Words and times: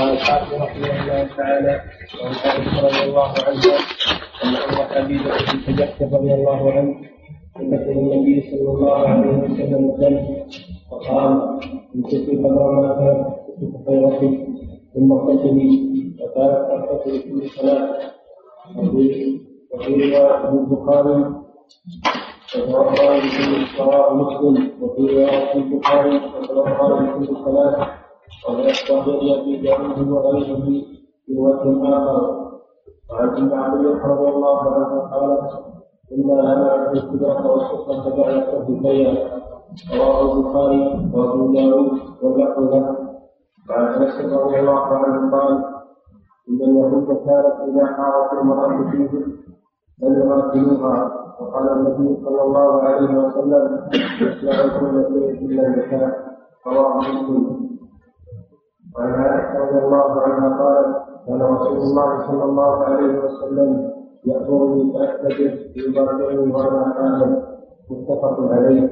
قال 0.00 0.12
الحافظ 0.12 0.54
رحمه 0.54 1.02
الله 1.02 1.28
تعالى 1.36 1.80
وعن 2.22 2.34
عائشه 2.44 2.86
رضي 2.86 3.02
الله 3.04 3.28
عنها 3.46 3.76
أن 4.44 4.54
ام 4.56 4.74
حبيبة 4.90 5.30
بنت 5.52 5.78
جحش 5.78 6.02
رضي 6.02 6.34
الله 6.34 6.72
عنه 6.72 6.94
ذكر 7.60 7.90
النبي 7.92 8.40
صلى 8.50 8.70
الله 8.70 9.08
عليه 9.08 9.30
وسلم 9.30 9.90
الدم 9.90 10.26
فقال 10.90 11.58
امسكي 11.94 12.36
قدر 12.36 12.70
ما 12.72 13.34
في 13.60 13.66
خيرتك 13.86 14.46
ثم 14.94 15.12
اغتسلي 15.12 15.70
وكانت 16.20 16.68
تغتسل 16.70 17.22
كل 17.22 17.48
صلاه 17.48 17.98
وفي 18.76 19.36
روايه 19.94 20.48
البخاري 20.48 21.24
وتوضا 22.56 23.16
لكل 23.16 23.66
صلاه 23.78 24.14
مسلم 24.14 24.70
وفي 24.80 25.02
روايه 25.14 25.54
البخاري 25.54 26.16
وتوضا 26.16 27.00
لكل 27.02 27.26
صلاه 27.44 27.99
ويستغفر 28.48 29.20
في 29.44 29.56
داره 29.62 30.12
وغيره 30.12 30.64
في 31.26 31.36
وجه 31.38 31.96
اخر 31.96 32.40
وعن 33.12 33.28
ابن 33.28 33.52
رضي 34.04 34.28
الله 34.28 34.58
عنه 34.74 35.00
قالت 35.00 35.50
أنا 36.12 36.52
أنا 36.52 36.92
الكبرى 36.92 37.48
والسفرة 37.48 38.16
بعد 38.16 38.34
الكفية 38.34 39.30
رواه 39.98 40.32
البخاري 40.38 41.10
وابو 41.14 41.52
داود 41.52 41.90
واللفظ 42.22 42.58
له 42.74 42.96
وعن 43.70 44.02
رضي 44.36 44.60
الله 44.60 44.80
عنه 44.80 45.30
قال 45.36 45.64
ان 46.48 46.60
اليهود 46.70 47.06
كانت 47.06 47.54
اذا 47.68 47.86
حارت 47.86 48.32
المراه 48.42 48.90
فيهم 48.90 49.36
لم 50.02 50.14
يغسلوها 50.20 51.12
وقال 51.40 51.68
النبي 51.72 52.24
صلى 52.24 52.42
الله 52.42 52.82
عليه 52.82 53.18
وسلم 53.18 53.80
يصنعون 54.20 54.80
كل 54.80 55.38
شيء 55.38 55.46
الا 55.46 55.66
النساء 55.66 56.18
رواه 56.66 56.96
مسلم 56.98 57.69
وعن 58.96 59.12
عائشه 59.14 59.58
رضي 59.58 59.78
الله 59.84 60.20
عنها 60.22 60.48
قالت 60.58 60.96
كان 61.26 61.42
رسول 61.42 61.76
الله 61.76 62.26
صلى 62.26 62.44
الله 62.44 62.84
عليه 62.84 63.24
وسلم 63.24 63.90
يأمرني 64.26 64.92
فأستجب 64.92 65.52
يبرئني 65.76 66.52
وأنا 66.54 66.94
حامل 66.94 67.42
متفق 67.90 68.36
عليه. 68.52 68.90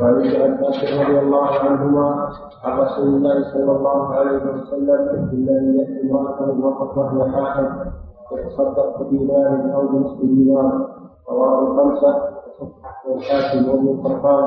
وعن 0.00 0.14
ابن 0.14 0.42
عباس 0.42 0.76
رضي 1.00 1.18
الله 1.18 1.46
عنهما 1.46 2.28
عن 2.64 2.78
رسول 2.78 3.06
الله 3.08 3.52
صلى 3.52 3.72
الله 3.76 4.14
عليه 4.14 4.42
وسلم 4.52 5.00
إلا 5.32 5.52
أن 5.58 5.74
يأتي 5.78 6.10
امرأة 6.10 6.40
وقد 6.64 6.98
وهي 6.98 7.32
حامل 7.32 7.92
يتصدق 8.32 9.02
بدينار 9.02 9.74
أو 9.74 9.88
بنصف 9.88 10.20
دينار. 10.20 10.88
رواه 11.30 11.58
الخمسة. 11.62 12.40
وصححه 12.60 13.14
الحاكم 13.14 13.68
وابن 13.68 13.88
القطان 13.88 14.44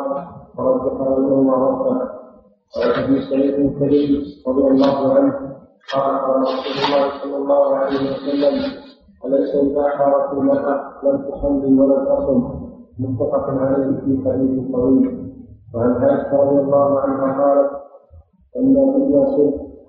ورجح 0.58 0.94
بينهما 0.94 1.54
رفعه 1.56 2.13
وعن 2.78 3.04
ابي 3.04 3.22
سعيد 3.22 3.54
الكريم 3.54 4.24
رضي 4.48 4.68
الله 4.68 5.14
عنه 5.14 5.34
قال 5.94 6.20
قال 6.26 6.42
رسول 6.42 6.76
الله 6.86 7.04
صلى 7.24 7.38
الله 7.38 7.76
عليه 7.76 8.02
وسلم 8.12 8.56
أليس 9.26 9.56
إذا 9.56 9.88
حارت 9.90 10.34
المرأة 10.34 10.84
لم 11.04 11.18
تصلي 11.18 11.80
ولم 11.80 12.06
تصم 12.06 12.64
متفق 13.00 13.50
عليه 13.50 14.00
في 14.00 14.22
حديث 14.26 14.72
طويل 14.72 15.34
وعن 15.76 15.92
عائشة 15.92 16.42
رضي 16.44 16.60
الله 16.60 17.00
عنها 17.00 17.44
قالت 17.44 17.72
أن 18.58 18.78
النبي 18.78 19.26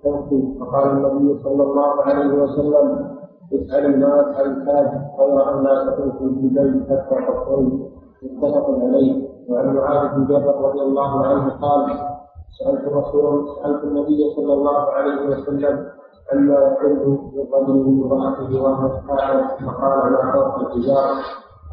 صوتي 0.02 0.58
فقال 0.60 0.90
النبي 0.90 1.42
صلى 1.42 1.62
الله 1.62 2.02
عليه 2.04 2.34
وسلم 2.42 3.14
اسأل 3.52 4.00
ما 4.00 4.20
أسأل 4.30 4.46
الحاج 4.46 4.86
غير 5.20 5.54
أن 5.54 5.64
لا 5.64 5.90
تكون 5.90 6.12
في 6.12 6.24
البيت 6.24 6.82
حتى 6.90 7.16
تطهري 7.26 7.90
متفق 8.22 8.70
عليه. 8.82 9.28
وعن 9.48 9.74
معاذ 9.76 10.14
بن 10.16 10.24
جبل 10.24 10.46
رضي 10.46 10.80
الله 10.80 11.26
عنه 11.26 11.50
قال 11.60 12.13
سألت 12.58 12.84
رسول 12.88 13.48
سألت 13.56 13.84
النبي 13.84 14.20
صلى 14.36 14.52
الله 14.52 14.92
عليه 14.92 15.20
وسلم 15.26 15.90
ألا 16.32 16.58
يحل 16.72 17.02
لرجل 17.34 17.76
امرأته 17.86 18.62
وهو 18.62 18.88
قاعد 19.08 19.44
فقال 19.66 20.12
لا 20.12 20.32
فوق 20.32 20.54
الحجار 20.60 21.10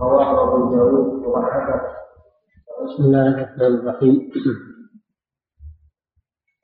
رواه 0.02 0.30
أبو 0.44 0.76
داود 0.76 1.26
وضحكه 1.26 1.82
بسم 2.82 3.04
الله 3.04 3.28
الرحمن 3.28 3.80
الرحيم. 3.80 4.32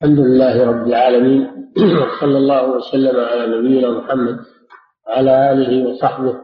الحمد 0.01 0.19
لله 0.19 0.55
رب 0.69 0.87
العالمين 0.87 1.71
صلى 2.21 2.37
الله 2.37 2.75
وسلم 2.75 3.15
على 3.19 3.57
نبينا 3.57 3.89
محمد 3.99 4.37
وعلى 5.07 5.51
آله 5.51 5.89
وصحبه 5.89 6.35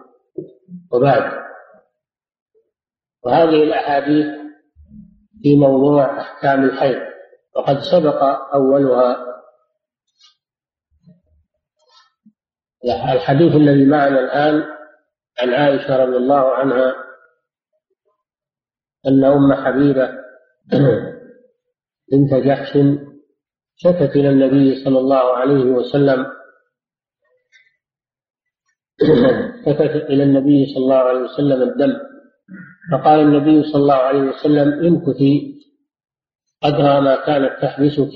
وبعد. 0.94 1.26
وهذه 3.26 3.64
الأحاديث 3.64 4.28
في 5.42 5.58
موضوع 5.58 6.20
أحكام 6.20 6.64
الحيض. 6.64 7.13
وقد 7.56 7.80
سبق 7.80 8.24
أولها 8.54 9.34
الحديث 13.14 13.56
الذي 13.56 13.86
معنا 13.86 14.20
الآن 14.20 14.64
عن 15.42 15.54
عائشة 15.54 15.98
رضي 16.06 16.18
الله 16.18 16.54
عنها 16.54 16.96
أن 19.08 19.24
أم 19.24 19.54
حبيبة 19.54 20.10
بنت 22.12 22.34
جحش 22.34 22.78
شكت 23.76 24.16
إلى 24.16 24.30
النبي 24.30 24.84
صلى 24.84 25.00
الله 25.00 25.36
عليه 25.38 25.64
وسلم 25.64 26.26
شكت 29.66 29.96
إلى 30.10 30.24
النبي 30.24 30.66
صلى 30.74 30.84
الله 30.84 30.96
عليه 30.98 31.20
وسلم 31.20 31.62
الدم 31.62 31.94
فقال 32.92 33.20
النبي 33.20 33.64
صلى 33.64 33.82
الله 33.82 33.96
عليه 33.96 34.22
وسلم 34.22 34.86
امكثي 34.86 35.54
قدر 36.64 37.02
ما 37.02 37.26
كانت 37.26 37.62
تحبسك 37.62 38.14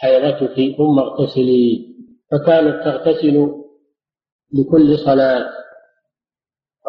حيضتك 0.00 0.76
ثم 0.76 0.98
اغتسلي. 0.98 1.94
فكانت 2.30 2.84
تغتسل 2.84 3.52
لكل 4.52 4.98
صلاة. 4.98 5.50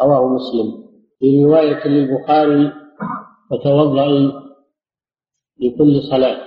رواه 0.00 0.28
مسلم. 0.28 0.86
في 1.18 1.44
رواية 1.44 1.88
للبخاري 1.88 2.72
وتوضأي 3.50 4.32
لكل 5.60 6.02
صلاة. 6.10 6.46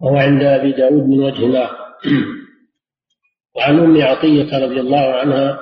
وهو 0.00 0.16
عند 0.16 0.42
أبي 0.42 0.72
داود 0.72 1.02
من 1.02 1.20
وجه 1.20 1.64
آخر 1.64 1.84
وعن 3.56 3.78
أم 3.78 4.02
عطية 4.02 4.58
رضي 4.64 4.80
الله 4.80 5.14
عنها 5.14 5.60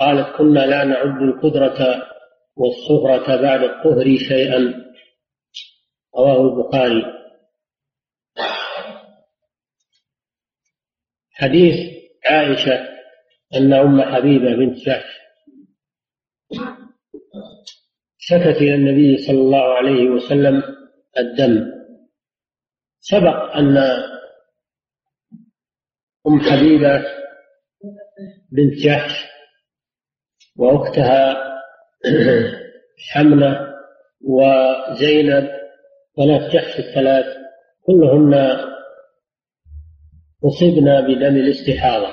قالت 0.00 0.36
كنا 0.36 0.66
لا 0.66 0.84
نعد 0.84 1.22
القدرة 1.22 2.11
والصغرة 2.56 3.42
بعد 3.42 3.60
الطهر 3.62 4.16
شيئا. 4.28 4.82
رواه 6.16 6.40
البخاري. 6.42 7.02
حديث 11.30 11.76
عائشة 12.26 12.88
أن 13.54 13.72
أم 13.72 14.02
حبيبة 14.02 14.56
بنت 14.56 14.76
جحش 14.76 15.22
شكت 18.18 18.56
إلى 18.56 18.74
النبي 18.74 19.16
صلى 19.26 19.38
الله 19.38 19.74
عليه 19.74 20.10
وسلم 20.10 20.62
الدم. 21.18 21.72
سبق 23.00 23.56
أن 23.56 23.76
أم 26.26 26.40
حبيبة 26.40 27.04
بنت 28.52 28.74
جحش 28.84 29.26
وأختها 30.56 31.51
حمنة 33.12 33.72
وزينب 34.24 35.48
بنات 36.18 36.52
جحش 36.52 36.78
الثلاث 36.78 37.26
كلهن 37.86 38.58
أصبنا 40.44 41.00
بدم 41.00 41.36
الاستحاضة. 41.36 42.08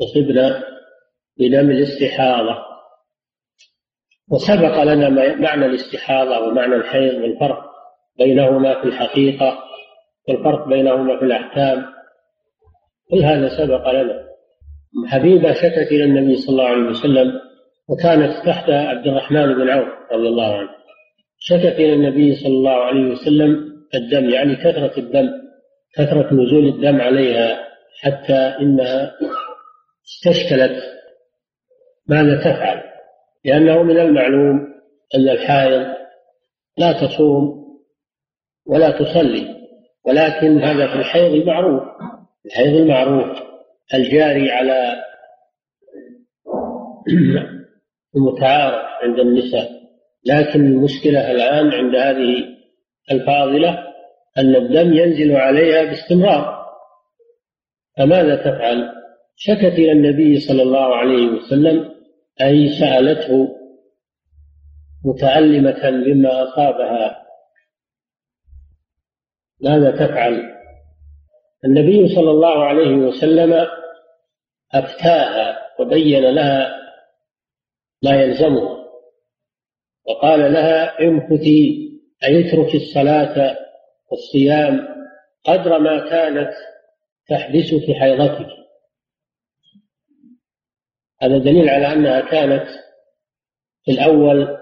أصبنا 0.00 0.62
بدم 1.38 1.70
الاستحاضة. 1.70 2.56
وسبق 4.30 4.82
لنا 4.82 5.08
معنى 5.34 5.66
الاستحاضة 5.66 6.38
ومعنى 6.38 6.74
الحيض 6.74 7.14
والفرق 7.14 7.64
بينهما 8.18 8.80
في 8.80 8.88
الحقيقة 8.88 9.58
والفرق 10.28 10.68
بينهما 10.68 11.18
في 11.18 11.24
الأحكام. 11.24 11.86
كل 13.10 13.18
هذا 13.18 13.48
سبق 13.48 13.90
لنا. 13.90 14.26
حبيبة 15.06 15.52
شكت 15.52 15.92
إلى 15.92 16.04
النبي 16.04 16.36
صلى 16.36 16.52
الله 16.52 16.68
عليه 16.68 16.90
وسلم 16.90 17.45
وكانت 17.88 18.46
تحت 18.46 18.70
عبد 18.70 19.06
الرحمن 19.06 19.54
بن 19.54 19.68
عوف 19.68 19.88
رضي 20.12 20.28
الله 20.28 20.56
عنه. 20.58 20.68
شكت 21.38 21.74
إلى 21.78 21.92
النبي 21.92 22.36
صلى 22.36 22.52
الله 22.52 22.84
عليه 22.84 23.12
وسلم 23.12 23.76
الدم 23.94 24.30
يعني 24.30 24.56
كثرة 24.56 24.98
الدم 24.98 25.28
كثرة 25.94 26.34
نزول 26.34 26.68
الدم 26.68 27.00
عليها 27.00 27.58
حتى 28.02 28.56
إنها 28.60 29.12
استشكلت 30.06 30.82
ماذا 32.06 32.40
تفعل. 32.40 32.82
لأنه 33.44 33.82
من 33.82 33.98
المعلوم 33.98 34.76
أن 35.14 35.28
الحائض 35.28 35.96
لا 36.78 36.92
تصوم 36.92 37.66
ولا 38.66 38.90
تصلي 38.90 39.56
ولكن 40.04 40.62
هذا 40.62 40.86
في 40.86 40.94
الحيض 40.94 41.32
المعروف 41.32 41.82
الحيض 42.46 42.76
المعروف 42.76 43.38
الجاري 43.94 44.50
على 44.50 44.96
المتعارف 48.16 48.86
عند 49.02 49.18
النساء 49.18 49.70
لكن 50.26 50.60
المشكلة 50.66 51.30
الآن 51.30 51.72
عند 51.72 51.94
هذه 51.96 52.56
الفاضلة 53.12 53.86
أن 54.38 54.56
الدم 54.56 54.92
ينزل 54.94 55.36
عليها 55.36 55.84
باستمرار 55.84 56.66
فماذا 57.98 58.36
تفعل؟ 58.36 58.92
شكت 59.36 59.72
إلى 59.78 59.92
النبي 59.92 60.40
صلى 60.40 60.62
الله 60.62 60.96
عليه 60.96 61.26
وسلم 61.26 61.92
أي 62.40 62.68
سألته 62.80 63.48
متعلمة 65.04 65.90
بما 65.90 66.42
أصابها 66.42 67.26
ماذا 69.60 69.90
تفعل؟ 69.90 70.42
النبي 71.64 72.08
صلى 72.08 72.30
الله 72.30 72.64
عليه 72.64 72.96
وسلم 72.96 73.66
أفتاها 74.74 75.58
وبين 75.80 76.24
لها 76.24 76.85
ما 78.06 78.22
يلزمها 78.22 78.86
وقال 80.06 80.52
لها 80.52 81.00
امكثي 81.00 81.90
أي 82.24 82.48
اترك 82.48 82.74
الصلاة 82.74 83.56
والصيام 84.10 84.88
قدر 85.44 85.78
ما 85.78 86.10
كانت 86.10 86.52
تحبسك 87.28 87.92
حيضتك. 88.00 88.48
هذا 91.22 91.38
دليل 91.38 91.68
على 91.68 91.92
أنها 91.92 92.20
كانت 92.20 92.66
في 93.84 93.92
الأول 93.92 94.58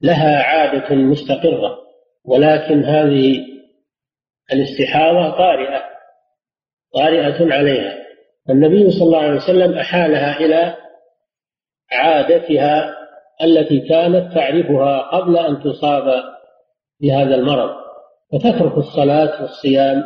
لها 0.00 0.42
عادة 0.42 0.94
مستقرة 0.94 1.78
ولكن 2.24 2.84
هذه 2.84 3.46
الاستحاضة 4.52 5.30
طارئة 5.30 5.84
طارئة 6.94 7.54
عليها. 7.54 8.06
النبي 8.50 8.90
صلى 8.90 9.02
الله 9.02 9.22
عليه 9.22 9.36
وسلم 9.36 9.78
أحالها 9.78 10.40
إلى 10.40 10.85
عادتها 11.92 12.96
التي 13.42 13.80
كانت 13.80 14.34
تعرفها 14.34 15.00
قبل 15.00 15.36
أن 15.38 15.62
تصاب 15.62 16.22
بهذا 17.00 17.34
المرض. 17.34 17.70
فتترك 18.32 18.78
الصلاة 18.78 19.42
والصيام 19.42 20.02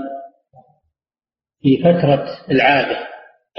في 1.63 1.79
فترة 1.79 2.27
العادة 2.51 2.99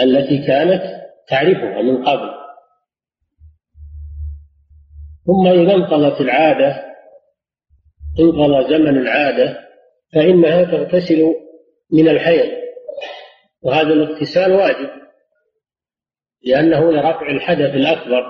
التي 0.01 0.47
كانت 0.47 0.83
تعرفها 1.27 1.81
من 1.81 2.05
قبل. 2.05 2.29
ثم 5.25 5.47
إذا 5.47 5.73
انقضت 5.73 6.21
العادة 6.21 6.83
انقضى 8.19 8.69
زمن 8.69 8.97
العادة 8.97 9.57
فإنها 10.13 10.63
تغتسل 10.63 11.35
من 11.91 12.07
الحيض. 12.07 12.51
وهذا 13.61 13.93
الاغتسال 13.93 14.51
واجب. 14.51 14.89
لأنه 16.45 16.91
لرفع 16.91 17.29
الحدث 17.29 17.75
الأكبر. 17.75 18.23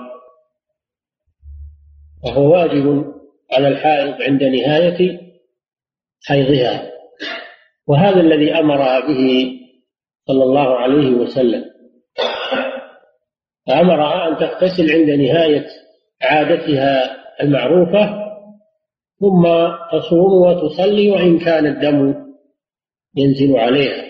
وهو 2.24 2.52
واجب 2.52 3.04
على 3.52 3.68
الحائض 3.68 4.22
عند 4.22 4.42
نهاية 4.42 5.20
حيضها. 6.26 6.92
وهذا 7.86 8.20
الذي 8.20 8.54
أمرها 8.54 9.00
به 9.00 9.52
صلى 10.26 10.44
الله 10.44 10.76
عليه 10.76 11.10
وسلم. 11.10 11.64
فأمرها 13.66 14.28
أن 14.28 14.36
تغتسل 14.36 14.92
عند 14.92 15.10
نهاية 15.10 15.66
عادتها 16.22 17.16
المعروفة 17.42 18.22
ثم 19.20 19.42
تصوم 19.92 20.32
وتصلي 20.32 21.10
وإن 21.10 21.38
كان 21.38 21.66
الدم 21.66 22.14
ينزل 23.16 23.56
عليها. 23.56 24.04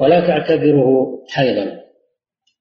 ولا 0.00 0.20
تعتبره 0.26 1.08
حيضا. 1.28 1.87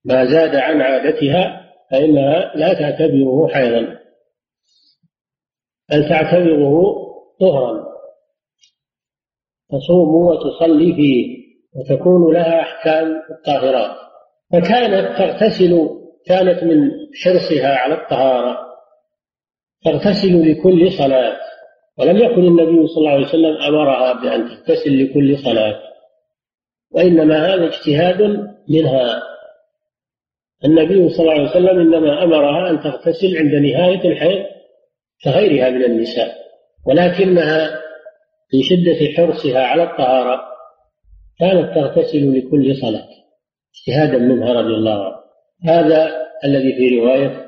ما 0.06 0.26
زاد 0.26 0.56
عن 0.56 0.82
عادتها 0.82 1.68
فإنها 1.92 2.52
لا 2.56 2.74
تعتبره 2.74 3.48
حيضا 3.48 3.98
بل 5.90 6.10
تعتبره 6.10 6.96
طهرا. 7.40 7.88
تصوم 9.70 10.16
وتصلي 10.16 10.96
فيه 10.96 11.38
وتكون 11.76 12.34
لها 12.34 12.62
أحكام 12.62 13.22
الطاهرات. 13.32 13.98
فكانت 14.52 15.18
تغتسل 15.18 15.90
كانت 16.26 16.64
من 16.64 16.92
حرصها 17.24 17.76
على 17.76 17.94
الطهارة 17.94 18.58
تغتسل 19.86 20.52
لكل 20.52 20.92
صلاة. 20.92 21.38
ولم 21.98 22.18
يكن 22.18 22.44
النبي 22.44 22.88
صلى 22.88 22.98
الله 22.98 23.12
عليه 23.12 23.26
وسلم 23.26 23.58
أمرها 23.58 24.14
بأن 24.14 24.50
تغتسل 24.50 25.04
لكل 25.04 25.38
صلاة 25.38 25.80
وإنما 26.92 27.54
هذا 27.54 27.66
اجتهاد 27.66 28.22
منها. 28.70 29.24
النبي 30.66 31.10
صلى 31.10 31.20
الله 31.20 31.34
عليه 31.34 31.50
وسلم 31.50 31.80
إنما 31.80 32.24
أمرها 32.24 32.70
أن 32.70 32.80
تغتسل 32.80 33.38
عند 33.38 33.54
نهاية 33.54 34.12
الحيض 34.12 34.46
كغيرها 35.24 35.70
من 35.70 35.84
النساء 35.84 36.36
ولكنها 36.86 37.82
في 38.50 38.64
شدة 38.64 39.14
حرصها 39.18 39.64
على 39.64 39.84
الطهارة 39.84 40.42
كانت 41.40 41.76
تغتسل 41.76 42.38
لكل 42.38 42.76
صلاة 42.76 43.08
اجتهادا 43.76 44.18
منها 44.18 44.54
رضي 44.54 44.74
الله 44.74 45.04
عنها 45.04 45.24
هذا 45.64 46.12
الذي 46.46 46.76
في 46.78 47.00
رواية 47.00 47.46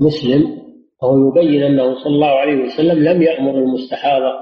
مسلم 0.00 0.64
وهو 1.02 1.28
يبين 1.28 1.62
أنه 1.62 1.94
صلى 2.04 2.14
الله 2.14 2.38
عليه 2.38 2.54
وسلم 2.54 3.04
لم 3.04 3.22
يأمر 3.22 3.54
المستحاضة 3.54 4.32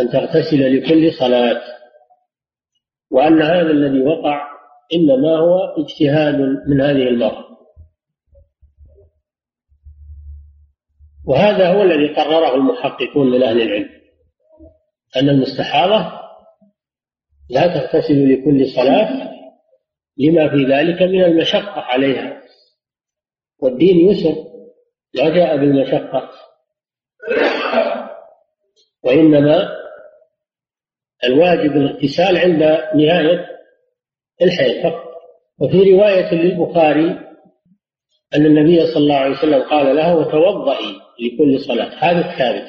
أن 0.00 0.08
تغتسل 0.08 0.76
لكل 0.76 1.12
صلاة 1.12 1.60
وأن 3.10 3.42
هذا 3.42 3.70
الذي 3.70 4.02
وقع 4.02 4.57
إنما 4.94 5.36
هو 5.36 5.58
اجتهاد 5.58 6.34
من 6.68 6.80
هذه 6.80 7.08
المرأة. 7.08 7.48
وهذا 11.26 11.72
هو 11.72 11.82
الذي 11.82 12.14
قرره 12.14 12.54
المحققون 12.54 13.30
من 13.30 13.42
أهل 13.42 13.62
العلم 13.62 13.88
أن 15.16 15.28
المستحاضة 15.28 16.20
لا 17.50 17.66
تغتسل 17.66 18.32
لكل 18.32 18.66
صلاة 18.66 19.28
لما 20.16 20.48
في 20.48 20.64
ذلك 20.64 21.02
من 21.02 21.24
المشقة 21.24 21.80
عليها. 21.80 22.42
والدين 23.58 24.10
يسر 24.10 24.34
لا 25.14 25.28
جاء 25.28 25.56
بالمشقة. 25.56 26.30
وإنما 29.02 29.68
الواجب 31.24 31.76
الاغتسال 31.76 32.38
عند 32.38 32.62
نهاية 32.94 33.57
الحيض 34.42 34.82
فقط. 34.82 35.08
وفي 35.60 35.92
رواية 35.92 36.34
للبخاري 36.34 37.28
أن 38.34 38.46
النبي 38.46 38.86
صلى 38.86 38.96
الله 38.96 39.14
عليه 39.14 39.36
وسلم 39.38 39.62
قال 39.62 39.96
لها 39.96 40.14
وتوضئي 40.14 41.00
لكل 41.20 41.60
صلاة. 41.60 41.90
هذا 41.98 42.30
الثابت. 42.30 42.68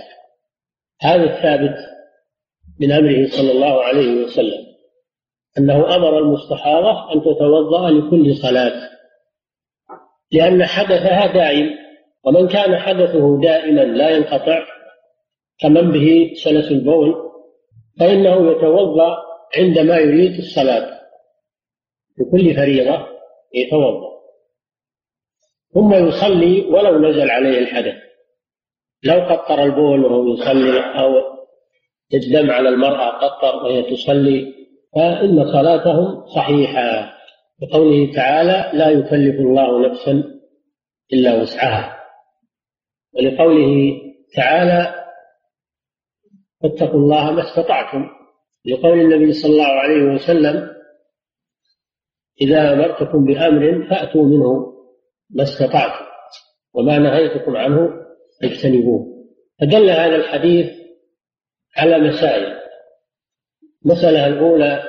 هذا 1.02 1.24
الثابت 1.24 1.76
من 2.80 2.92
أمره 2.92 3.28
صلى 3.28 3.52
الله 3.52 3.84
عليه 3.84 4.24
وسلم. 4.24 4.70
أنه 5.58 5.96
أمر 5.96 6.18
المستحاضة 6.18 7.14
أن 7.14 7.22
تتوضأ 7.22 7.90
لكل 7.90 8.36
صلاة. 8.36 8.90
لأن 10.32 10.66
حدثها 10.66 11.34
دائم. 11.34 11.70
ومن 12.26 12.48
كان 12.48 12.78
حدثه 12.78 13.42
دائما 13.42 13.82
لا 13.82 14.10
ينقطع 14.10 14.66
كمن 15.60 15.92
به 15.92 16.32
سلس 16.44 16.72
البول 16.72 17.16
فإنه 18.00 18.52
يتوضأ 18.52 19.18
عندما 19.58 19.98
يريد 19.98 20.38
الصلاة. 20.38 20.99
لكل 22.20 22.56
فريضة 22.56 23.08
يتوضأ. 23.54 24.10
ثم 25.74 25.94
يصلي 25.94 26.62
ولو 26.62 27.10
نزل 27.10 27.30
عليه 27.32 27.60
الحدث. 27.60 27.96
لو 29.04 29.20
قطر 29.20 29.64
البول 29.64 30.06
وهو 30.06 30.34
يصلي 30.34 30.80
أو 30.80 31.10
الدم 32.14 32.52
على 32.52 32.70
المرأة 32.70 33.10
قطر 33.10 33.64
وهي 33.66 33.84
تصلي 33.84 34.54
فإن 34.96 35.52
صلاتهم 35.52 36.28
صحيحة. 36.28 37.20
بقوله 37.62 38.14
تعالى 38.14 38.78
لا 38.78 38.90
يكلف 38.90 39.40
الله 39.40 39.90
نفسا 39.90 40.24
إلا 41.14 41.42
وسعها 41.42 42.00
ولقوله 43.14 44.02
تعالى 44.36 45.06
فاتقوا 46.64 47.00
الله 47.00 47.32
ما 47.32 47.42
استطعتم 47.42 48.10
لقول 48.66 49.00
النبي 49.00 49.34
صلى 49.34 49.52
الله 49.52 49.66
عليه 49.66 50.04
وسلم 50.04 50.79
إذا 52.42 52.74
أمرتكم 52.74 53.26
بأمر 53.26 53.88
فأتوا 53.90 54.26
منه 54.26 54.74
ما 55.30 55.44
استطعتم 55.44 56.06
وما 56.74 57.00
نهيتكم 57.00 57.58
عنه 57.58 57.90
اجتنبوه 58.44 59.20
فدل 59.62 59.90
هذا 59.90 60.16
الحديث 60.16 60.80
على 61.78 62.00
مسائل. 62.00 62.60
المسألة 63.86 64.28
الأولى 64.28 64.84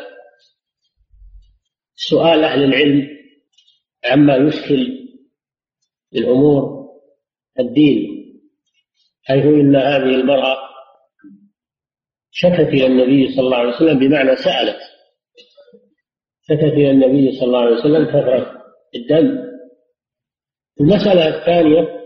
سؤال 1.95 2.45
أهل 2.45 2.64
العلم 2.64 3.09
عما 4.04 4.37
يشكل 4.37 5.09
الأمور 6.14 6.90
الدين. 7.59 8.11
حيث 9.23 9.45
إن 9.45 9.76
هذه 9.76 10.14
المرأة 10.14 10.57
شكت 12.30 12.69
إلى 12.69 12.87
النبي 12.87 13.35
صلى 13.35 13.45
الله 13.45 13.57
عليه 13.57 13.75
وسلم 13.76 13.99
بمعنى 13.99 14.37
سألت. 14.37 14.89
شكت 16.50 16.62
إلى 16.62 16.90
النبي 16.90 17.38
صلى 17.38 17.47
الله 17.47 17.61
عليه 17.61 17.76
وسلم 17.76 18.04
كثرة 18.07 18.62
الدم. 18.95 19.50
المسألة 20.80 21.28
الثانية 21.28 22.00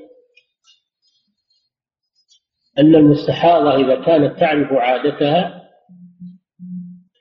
أن 2.78 2.94
المستحاضة 2.94 3.74
إذا 3.74 4.04
كانت 4.04 4.40
تعرف 4.40 4.72
عادتها 4.72 5.70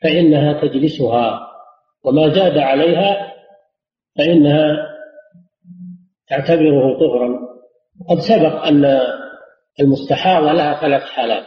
فإنها 0.03 0.61
تجلسها 0.61 1.47
وما 2.03 2.29
زاد 2.29 2.57
عليها 2.57 3.33
فإنها 4.17 4.87
تعتبره 6.27 6.99
طهرا. 6.99 7.39
قد 8.09 8.19
سبق 8.19 8.65
أن 8.65 8.99
المستحاضة 9.79 10.51
لها 10.51 10.81
ثلاث 10.81 11.03
حالات. 11.03 11.45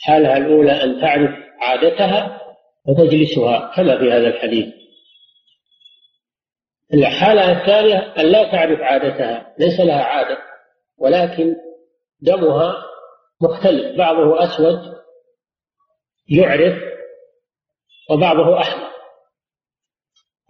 حالها 0.00 0.36
الأولى 0.36 0.72
أن 0.72 1.00
تعرف 1.00 1.30
عادتها 1.60 2.39
وتجلسها 2.88 3.72
كما 3.76 3.98
في 3.98 4.12
هذا 4.12 4.28
الحديث. 4.28 4.74
الحالة 6.94 7.60
الثانية 7.60 7.98
أن 7.98 8.26
لا 8.26 8.52
تعرف 8.52 8.80
عادتها. 8.80 9.54
ليس 9.58 9.80
لها 9.80 10.02
عادة 10.02 10.38
ولكن 10.98 11.56
دمها 12.20 12.76
مختلف 13.42 13.98
بعضه 13.98 14.44
أسود 14.44 14.94
يعرف 16.28 16.78
وبعضه 18.10 18.60
أحمر. 18.60 18.90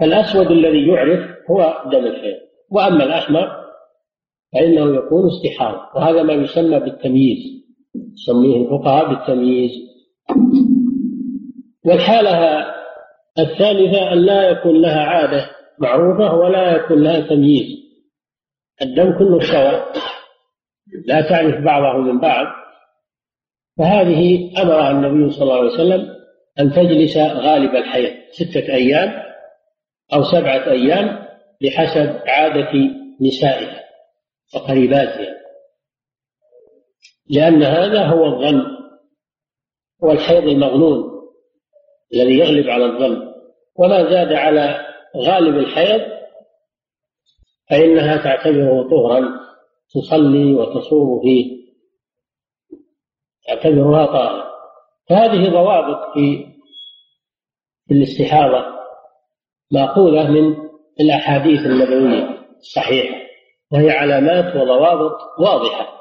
فالأسود 0.00 0.50
الذي 0.50 0.88
يعرف 0.88 1.36
هو 1.50 1.84
دم 1.92 2.06
الحيض. 2.06 2.40
وأما 2.70 3.04
الأحمر 3.04 3.60
فإنه 4.52 4.96
يكون 4.96 5.30
استحاضة 5.30 5.80
وهذا 5.94 6.22
ما 6.22 6.32
يسمى 6.32 6.80
بالتمييز. 6.80 7.38
يسميه 8.12 8.56
الفقهاء 8.56 9.08
بالتمييز. 9.08 9.70
والحالة 11.84 12.66
الثالثة 13.38 14.12
أن 14.12 14.18
لا 14.18 14.50
يكون 14.50 14.82
لها 14.82 15.04
عادة 15.04 15.50
معروفة 15.78 16.34
ولا 16.34 16.76
يكون 16.76 17.02
لها 17.02 17.20
تمييز. 17.20 17.80
الدم 18.82 19.18
كله 19.18 19.40
سواء 19.40 19.92
لا 21.06 21.20
تعرف 21.20 21.64
بعضه 21.64 21.98
من 21.98 22.20
بعض. 22.20 22.46
فهذه 23.78 24.52
أمرها 24.62 24.90
النبي 24.90 25.30
صلى 25.30 25.42
الله 25.42 25.56
عليه 25.56 25.70
وسلم 25.70 26.16
أن 26.60 26.72
تجلس 26.72 27.16
غالب 27.16 27.76
الحيض 27.76 28.12
ستة 28.30 28.74
أيام 28.74 29.22
أو 30.14 30.22
سبعة 30.22 30.70
أيام 30.70 31.26
بحسب 31.62 32.20
عادة 32.26 32.72
نسائها 33.20 33.80
وقريباتها 34.54 35.40
لأن 37.30 37.62
هذا 37.62 38.06
هو 38.06 38.26
الظن 38.26 38.62
هو 40.04 40.12
الحيض 40.12 40.42
المظنون. 40.42 41.09
الذي 42.14 42.38
يغلب 42.38 42.70
على 42.70 42.84
الظن. 42.84 43.32
وما 43.78 44.10
زاد 44.10 44.32
على 44.32 44.86
غالب 45.16 45.58
الحيض 45.58 46.00
فإنها 47.70 48.16
تعتبره 48.16 48.88
طهرا 48.90 49.40
تصلي 49.94 50.54
وتصوم 50.54 51.20
فيه. 51.22 51.60
تعتبرها 53.46 54.06
طاهرة. 54.06 54.50
فهذه 55.08 55.50
ضوابط 55.50 56.12
في 56.14 56.46
الاستحاضة 57.90 58.80
مأخوذة 59.72 60.30
من 60.30 60.56
الأحاديث 61.00 61.60
النبوية 61.60 62.48
الصحيحة 62.58 63.16
وهي 63.72 63.90
علامات 63.90 64.56
وضوابط 64.56 65.18
واضحة. 65.38 66.00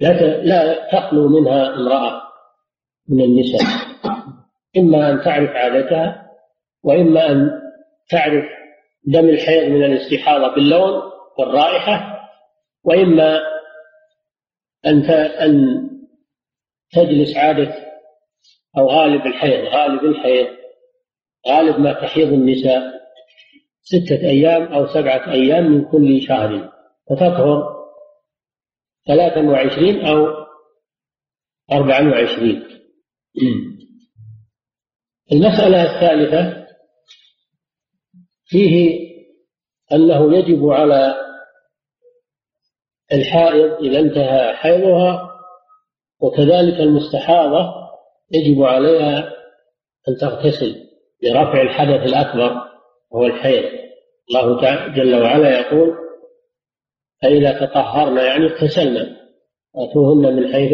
لا 0.00 0.42
لا 0.44 0.90
تخلو 0.92 1.28
منها 1.28 1.74
امرأة. 1.74 2.29
من 3.10 3.24
النساء. 3.24 3.60
إما 4.76 5.10
أن 5.10 5.20
تعرف 5.24 5.50
عادتها 5.50 6.30
وإما 6.84 7.30
أن 7.30 7.50
تعرف 8.10 8.44
دم 9.04 9.28
الحيض 9.28 9.72
من 9.72 9.84
الاستحاضة 9.84 10.54
باللون 10.54 11.02
والرائحة 11.38 12.20
وإما 12.84 13.40
أن 14.86 15.04
أن 15.14 15.80
تجلس 16.92 17.36
عادة 17.36 17.74
أو 18.78 18.86
غالب 18.86 19.26
الحيض 19.26 19.64
غالب 19.64 20.04
الحيض 20.04 20.46
غالب 21.48 21.80
ما 21.80 21.92
تحيض 21.92 22.32
النساء 22.32 23.00
ستة 23.82 24.28
أيام 24.28 24.62
أو 24.62 24.86
سبعة 24.86 25.32
أيام 25.32 25.64
من 25.64 25.84
كل 25.84 26.22
شهر 26.22 26.72
فتطهر 27.10 27.80
ثلاثا 29.06 29.40
وعشرين 29.40 30.06
أو 30.06 30.26
أربعا 31.72 32.00
وعشرين. 32.00 32.79
المسألة 35.32 35.82
الثالثة 35.82 36.66
فيه 38.44 39.00
أنه 39.92 40.36
يجب 40.36 40.66
على 40.66 41.14
الحائض 43.12 43.84
إذا 43.84 44.00
انتهى 44.00 44.56
حيضها 44.56 45.30
وكذلك 46.20 46.80
المستحاضة 46.80 47.74
يجب 48.32 48.62
عليها 48.62 49.18
أن 50.08 50.16
تغتسل 50.20 50.74
لرفع 51.22 51.62
الحدث 51.62 52.12
الأكبر 52.12 52.56
وهو 53.10 53.26
الحيض. 53.26 53.64
الله 54.30 54.60
تعالى 54.60 54.94
جل 54.94 55.22
وعلا 55.22 55.60
يقول 55.60 55.94
فإذا 57.22 57.66
تطهرن 57.66 58.16
يعني 58.16 58.46
اغتسلن 58.46 59.16
أتوهن 59.76 60.36
من 60.36 60.52
حيث 60.52 60.72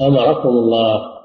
أمركم 0.00 0.48
الله. 0.48 1.19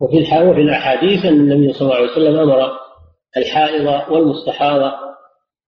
وفي 0.00 0.18
وفي 0.18 0.60
الأحاديث 0.60 1.24
أن 1.24 1.34
النبي 1.34 1.72
صلى 1.72 1.82
الله 1.82 1.94
عليه 1.94 2.12
وسلم 2.12 2.38
أمر 2.38 2.70
الحائض 3.36 4.10
والمستحاضة 4.10 4.92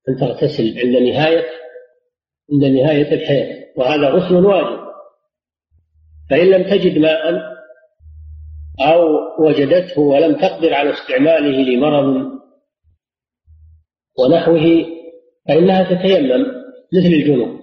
أن 0.09 0.17
تغتسل 0.21 0.79
عند 0.79 0.97
نهاية 0.97 1.45
عند 2.53 2.65
نهاية 2.65 3.15
الحيض 3.15 3.57
وهذا 3.77 4.11
غسل 4.11 4.47
واجب. 4.47 4.87
فإن 6.31 6.47
لم 6.47 6.63
تجد 6.63 6.99
ماء 6.99 7.57
أو 8.81 9.03
وجدته 9.39 10.01
ولم 10.01 10.35
تقدر 10.35 10.75
على 10.75 10.91
استعماله 10.91 11.63
لمرض 11.63 12.31
ونحوه 14.19 14.87
فإنها 15.49 15.83
تتيمم 15.83 16.47
مثل 16.93 17.07
الجنوب 17.07 17.61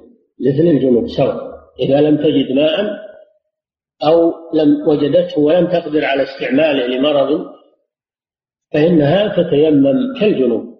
مثل 0.48 0.68
الجنوب 0.68 1.08
سواء. 1.08 1.54
إذا 1.80 2.02
لم 2.02 2.18
تجد 2.18 2.52
ماء 2.52 3.03
أو 4.04 4.34
لم 4.54 4.88
وجدته 4.88 5.40
ولم 5.40 5.68
تقدر 5.68 6.06
على 6.06 6.24
استعماله 6.24 6.88
لمرض 6.88 7.54
فإنها 8.74 9.28
تتيمم 9.28 10.20
كالجنوب 10.20 10.80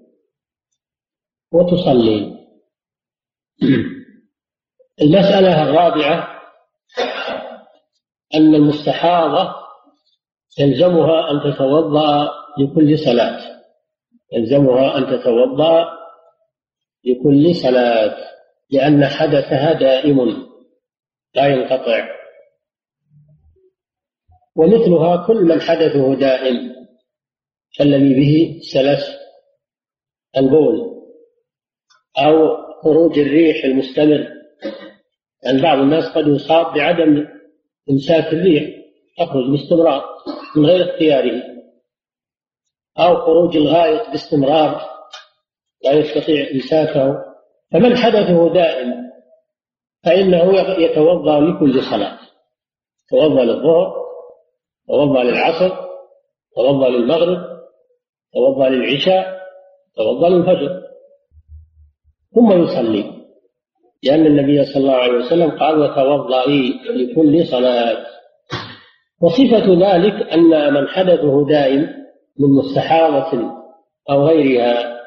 وتصلي. 1.52 2.34
المسألة 5.02 5.64
الرابعة 5.64 6.42
أن 8.36 8.56
المستحاضة 8.56 9.56
يلزمها 10.60 11.32
أن 11.32 11.54
تتوضأ 11.54 12.30
لكل 12.60 13.00
صلاة. 13.00 13.40
يلزمها 14.34 14.98
أن 14.98 15.06
تتوضأ 15.06 15.88
لكل 17.06 17.56
صلاة 17.56 18.18
لأن 18.70 19.06
حدثها 19.06 19.74
دائم 19.74 20.48
لا 21.36 21.48
ينقطع. 21.48 22.13
ومثلها 24.56 25.28
كل 25.28 25.44
من 25.44 25.62
حدثه 25.62 26.16
دائم 26.16 26.76
كالذي 27.78 28.14
به 28.14 28.60
سلس 28.62 29.18
البول 30.38 30.94
أو 32.18 32.58
خروج 32.84 33.20
الريح 33.20 33.66
المستمر. 33.66 34.28
يعني 35.44 35.62
بعض 35.62 35.78
الناس 35.78 36.06
قد 36.06 36.28
يصاب 36.28 36.74
بعدم 36.74 37.28
إمساك 37.90 38.34
الريح 38.34 38.64
تخرج 39.18 39.52
باستمرار 39.52 40.04
من 40.56 40.66
غير 40.66 40.90
اختياره. 40.90 41.44
أو 43.00 43.16
خروج 43.16 43.58
الغائط 43.58 44.10
باستمرار 44.10 44.82
لا 45.84 45.92
يستطيع 45.92 46.52
إمساكه. 46.52 47.26
فمن 47.72 47.98
حدثه 47.98 48.54
دائم 48.54 48.94
فإنه 50.04 50.60
يتوضأ 50.80 51.40
لكل 51.40 51.84
صلاة. 51.84 52.20
يتوضأ 53.06 53.44
للظهر 53.44 54.03
توضأ 54.88 55.24
للعصر 55.24 55.76
توضأ 56.56 56.90
للمغرب 56.90 57.38
توضأ 58.34 58.70
للعشاء 58.70 59.44
توضأ 59.96 60.30
للفجر. 60.30 60.84
ثم 62.36 62.64
يصلي. 62.64 63.14
لأن 64.04 64.26
النبي 64.26 64.66
صلى 64.66 64.82
الله 64.84 64.96
عليه 64.96 65.14
وسلم 65.14 65.52
قال 65.52 65.80
وتوضئي 65.80 66.74
لكل 66.90 67.46
صلاة. 67.46 68.06
وصفة 69.22 69.66
ذلك 69.74 70.34
أن 70.34 70.74
من 70.74 70.88
حدثه 70.88 71.48
دائم 71.48 71.82
من 72.40 72.50
مستحاضة 72.50 73.52
أو 74.10 74.28
غيرها 74.28 75.00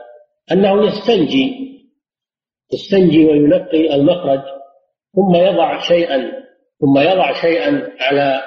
أنه 0.53 0.87
يستنجي 0.87 1.67
يستنجي 2.73 3.25
وينقي 3.25 3.95
المخرج 3.95 4.41
ثم 5.17 5.35
يضع 5.35 5.81
شيئا 5.81 6.33
ثم 6.81 6.99
يضع 6.99 7.33
شيئا 7.33 7.93
على 8.01 8.41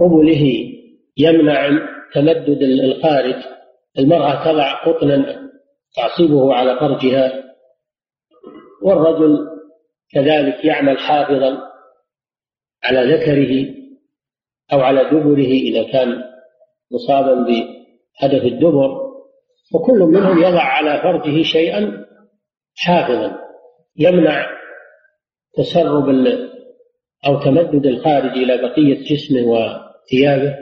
قبله 0.00 0.72
يمنع 1.16 1.68
تمدد 2.14 2.62
الخارج. 2.62 3.34
المرأة 3.98 4.44
تضع 4.44 4.84
قطنا 4.84 5.48
تعصبه 5.96 6.54
على 6.54 6.80
فرجها. 6.80 7.44
والرجل 8.82 9.38
كذلك 10.10 10.64
يعمل 10.64 10.98
حافظا 10.98 11.58
على 12.84 13.14
ذكره 13.14 13.74
أو 14.72 14.80
على 14.80 15.04
دبره 15.04 15.50
إذا 15.50 15.92
كان 15.92 16.24
مصابا 16.92 17.34
بحدث 17.34 18.44
الدبر. 18.44 19.08
وكل 19.74 19.98
منهم 19.98 20.38
يضع 20.38 20.62
على 20.62 21.02
فرجه 21.02 21.42
شيئا 21.42 22.04
حافظا. 22.76 23.38
يمنع 23.96 24.46
تسرب 25.54 26.08
أو 27.26 27.40
تمدد 27.40 27.86
الخارج 27.86 28.30
إلى 28.30 28.56
بقية 28.56 29.04
جسمه 29.04 29.87
وثيابه 30.08 30.56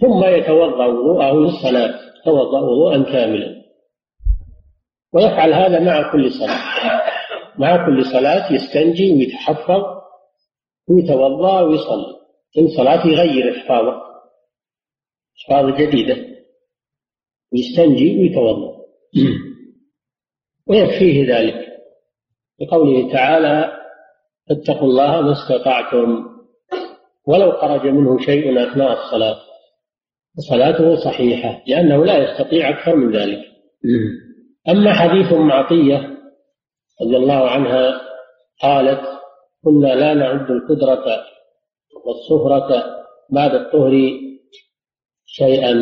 ثم 0.00 0.24
يتوضأ 0.24 0.86
وضوءه 0.86 1.32
للصلاة 1.32 2.00
توضأ 2.24 2.60
وضوءا 2.60 3.12
كاملا. 3.12 3.60
ويفعل 5.12 5.52
هذا 5.52 5.80
مع 5.80 6.12
كل 6.12 6.32
صلاة. 6.32 7.02
مع 7.58 7.86
كل 7.86 8.04
صلاة 8.04 8.52
يستنجي 8.52 9.12
ويتحفظ 9.12 9.82
ويتوضأ 10.88 11.60
ويصلي. 11.60 12.20
كل 12.54 12.68
صلاة 12.76 13.06
يغير 13.06 13.56
إحفاظه 13.56 14.02
إحفاظ 15.40 15.74
جديدة 15.74 16.16
ويستنجي 17.52 18.18
ويتوضأ. 18.18 18.80
ويكفيه 20.66 21.36
ذلك. 21.36 21.66
لقوله 22.60 23.12
تعالى 23.12 23.80
فاتقوا 24.48 24.88
الله 24.88 25.20
ما 25.20 25.32
استطعتم 25.32 26.29
ولو 27.26 27.52
خرج 27.52 27.86
منه 27.86 28.18
شيء 28.18 28.70
أثناء 28.70 28.92
الصلاة. 28.92 29.40
فصلاته 30.36 30.96
صحيحة 30.96 31.62
لأنه 31.66 32.04
لا 32.04 32.18
يستطيع 32.18 32.68
أكثر 32.68 32.96
من 32.96 33.16
ذلك. 33.16 33.38
أما 34.68 34.92
حديث 34.92 35.32
أم 35.32 35.52
عطية 35.52 36.18
رضي 37.02 37.16
الله 37.16 37.50
عنها 37.50 38.00
قالت 38.62 39.00
كنا 39.64 39.94
لا 39.94 40.14
نعد 40.14 40.50
القدرة 40.50 41.24
والصفرة 42.04 42.84
بعد 43.30 43.54
الطهر 43.54 43.92
شيئا. 45.26 45.72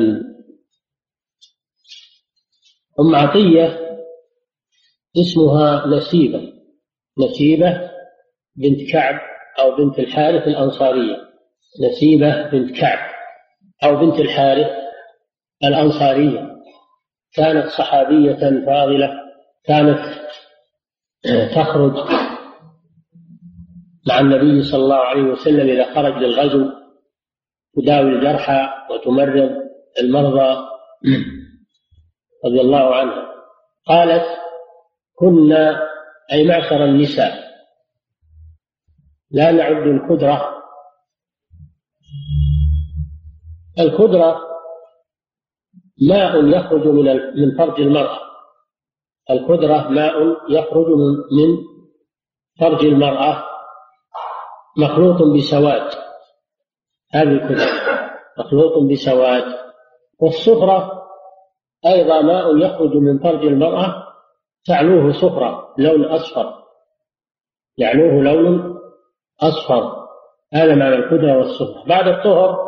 أم 3.00 3.14
عطية 3.14 3.80
اسمها 5.16 5.86
نسيبة 5.86 6.52
نسيبة 7.18 7.90
بنت 8.56 8.90
كعب 8.92 9.20
أو 9.58 9.76
بنت 9.76 9.98
الحارث 9.98 10.48
الأنصارية. 10.48 11.27
نسيبة 11.88 12.50
بنت 12.50 12.80
كعب 12.80 12.98
أو 13.84 13.96
بنت 13.96 14.20
الحارث 14.20 14.70
الأنصارية. 15.64 16.48
كانت 17.34 17.66
صحابية 17.66 18.64
فاضلة 18.66 19.10
كانت 19.64 20.00
تخرج 21.54 22.10
مع 24.08 24.20
النبي 24.20 24.62
صلى 24.62 24.82
الله 24.82 24.96
عليه 24.96 25.22
وسلم 25.22 25.68
إذا 25.68 25.94
خرج 25.94 26.22
للغزو 26.22 26.70
تداوي 27.76 28.10
الجرحى 28.10 28.68
وتمرض 28.90 29.50
المرضى 30.00 30.66
رضي 32.44 32.60
الله 32.60 32.94
عنها 32.94 33.28
قالت 33.86 34.26
كنا 35.14 35.80
أي 36.32 36.46
معشر 36.48 36.84
النساء 36.84 37.48
لا 39.30 39.50
نعد 39.50 39.86
القدرة 39.86 40.57
القدرة 43.80 44.40
ماء 46.08 46.44
يخرج 46.46 46.86
من 46.86 47.04
من 47.36 47.56
فرج 47.58 47.80
المرأة. 47.80 48.18
القدرة 49.30 49.88
ماء 49.88 50.14
يخرج 50.48 50.86
من 51.32 51.56
فرج 52.60 52.84
المرأة. 52.84 53.44
مخلوط 54.78 55.22
بسواد. 55.36 55.90
هذه 57.14 57.32
القدرة 57.32 57.66
مخلوط 58.38 58.90
بسواد. 58.92 59.44
والصفرة 60.20 61.02
أيضا 61.86 62.20
ماء 62.20 62.56
يخرج 62.56 62.96
من 62.96 63.18
فرج 63.18 63.46
المرأة. 63.46 64.04
تعلوه 64.66 65.12
صفرة 65.12 65.74
لون 65.78 66.04
أصفر. 66.04 66.54
يعلوه 67.78 68.22
لون 68.22 68.78
أصفر. 69.42 70.08
هذا 70.54 70.74
معنى 70.74 70.94
القدرة 70.94 71.38
والصفرة 71.38 71.84
بعد 71.86 72.08
الطهر 72.08 72.67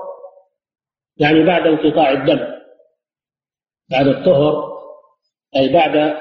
يعني 1.16 1.44
بعد 1.44 1.66
انقطاع 1.66 2.11
الدم 2.11 2.40
بعد 3.90 4.07
الطهر 4.07 4.70
أي 5.57 5.73
بعد 5.73 6.16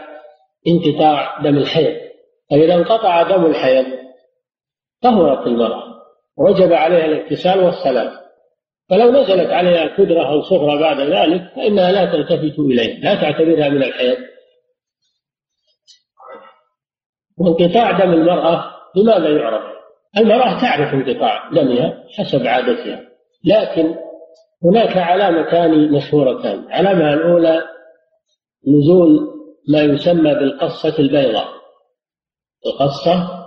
انقطاع 0.68 1.42
دم 1.42 1.58
الحيض. 1.58 2.10
فإذا 2.50 2.76
انقطع 2.76 3.22
دم 3.22 3.46
الحيض 3.46 3.86
طهرت 5.02 5.48
المرأة 5.48 5.84
وجب 6.38 6.74
عليها 6.74 7.06
الاغتسال 7.06 7.60
والصلاة 7.60 8.12
فلو 8.90 9.12
نزلت 9.12 9.50
عليها 9.52 9.84
القدرة 9.84 10.30
أو 10.32 10.42
صغرى 10.42 10.80
بعد 10.80 11.00
ذلك 11.00 11.52
فإنها 11.56 11.92
لا 11.92 12.06
تلتفت 12.06 12.60
إليه 12.60 13.00
لا 13.00 13.16
تعتبرها 13.16 13.70
من 13.70 13.84
الحيض. 13.84 14.18
وانقطاع 17.38 17.92
دم 17.92 18.14
المرأة 18.14 18.72
بماذا 18.96 19.30
يعرف؟ 19.30 19.64
المرأة 20.18 20.62
تعرف 20.62 20.94
انقطاع 20.94 21.50
دمها 21.50 22.04
حسب 22.18 22.48
عادتها 22.48 23.10
لكن 23.46 23.96
هناك 24.64 24.98
علامتان 24.98 25.92
مشهورتان 25.92 26.60
العلامة 26.60 27.14
الأولى 27.14 27.64
نزول 28.68 29.30
ما 29.68 29.82
يسمى 29.82 30.36
بالقصة 30.36 31.00
البيضاء. 31.00 31.48
القصة 32.66 33.46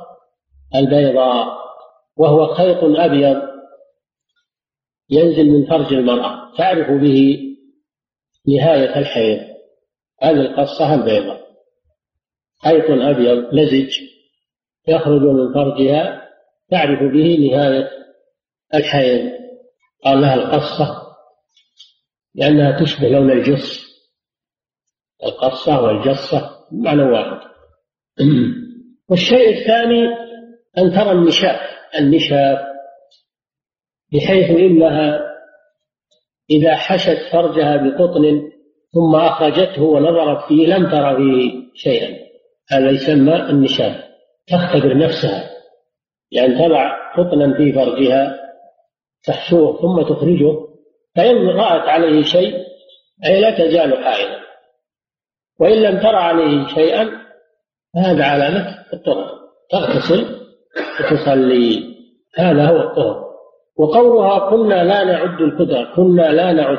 البيضاء 0.74 1.46
وهو 2.16 2.54
خيط 2.54 2.78
أبيض 2.82 3.42
ينزل 5.10 5.50
من 5.50 5.66
فرج 5.66 5.92
المرأة. 5.94 6.56
تعرف 6.58 6.90
به 6.90 7.38
نهاية 8.48 8.98
الحيض. 8.98 9.40
هذه 10.22 10.40
القصة 10.40 10.94
البيضاء. 10.94 11.40
خيط 12.64 12.84
أبيض 12.90 13.54
لزج 13.54 13.98
يخرج 14.88 15.22
من 15.22 15.54
فرجها. 15.54 16.28
تعرف 16.70 17.12
به 17.12 17.50
نهاية 17.50 17.90
الحيض. 18.74 19.32
قال 20.04 20.20
لها 20.20 20.34
القصة 20.34 21.01
لأنها 22.34 22.80
تشبه 22.80 23.08
لون 23.08 23.30
الجص 23.30 23.92
القصة 25.24 25.82
والجصة 25.82 26.50
معنى 26.72 27.02
واحد. 27.02 27.40
والشيء 29.10 29.58
الثاني 29.58 30.06
أن 30.78 30.92
ترى 30.92 31.10
النشاف 31.12 31.60
النشاف 31.98 32.58
بحيث 34.12 34.50
إنها 34.50 35.20
إذا 36.50 36.76
حشت 36.76 37.18
فرجها 37.32 37.76
بقطن 37.76 38.52
ثم 38.92 39.14
أخرجته 39.14 39.82
ونظرت 39.82 40.48
فيه 40.48 40.66
لم 40.66 40.90
ترى 40.90 41.16
فيه 41.16 41.52
شيئا. 41.74 42.18
هذا 42.70 42.90
يسمى 42.90 43.36
النشاف 43.36 43.96
تختبر 44.46 44.98
نفسها. 44.98 45.50
يعني 46.30 46.54
تضع 46.54 47.12
قطنا 47.16 47.56
في 47.56 47.72
فرجها 47.72 48.40
تحشوه 49.24 49.80
ثم 49.82 50.02
تخرجه 50.02 50.71
فإن 51.16 51.48
رأت 51.48 51.88
عليه 51.88 52.22
شيء 52.22 52.54
أي 53.26 53.40
لا 53.40 53.50
تزال 53.50 54.04
حائلا 54.04 54.42
وإن 55.60 55.82
لم 55.82 56.00
ترى 56.00 56.16
عليه 56.16 56.66
شيئا 56.66 57.10
فهذا 57.94 58.24
علامة 58.24 58.78
الطهر. 58.92 59.42
تغتسل 59.70 60.26
وتصلي. 61.00 61.94
هذا 62.38 62.66
هو 62.66 62.76
الطهر. 62.76 63.24
وقولها 63.76 64.50
كنا 64.50 64.84
لا 64.84 65.04
نعد 65.04 65.40
القدرة 65.40 65.94
كنا 65.96 66.32
لا 66.32 66.52
نعد. 66.52 66.78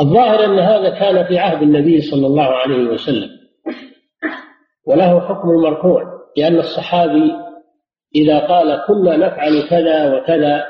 الظاهر 0.00 0.44
أن 0.44 0.58
هذا 0.58 0.90
كان 0.90 1.24
في 1.24 1.38
عهد 1.38 1.62
النبي 1.62 2.00
صلى 2.00 2.26
الله 2.26 2.44
عليه 2.44 2.88
وسلم. 2.88 3.30
وله 4.86 5.20
حكم 5.20 5.50
المرفوع 5.50 6.02
لأن 6.36 6.58
الصحابي 6.58 7.32
إذا 8.14 8.38
قال 8.38 8.82
كنا 8.88 9.16
نفعل 9.16 9.62
كذا 9.70 10.14
وكذا 10.14 10.66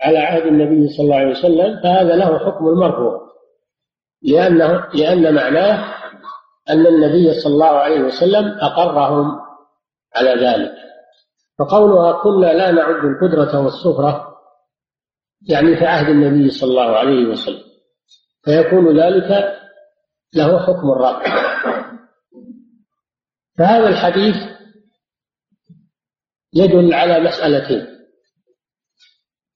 على 0.00 0.18
عهد 0.18 0.42
النبي 0.42 0.88
صلى 0.88 1.04
الله 1.04 1.16
عليه 1.16 1.30
وسلم 1.30 1.82
فهذا 1.82 2.16
له 2.16 2.38
حكم 2.38 2.66
المرفوع. 2.66 3.20
لأنه 4.22 4.86
لأن 4.94 5.34
معناه 5.34 5.94
أن 6.70 6.86
النبي 6.86 7.40
صلى 7.40 7.52
الله 7.52 7.66
عليه 7.66 8.00
وسلم 8.00 8.58
أقرهم 8.60 9.40
على 10.16 10.30
ذلك. 10.30 10.72
فقولها 11.58 12.22
كنا 12.22 12.46
لا 12.46 12.70
نعد 12.70 13.04
القدرة 13.04 13.60
والسفرة 13.60 14.34
يعني 15.48 15.76
في 15.76 15.86
عهد 15.86 16.08
النبي 16.08 16.50
صلى 16.50 16.70
الله 16.70 16.96
عليه 16.96 17.26
وسلم. 17.26 17.64
فيكون 18.44 19.00
ذلك 19.00 19.58
له 20.34 20.58
حكم 20.58 20.90
الرفع. 20.90 21.54
فهذا 23.58 23.88
الحديث 23.88 24.36
يدل 26.54 26.94
على 26.94 27.20
مسألتين. 27.20 27.93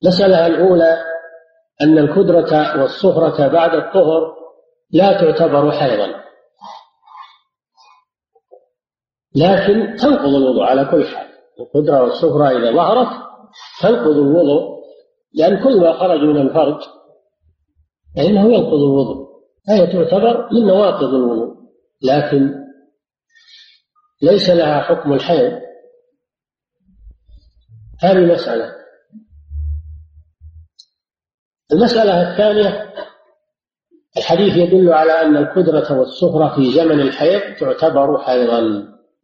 المسألة 0.03 0.47
الأولى 0.47 1.05
أن 1.83 1.99
الكدرة 1.99 2.81
والصفرة 2.81 3.49
بعد 3.49 3.75
الطهر 3.75 4.35
لا 4.91 5.21
تعتبر 5.21 5.73
حيضا. 5.73 6.07
لكن 9.37 9.97
تنقض 9.97 10.35
الوضوء 10.35 10.63
على 10.63 10.85
كل 10.85 11.07
حال. 11.07 11.29
القدرة 11.61 12.03
والصفرة 12.03 12.49
إذا 12.49 12.73
ظهرت 12.73 13.09
تنقض 13.81 14.17
الوضوء 14.17 14.79
لأن 15.35 15.65
كل 15.65 15.81
ما 15.81 15.93
خرج 15.93 16.21
من 16.21 16.37
الفرج 16.37 16.81
فإنه 18.17 18.53
ينقض 18.53 18.73
الوضوء. 18.73 19.29
فهي 19.69 19.87
تعتبر 19.87 20.49
من 20.53 20.67
نواقض 20.67 21.15
الوضوء. 21.15 21.57
لكن 22.03 22.55
ليس 24.23 24.51
لها 24.51 24.81
حكم 24.81 25.13
الحيض. 25.13 25.61
هذه 28.03 28.33
مسألة. 28.33 28.78
المسألة 31.73 32.33
الثانية 32.33 32.93
الحديث 34.17 34.57
يدل 34.57 34.93
على 34.93 35.13
أن 35.13 35.37
القدرة 35.37 35.99
والسفرة 35.99 36.55
في 36.57 36.71
زمن 36.73 37.01
الحيض 37.01 37.41
تعتبر 37.61 38.19
حيضا. 38.19 38.59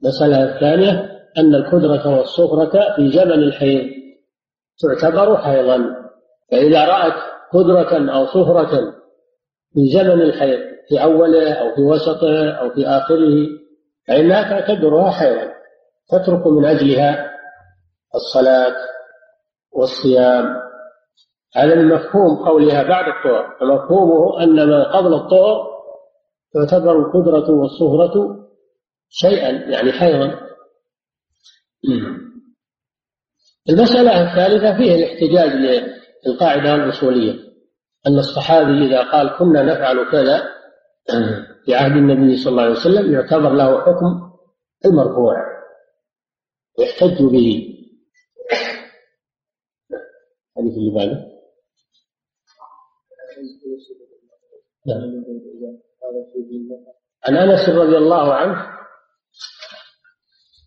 المسألة 0.03 0.55
الثانية 0.55 1.21
أن 1.39 1.55
القدرة 1.55 2.19
والسفرة 2.19 2.97
في 2.97 3.11
زمن 3.13 3.33
الحيض 3.33 3.91
تعتبر 4.83 5.37
حيضا. 5.37 5.79
فإذا 6.51 6.85
رأت 6.85 7.15
قدرة 7.53 8.13
أو 8.17 8.27
سفرة 8.27 8.95
في 9.75 9.89
زمن 9.93 10.23
الحيض 10.23 10.61
في 10.89 11.03
أوله 11.03 11.53
أو 11.53 11.75
في 11.75 11.81
وسطه 11.81 12.51
أو 12.51 12.71
في 12.71 12.87
آخره 12.87 13.49
فإنها 14.09 14.43
تعتبرها 14.43 15.11
حيضا. 15.11 15.53
تترك 16.11 16.47
من 16.47 16.65
أجلها 16.65 17.31
الصلاة 18.15 18.77
والصيام. 19.73 20.65
هذا 21.57 21.75
من 21.75 21.89
مفهوم 21.89 22.45
قولها 22.45 22.83
بعد 22.83 23.05
الطهر 23.09 23.57
فمفهومه 23.61 24.43
أن 24.43 24.69
ما 24.69 24.97
قبل 24.97 25.15
الطهر 25.15 25.75
تعتبر 26.55 26.99
القدرة 26.99 27.51
والصهرة 27.51 28.45
شيئا 29.09 29.51
يعني 29.51 29.93
حيضا. 29.93 30.41
المسألة 33.71 34.23
الثالثة 34.23 34.77
فيه 34.77 34.95
الاحتجاج 34.95 35.51
للقاعدة 36.27 36.75
الأصولية. 36.75 37.33
أن 38.07 38.19
الصحابي 38.19 38.87
إذا 38.87 39.11
قال 39.11 39.39
كنا 39.39 39.63
نفعل 39.63 40.11
كذا 40.11 40.43
في 41.65 41.75
عهد 41.75 41.93
النبي 41.93 42.37
صلى 42.37 42.51
الله 42.51 42.63
عليه 42.63 42.73
وسلم 42.73 43.13
يعتبر 43.13 43.53
له 43.53 43.81
حكم 43.81 44.33
المرفوع. 44.85 45.35
يحتج 46.79 47.23
به. 47.23 47.75
الحديث 50.57 50.79
اللي 50.79 50.95
بعده. 50.95 51.34
نعم. 54.87 55.25
عن 57.27 57.37
أنس 57.37 57.69
رضي 57.69 57.97
الله 57.97 58.35
عنه 58.35 58.67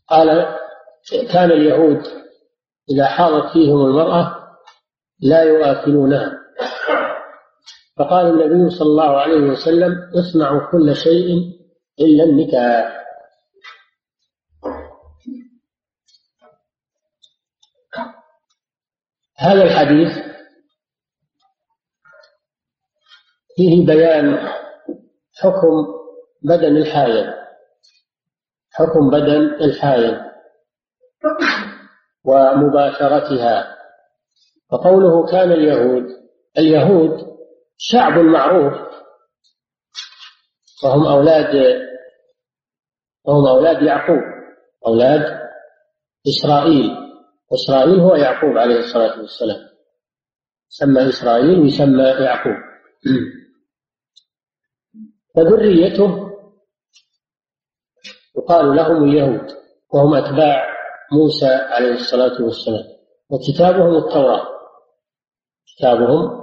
قال 0.10 0.58
كان 1.34 1.52
اليهود 1.52 2.04
إذا 2.90 3.06
حاضت 3.06 3.54
فيهم 3.54 3.86
المرأة 3.86 4.48
لا 5.20 5.44
يؤكلونها 5.44 6.32
فقال 7.98 8.26
النبي 8.26 8.70
صلى 8.70 8.88
الله 8.88 9.18
عليه 9.18 9.42
وسلم 9.42 10.12
اصنعوا 10.16 10.72
كل 10.72 10.96
شيء 10.96 11.58
إلا 12.00 12.24
النكاح 12.24 12.98
هذا 19.38 19.64
الحديث 19.64 20.27
فيه 23.58 23.86
بيان 23.86 24.50
حكم 25.34 25.86
بدن 26.44 26.78
الحائض. 26.78 27.34
حكم 28.72 29.10
بدن 29.10 29.42
الحائض 29.62 30.18
ومباشرتها. 32.26 33.78
وقوله 34.72 35.26
كان 35.26 35.52
اليهود 35.52 36.04
اليهود 36.58 37.38
شعب 37.78 38.14
معروف. 38.20 38.74
وهم 40.84 41.06
أولاد 41.06 41.56
وهم 43.26 43.48
أولاد 43.48 43.82
يعقوب 43.82 44.24
أولاد 44.88 45.40
إسرائيل. 46.28 46.92
إسرائيل 47.54 48.00
هو 48.00 48.16
يعقوب 48.16 48.58
عليه 48.58 48.80
الصلاة 48.80 49.20
والسلام. 49.20 49.68
سمى 50.70 51.10
إسرائيل 51.10 51.60
ويسمى 51.60 52.04
يعقوب. 52.04 52.56
فذريته 55.38 56.30
يقال 58.38 58.76
لهم 58.76 59.04
اليهود 59.04 59.48
وهم 59.94 60.14
أتباع 60.14 60.64
موسى 61.12 61.48
عليه 61.48 61.94
الصلاة 61.94 62.42
والسلام. 62.42 62.84
وكتابهم 63.30 63.96
التوراة. 63.96 64.48
كتابهم 65.78 66.42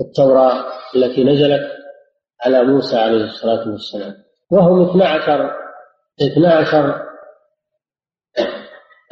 التوراة 0.00 0.64
التي 0.96 1.24
نزلت 1.24 1.72
على 2.44 2.64
موسى 2.64 2.96
عليه 2.96 3.24
الصلاة 3.24 3.68
والسلام. 3.68 4.14
وهم 4.50 4.90
اثنا 4.90 5.08
عشر 5.08 5.50
اثنا 6.22 6.54
عشر 6.54 7.06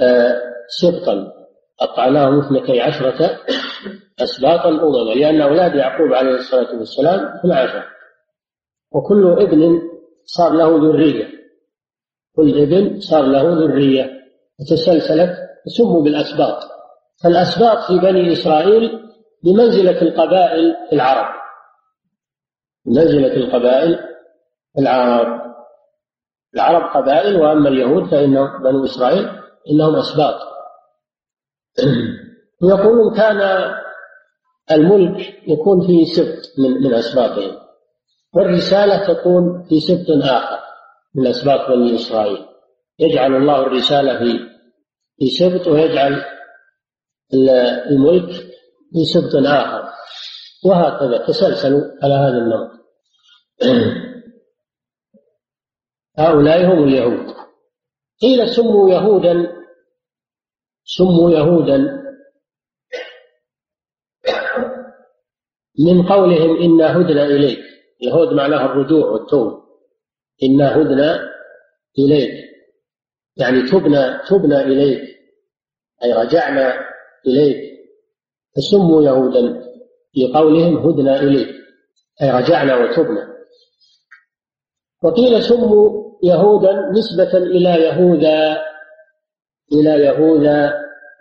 آه، 0.01 0.41
سبطا 0.69 1.33
قطعناهم 1.81 2.41
اثنتي 2.41 2.81
عشرة 2.81 3.41
أسباطا 4.21 4.69
أمما. 4.69 5.15
لأن 5.15 5.41
أولاد 5.41 5.75
يعقوب 5.75 6.13
عليه 6.13 6.35
الصلاة 6.35 6.79
والسلام 6.79 7.39
اثنا 7.39 7.59
عشر 7.59 7.95
وكل 8.93 9.43
ابن 9.43 9.83
صار 10.25 10.53
له 10.53 10.77
ذرية. 10.77 11.29
كل 12.37 12.63
ابن 12.63 13.01
صار 13.01 13.23
له 13.23 13.43
ذرية. 13.43 14.11
وتسلسلت 14.61 15.37
سموا 15.67 16.03
بالأسباط. 16.03 16.63
فالأسباط 17.23 17.79
في 17.79 17.99
بني 17.99 18.33
إسرائيل 18.33 19.01
بمنزلة 19.45 20.03
القبائل 20.03 20.77
في 20.89 20.97
العرب. 20.97 21.35
بمنزلة 22.87 23.37
القبائل 23.37 23.99
في 24.75 24.81
العرب. 24.81 25.55
العرب 26.55 26.97
قبائل 26.97 27.37
وأما 27.37 27.69
اليهود 27.69 28.11
فإنهم 28.11 28.63
بنو 28.63 28.85
إسرائيل 28.85 29.29
إنهم 29.71 29.97
أسباط. 29.97 30.35
يقولون 32.63 33.15
كان 33.17 33.71
الملك 34.71 35.49
يكون 35.49 35.87
فيه 35.87 36.05
سبط 36.05 36.59
من 36.59 36.71
من 36.83 36.95
أسباطهم. 36.95 37.64
والرسالة 38.35 39.15
تكون 39.15 39.67
في 39.69 39.81
سبط 39.81 40.11
آخر 40.25 40.59
من 41.15 41.27
أسباط 41.27 41.71
بني 41.71 41.95
إسرائيل. 41.95 42.47
يجعل 42.99 43.37
الله 43.37 43.63
الرسالة 43.63 44.19
في 44.19 44.39
في 45.19 45.27
سبط 45.27 45.67
ويجعل 45.67 46.25
الملك 47.91 48.31
في 48.93 49.05
سبط 49.05 49.35
آخر. 49.47 49.85
وهكذا 50.65 51.27
تسلسلوا 51.27 51.83
على 52.03 52.15
هذا 52.15 52.39
النمط 52.39 52.71
هؤلاء 56.19 56.67
هم 56.67 56.85
اليهود. 56.85 57.35
قيل 58.23 58.49
سموا 58.49 58.91
يهودا 58.91 59.53
سموا 60.85 61.31
يهودا 61.31 61.79
من 65.87 66.07
قولهم 66.07 66.63
إنا 66.63 66.97
هدنا 66.97 67.25
إليك. 67.25 67.74
الهود 68.05 68.33
معناها 68.33 68.65
الرجوع 68.67 69.07
والتوبة. 69.07 69.65
إنا 70.43 70.77
هدنا 70.77 71.31
إليك. 71.99 72.45
يعني 73.37 73.63
تبنا 73.63 74.23
تبنا 74.29 74.63
إليك. 74.63 75.01
أي 76.05 76.13
رجعنا 76.13 76.75
إليك. 77.27 77.75
فسموا 78.57 79.03
يهودا 79.03 79.63
في 80.13 80.33
قولهم 80.35 80.77
هدنا 80.77 81.21
إليك. 81.21 81.49
أي 82.23 82.31
رجعنا 82.31 82.77
وتبنا 82.77 83.35
وقيل 85.03 85.43
سموا 85.43 86.05
يهودا 86.23 86.91
نسبة 86.91 87.39
إلى 87.39 87.71
يهوذا 87.71 88.63
إلى 89.73 89.91
يهوذا 89.91 90.73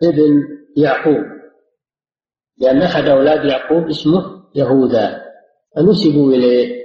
ابن 0.03 0.43
يعقوب. 0.77 1.25
لأن 2.57 2.81
أحد 2.81 3.03
أولاد 3.03 3.45
يعقوب 3.45 3.89
اسمه 3.89 4.43
يهوذا. 4.55 5.32
فنسبوا 5.75 6.31
إليه. 6.33 6.83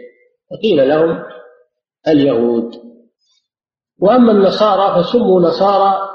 فقيل 0.51 0.89
لهم 0.89 1.25
اليهود. 2.09 2.75
وأما 3.99 4.33
النصارى 4.33 5.03
فسموا 5.03 5.41
نصارى 5.41 6.09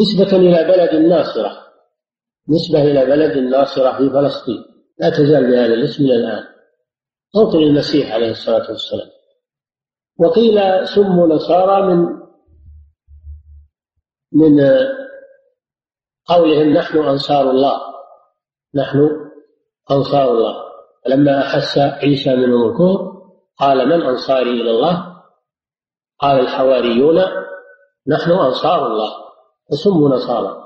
نسبة 0.00 0.36
إلى 0.36 0.64
بلد 0.64 0.94
الناصرة. 0.94 1.50
نسبة 2.48 2.82
إلى 2.82 3.06
بلد 3.06 3.36
الناصرة 3.36 3.96
في 3.98 4.10
فلسطين. 4.10 4.64
لا 4.98 5.10
تزال 5.10 5.50
بهذا 5.50 5.74
الاسم 5.74 6.04
إلى 6.04 6.14
الآن. 6.14 6.44
موطن 7.34 7.58
المسيح 7.58 8.12
عليه 8.12 8.30
الصلاة 8.30 8.70
والسلام. 8.70 9.08
وقيل 10.18 10.88
سموا 10.88 11.26
نصارى 11.26 11.82
من 11.82 12.24
من 14.32 14.60
قولهم 16.26 16.68
نحن 16.72 16.98
أنصار 16.98 17.50
الله. 17.50 17.80
نحن 18.74 19.08
أنصار 19.90 20.30
الله. 20.30 20.63
فلما 21.04 21.40
أحس 21.40 21.78
عيسى 21.78 22.36
منهم 22.36 22.68
الكفر 22.68 23.14
قال 23.58 23.88
من 23.88 24.02
أنصاري 24.02 24.50
إلى 24.50 24.70
الله؟ 24.70 25.14
قال 26.18 26.40
الحواريون 26.40 27.22
نحن 28.08 28.30
أنصار 28.30 28.86
الله 28.86 29.10
فسموا 29.70 30.08
نصارى. 30.08 30.64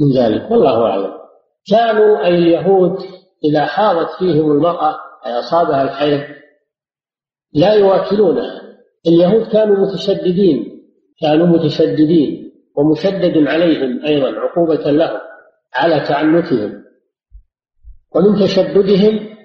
من 0.00 0.12
ذلك 0.12 0.50
والله 0.50 0.86
أعلم. 0.86 1.12
كانوا 1.70 2.24
أي 2.24 2.34
اليهود 2.34 2.98
إذا 3.44 3.66
حاضت 3.66 4.10
فيهم 4.18 4.52
المرأة 4.52 4.96
أي 5.26 5.38
أصابها 5.38 5.82
الحيض 5.82 6.20
لا 7.54 7.74
يواكلونها. 7.74 8.60
اليهود 9.06 9.46
كانوا 9.52 9.76
متشددين 9.76 10.82
كانوا 11.20 11.46
متشددين 11.46 12.52
ومشدد 12.76 13.46
عليهم 13.46 14.04
أيضا 14.06 14.40
عقوبة 14.40 14.90
لهم 14.90 15.20
على 15.74 16.00
تعنتهم. 16.00 16.79
ومن 18.14 18.40
تشددهم 18.40 19.36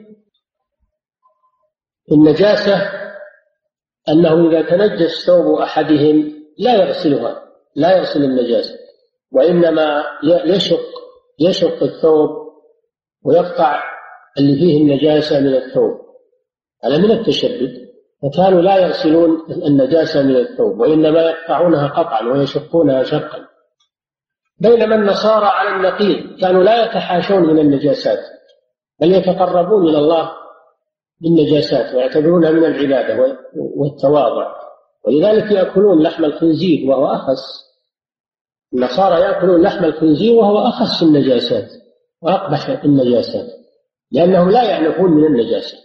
النجاسة 2.12 2.92
أنه 4.10 4.50
إذا 4.50 4.62
تنجس 4.62 5.26
ثوب 5.26 5.60
أحدهم 5.60 6.34
لا 6.58 6.76
يغسلها 6.76 7.42
لا 7.76 7.98
يغسل 7.98 8.24
النجاسة 8.24 8.76
وإنما 9.32 10.04
يشق 10.46 10.86
يشق 11.40 11.84
الثوب 11.84 12.30
ويقطع 13.24 13.84
اللي 14.38 14.56
فيه 14.56 14.82
النجاسة 14.82 15.40
من 15.40 15.56
الثوب 15.56 16.02
هذا 16.84 16.98
من 16.98 17.12
التشدد 17.12 17.86
فكانوا 18.24 18.62
لا 18.62 18.78
يغسلون 18.78 19.46
النجاسة 19.50 20.24
من 20.24 20.36
الثوب 20.36 20.80
وإنما 20.80 21.22
يقطعونها 21.22 21.88
قطعا 21.88 22.24
ويشقونها 22.24 23.04
شقا 23.04 23.48
بينما 24.60 24.96
النصارى 24.96 25.46
على 25.46 25.70
النقيض 25.70 26.40
كانوا 26.42 26.64
لا 26.64 26.86
يتحاشون 26.86 27.54
من 27.54 27.60
النجاسات. 27.60 28.20
بل 29.02 29.14
يتقربون 29.14 29.90
إلى 29.90 29.98
الله 29.98 30.32
بالنجاسات 31.22 31.96
ويعتبرونها 31.96 32.52
من 32.52 32.66
العبادة 32.66 33.38
والتواضع. 33.56 34.56
ولذلك 35.08 35.52
يأكلون 35.52 36.04
لحم 36.04 36.26
الخنزير 36.26 36.90
وهو 36.90 37.08
أخس. 37.08 37.66
النصارى 38.74 39.22
يأكلون 39.22 39.62
لحم 39.62 39.86
الخنزير 39.86 40.36
وهو 40.36 40.58
أخس 40.58 41.04
النجاسات 41.04 41.70
وأقبح 42.22 42.84
النجاسات 42.84 43.48
لأنهم 44.12 44.50
لا 44.50 44.64
يعرفون 44.64 45.12
من 45.12 45.26
النجاسة. 45.26 45.78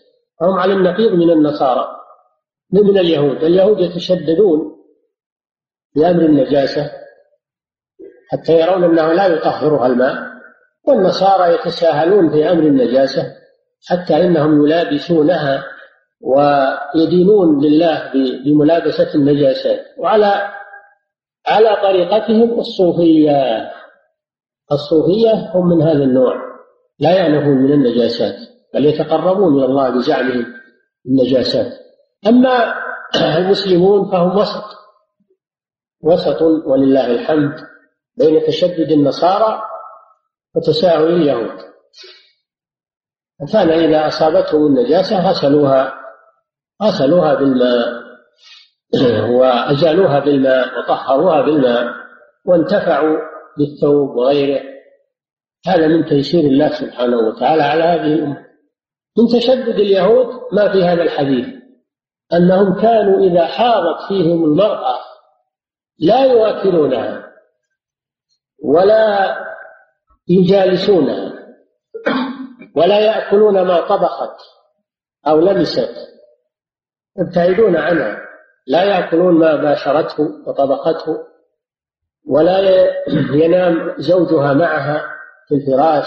هم 0.43 0.59
على 0.59 0.73
النقيض 0.73 1.13
من 1.13 1.31
النصارى 1.31 1.87
من 2.73 2.99
اليهود. 2.99 3.45
اليهود 3.45 3.81
يتشددون 3.81 4.77
بأمر 5.97 6.23
النجاسة 6.23 6.91
حتى 8.29 8.61
يرون 8.61 8.85
أنه 8.85 9.13
لا 9.13 9.27
يطهرها 9.27 9.87
الماء. 9.87 10.30
والنصارى 10.87 11.55
يتساهلون 11.55 12.31
في 12.31 12.51
أمر 12.51 12.63
النجاسة 12.63 13.23
حتى 13.89 14.17
إنهم 14.27 14.67
يلابسونها 14.67 15.65
ويدينون 16.21 17.65
لله 17.65 18.13
بملابسة 18.45 19.15
النجاسات 19.15 19.81
وعلى 19.99 20.51
على 21.47 21.77
طريقتهم 21.83 22.59
الصوفية. 22.61 23.71
الصوفية 24.73 25.53
هم 25.55 25.69
من 25.69 25.83
هذا 25.83 26.05
النوع. 26.05 26.35
لا 26.99 27.11
يعنفون 27.11 27.57
من 27.57 27.73
النجاسات 27.73 28.35
بل 28.75 28.87
يتقربون 28.87 29.57
إلى 29.57 29.65
الله 29.65 29.91
بزعمهم 29.91 30.47
النجاسات. 31.07 31.73
أما 32.27 32.75
المسلمون 33.39 34.11
فهم 34.11 34.37
وسط. 34.37 34.65
وسط 36.03 36.43
ولله 36.43 37.07
الحمد. 37.07 37.55
بين 38.17 38.47
تشدد 38.47 38.93
النصارى 38.93 39.63
وتساهل 40.55 41.07
اليهود 41.07 41.71
كان 43.53 43.71
إذا 43.71 44.07
أصابتهم 44.07 44.67
النجاسة 44.67 45.31
غسلوها. 45.31 45.95
غسلوها 46.83 47.35
بالماء. 47.35 48.01
وأزالوها 49.39 50.19
بالماء 50.19 50.79
وطهروها 50.79 51.43
بالماء 51.43 51.87
وانتفعوا 52.47 53.17
بالثوب 53.59 54.17
وغيره. 54.17 54.61
هذا 55.67 55.87
من 55.87 56.05
تيسير 56.05 56.41
الله 56.41 56.69
سبحانه 56.69 57.17
وتعالى 57.17 57.63
على 57.63 57.83
هذه 57.83 58.15
الأمة. 58.15 58.47
من 59.19 59.27
تشدد 59.41 59.79
اليهود 59.79 60.27
ما 60.53 60.73
في 60.73 60.85
هذا 60.85 61.03
الحديث. 61.03 61.47
أنهم 62.33 62.81
كانوا 62.81 63.21
إذا 63.21 63.47
حاضت 63.47 64.09
فيهم 64.09 64.45
المرأة 64.45 64.99
لا 65.99 66.25
يواكلونها 66.25 67.27
ولا 68.65 69.37
يجالسونها 70.31 71.33
ولا 72.77 73.01
يأكلون 73.01 73.63
ما 73.63 73.81
طبخت 73.81 74.37
أو 75.27 75.41
لمست 75.41 76.11
يبتعدون 77.19 77.77
عنها. 77.77 78.21
لا 78.67 78.85
يأكلون 78.85 79.35
ما 79.35 79.57
باشرته 79.57 80.29
وطبخته. 80.47 81.27
ولا 82.29 82.59
ينام 83.35 83.95
زوجها 83.99 84.55
معها 84.55 85.05
في 85.49 85.55
الفراش. 85.55 86.07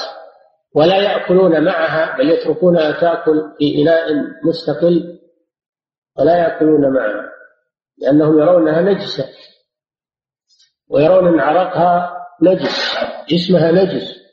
ولا 0.75 0.97
يأكلون 0.97 1.63
معها 1.65 2.17
بل 2.17 2.29
يتركونها 2.29 3.01
تأكل 3.01 3.53
في 3.57 3.81
إناء 3.81 4.07
مستقل. 4.43 5.19
ولا 6.19 6.37
يأكلون 6.37 6.93
معها 6.93 7.29
لأنهم 7.97 8.39
يرونها 8.39 8.81
نجسة. 8.81 9.25
ويرون 10.89 11.27
أن 11.27 11.39
عرقها 11.39 12.22
نجس 12.43 12.95
جسمها 13.29 13.71
نجس. 13.71 14.23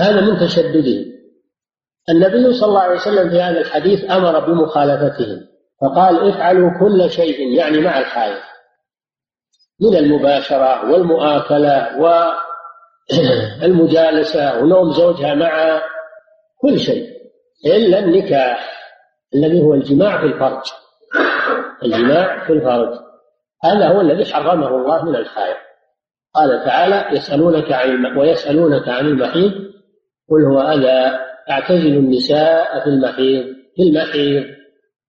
هذا 0.00 0.20
من 0.20 0.38
تشددهم 0.40 1.04
النبي 2.10 2.52
صلى 2.52 2.68
الله 2.68 2.80
عليه 2.80 2.94
وسلم 2.94 3.30
في 3.30 3.42
هذا 3.42 3.60
الحديث 3.60 4.10
أمر 4.10 4.40
بمخالفتهم 4.40 5.46
فقال 5.80 6.28
افعلوا 6.28 6.70
كل 6.80 7.10
شيء 7.10 7.54
يعني 7.54 7.80
مع 7.80 7.98
الحائض 7.98 8.38
من 9.80 9.96
المباشرة 9.96 10.90
والمؤاكلة 10.90 11.98
والمجالسة 13.62 14.58
ونوم 14.58 14.92
زوجها 14.92 15.34
مع 15.34 15.82
كل 16.60 16.78
شيء 16.78 17.06
إلا 17.66 17.98
النكاح 17.98 18.72
الذي 19.34 19.60
هو 19.60 19.74
الجماع 19.74 20.20
في 20.20 20.26
الفرج. 20.26 20.62
الجماع 21.82 22.46
في 22.46 22.52
الفرج. 22.52 22.98
هذا 23.64 23.88
هو 23.88 24.00
الذي 24.00 24.32
حرمه 24.34 24.68
الله 24.68 25.04
من 25.04 25.16
الحائض 25.16 25.65
قال 26.36 26.64
تعالى 26.64 27.16
يسألونك 27.16 27.72
عن 27.72 28.16
ويسألونك 28.18 28.88
عن 28.88 29.06
المحيض 29.06 29.52
قل 30.30 30.44
هو 30.44 30.60
أذى 30.60 31.18
اعتزلوا 31.50 32.02
النساء 32.02 32.80
في 32.84 32.86
المحيض 32.86 33.44
في 33.76 33.82
المحيض 33.82 34.44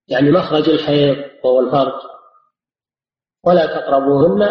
يعني 0.08 0.32
مخرج 0.32 0.70
الحيض 0.70 1.18
وهو 1.44 1.60
الفرج. 1.60 2.02
ولا 3.46 3.66
تقربوهن 3.66 4.50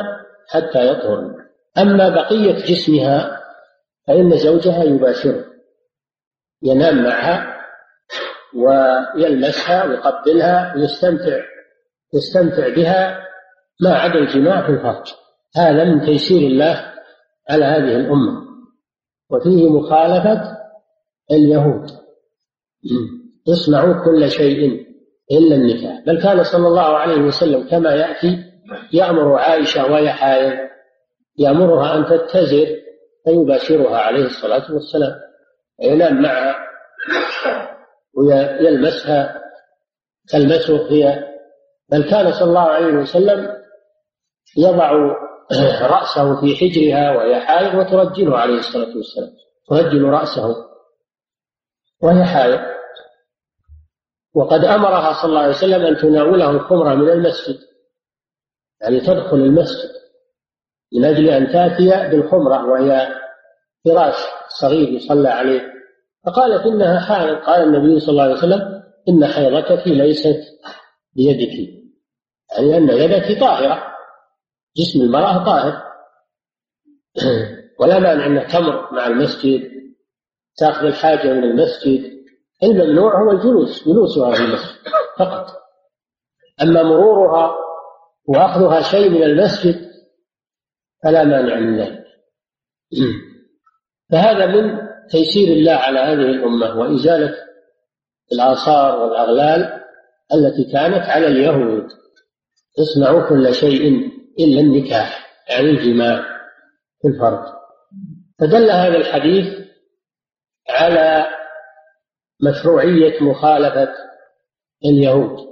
حتى 0.48 0.88
يطهرن. 0.88 1.34
أما 1.78 2.08
بقية 2.08 2.52
جسمها 2.52 3.40
فإن 4.06 4.36
زوجها 4.36 4.84
يباشره 4.84 5.44
ينام 6.62 7.02
معها 7.02 7.56
ويلمسها 8.54 9.84
ويقبلها 9.84 10.74
ويستمتع 10.76 11.40
يستمتع 12.14 12.68
بها 12.68 13.26
ما 13.80 13.94
عدا 13.94 14.18
الجماع 14.18 14.66
في 14.66 14.72
الفرج. 14.72 15.25
هذا 15.56 15.84
من 15.84 16.00
تيسير 16.00 16.38
الله 16.38 16.92
على 17.50 17.64
هذه 17.64 17.96
الأمة. 17.96 18.46
وفيه 19.30 19.68
مخالفة 19.68 20.56
اليهود. 21.30 21.90
اصنعوا 23.52 24.04
كل 24.04 24.30
شيء 24.30 24.86
إلا 25.32 25.56
النكاح. 25.56 26.04
بل 26.06 26.22
كان 26.22 26.44
صلى 26.44 26.68
الله 26.68 26.96
عليه 26.96 27.22
وسلم 27.22 27.68
كما 27.68 27.94
يأتي 27.94 28.38
يأمر 28.92 29.34
عائشة 29.34 29.92
وهي 29.92 30.68
يأمرها 31.38 31.96
أن 31.96 32.04
تتزر 32.04 32.66
فيباشرها 33.24 33.98
عليه 33.98 34.24
الصلاة 34.24 34.74
والسلام. 34.74 35.14
ينام 35.82 36.22
معها 36.22 36.56
ويلمسها. 38.16 39.42
تلمسه 40.28 40.90
هي. 40.90 41.24
بل 41.90 42.10
كان 42.10 42.32
صلى 42.32 42.48
الله 42.48 42.68
عليه 42.68 42.94
وسلم 42.94 43.56
يضع 44.56 45.16
رأسه 45.96 46.40
في 46.40 46.56
حجرها 46.56 47.16
وهي 47.16 47.40
حائض 47.40 47.74
وترجله 47.74 48.38
عليه 48.38 48.58
الصلاة 48.58 48.96
والسلام. 48.96 49.32
ترجل 49.68 50.02
رأسه 50.02 50.56
وهي 52.02 52.24
حائض. 52.24 52.60
وقد 54.34 54.64
أمرها 54.64 55.12
صلى 55.12 55.28
الله 55.28 55.40
عليه 55.40 55.54
وسلم 55.54 55.86
أن 55.86 55.96
تناوله 55.96 56.50
الخمرة 56.50 56.94
من 56.94 57.08
المسجد. 57.08 57.58
يعني 58.80 59.00
تدخل 59.00 59.36
المسجد 59.36 59.90
من 60.92 61.04
أجل 61.04 61.28
أن 61.28 61.52
تأتي 61.52 62.10
بالخمرة 62.10 62.64
وهي 62.64 63.08
فراش 63.84 64.14
صغير 64.48 64.88
يصلى 64.88 65.28
عليه. 65.28 65.62
فقالت 66.26 66.66
إنها 66.66 67.00
حائض. 67.00 67.36
قال 67.36 67.62
النبي 67.62 68.00
صلى 68.00 68.10
الله 68.10 68.22
عليه 68.22 68.34
وسلم 68.34 68.82
إن 69.08 69.26
حيضتك 69.26 69.86
ليست 69.86 70.40
بيدك. 71.14 71.68
يعني 72.52 72.76
أن 72.76 72.88
يدك 72.88 73.40
طاهرة. 73.40 73.95
جسم 74.76 75.00
المرأة 75.00 75.44
طاهر. 75.44 75.82
ولا 77.80 77.98
مانع 77.98 78.26
أنها 78.26 78.44
تمر 78.44 78.92
مع 78.92 79.06
المسجد 79.06 79.70
تأخذ 80.56 80.86
الحاجة 80.86 81.32
من 81.32 81.44
المسجد. 81.44 82.16
الممنوع 82.62 83.22
هو 83.22 83.30
الجلوس 83.30 83.88
جلوسها 83.88 84.34
في 84.34 84.40
المسجد 84.40 84.76
فقط. 85.18 85.46
أما 86.62 86.82
مرورها 86.82 87.54
وأخذها 88.28 88.80
شيء 88.80 89.10
من 89.10 89.22
المسجد 89.22 89.90
فلا 91.04 91.24
مانع 91.24 91.54
من 91.60 91.80
ذلك. 91.80 92.04
فهذا 94.10 94.46
من 94.46 94.88
تيسير 95.10 95.48
الله 95.48 95.72
على 95.72 95.98
هذه 95.98 96.30
الأمة 96.30 96.78
وإزالة 96.78 97.34
الآثار 98.32 98.98
والأغلال 98.98 99.82
التي 100.34 100.72
كانت 100.72 101.08
على 101.08 101.26
اليهود. 101.26 101.88
اصنعوا 102.80 103.28
كل 103.28 103.54
شيء. 103.54 104.10
إلا 104.38 104.60
النكاح 104.60 105.26
يعني 105.50 105.70
الجماع 105.70 106.22
في 107.02 107.08
الفرج 107.08 107.56
فدل 108.40 108.70
هذا 108.70 108.96
الحديث 108.96 109.66
على 110.68 111.26
مشروعية 112.42 113.22
مخالفة 113.22 113.94
اليهود. 114.84 115.46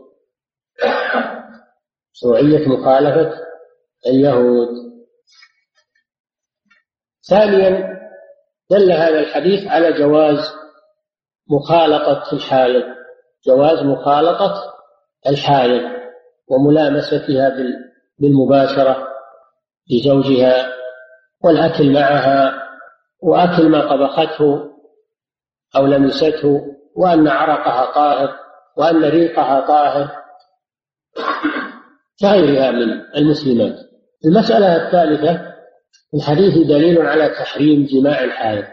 مشروعية 2.14 2.68
مخالفة 2.68 3.40
اليهود. 4.06 4.68
ثانيا 7.30 7.94
دل 8.70 8.92
هذا 8.92 9.18
الحديث 9.20 9.66
على 9.66 9.92
جواز 9.92 10.38
مخالطة 11.50 12.32
الحائض. 12.32 12.84
جواز 13.46 13.82
مخالطة 13.82 14.74
الحائض 15.26 15.82
وملامستها 16.48 17.48
بالمباشرة 18.18 19.08
لزوجها 19.90 20.66
والأكل 21.44 21.92
معها 21.92 22.54
وأكل 23.22 23.68
ما 23.68 23.80
طبخته 23.90 24.70
أو 25.76 25.86
لمسته 25.86 26.60
وأن 26.96 27.28
عرقها 27.28 27.94
طاهر 27.94 28.36
وأن 28.76 29.04
ريقها 29.04 29.60
طاهر 29.60 30.10
كغيرها 32.20 32.70
من 32.70 32.90
المسلمات. 33.16 33.78
المسألة 34.24 34.76
الثالثة 34.86 35.54
الحديث 36.14 36.66
دليل 36.68 37.02
على 37.06 37.28
تحريم 37.28 37.86
جماع 37.86 38.24
الحائض 38.24 38.64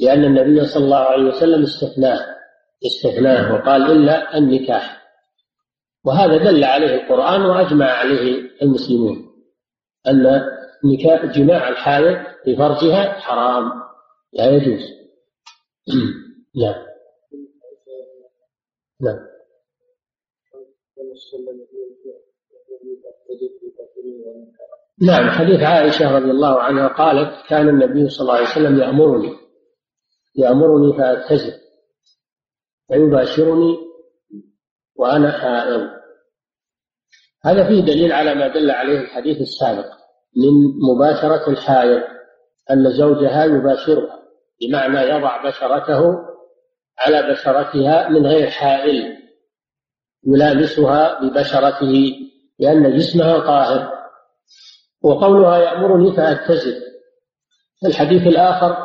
لأن 0.00 0.24
النبي 0.24 0.66
صلى 0.66 0.84
الله 0.84 0.96
عليه 0.96 1.24
وسلم 1.24 1.62
استثناه 1.62 2.26
استثناه 2.86 3.54
وقال 3.54 3.90
إلا 3.90 4.38
النكاح. 4.38 4.99
وهذا 6.04 6.36
دل 6.36 6.64
عليه 6.64 6.94
القرآن 7.02 7.42
وأجمع 7.42 7.86
عليه 7.86 8.50
المسلمون 8.62 9.30
أن 10.06 10.42
نكاح 10.84 11.24
جماع 11.24 11.68
الحائض 11.68 12.26
في 12.44 12.56
فرجها 12.56 13.12
حرام 13.12 13.72
لا 14.32 14.50
يجوز. 14.50 14.80
نعم. 16.62 16.74
نعم. 19.00 19.30
نعم 25.02 25.30
حديث 25.30 25.60
عائشة 25.60 26.16
رضي 26.18 26.30
الله 26.30 26.60
عنها 26.60 26.88
قالت 26.88 27.46
كان 27.48 27.68
النبي 27.68 28.08
صلى 28.08 28.20
الله 28.20 28.34
عليه 28.34 28.48
وسلم 28.48 28.78
يأمرني 28.80 29.36
يأمرني 30.36 30.92
فأتزر 30.92 31.52
فيباشرني 32.88 33.89
وأنا 34.96 35.32
حائض. 35.32 35.90
هذا 37.44 37.68
فيه 37.68 37.80
دليل 37.80 38.12
على 38.12 38.34
ما 38.34 38.48
دل 38.48 38.70
عليه 38.70 39.00
الحديث 39.00 39.40
السابق 39.40 39.86
من 40.36 40.52
مباشرة 40.90 41.50
الحائض 41.50 42.02
أن 42.70 42.90
زوجها 42.92 43.44
يباشرها 43.44 44.20
بمعنى 44.60 44.98
يضع 45.00 45.48
بشرته 45.48 46.16
على 46.98 47.32
بشرتها 47.32 48.08
من 48.08 48.26
غير 48.26 48.50
حائل 48.50 49.16
يلامسها 50.26 51.20
ببشرته 51.20 52.12
لأن 52.58 52.96
جسمها 52.96 53.38
طاهر. 53.38 54.00
وقولها 55.02 55.58
يأمرني 55.58 56.16
فأتزل 56.16 56.82
الحديث 57.86 58.22
الآخر 58.22 58.76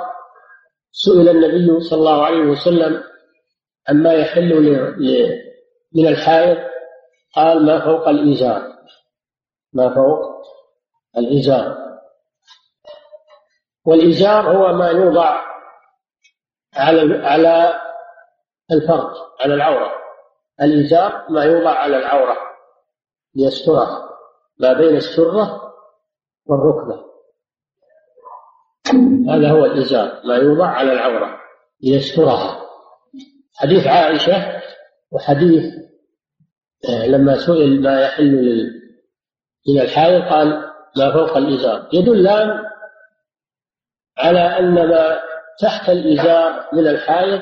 سئل 0.92 1.30
النبي 1.30 1.80
صلى 1.80 2.00
الله 2.00 2.26
عليه 2.26 2.44
وسلم 2.44 3.04
عما 3.90 4.14
يحل 4.14 4.52
من 5.96 6.08
الحائض 6.08 6.58
قال 7.36 7.66
ما 7.66 7.86
فوق 7.86 8.08
الإزار 8.08 8.76
ما 9.74 9.96
فوق 9.96 10.46
الإزار 11.18 11.86
والإزار 13.86 14.58
هو 14.58 14.74
ما 14.74 14.90
يوضع 14.90 15.42
على 16.76 17.28
على 17.28 17.82
الفرج 18.72 19.16
على 19.40 19.54
العورة. 19.54 19.92
الإزار 20.62 21.26
ما 21.30 21.44
يوضع 21.44 21.72
على 21.72 21.98
العورة 21.98 22.38
ليسترها 23.36 24.10
ما 24.60 24.74
بين 24.74 24.96
السرة 24.96 25.74
والركبة. 26.46 27.06
هذا 29.30 29.52
هو 29.52 29.66
الإزار 29.66 30.22
ما 30.26 30.36
يوضع 30.36 30.68
على 30.68 30.92
العورة 30.92 31.40
ليسترها. 31.82 32.66
حديث 33.56 33.88
عائشة 33.88 34.62
وحديث 35.12 35.74
آه، 36.90 37.08
لما 37.08 37.36
سئل 37.46 37.82
ما 37.82 38.02
يحل 38.02 38.72
من 39.68 39.82
الحائض 39.82 40.22
قال 40.22 40.48
ما 40.98 41.14
فوق 41.14 41.38
الإزار. 41.38 41.90
يدلان 41.94 42.64
على 44.18 44.40
أن 44.40 44.90
ما 44.90 45.20
تحت 45.62 45.90
الإزار 45.90 46.70
من 46.74 46.88
الحائض 46.88 47.42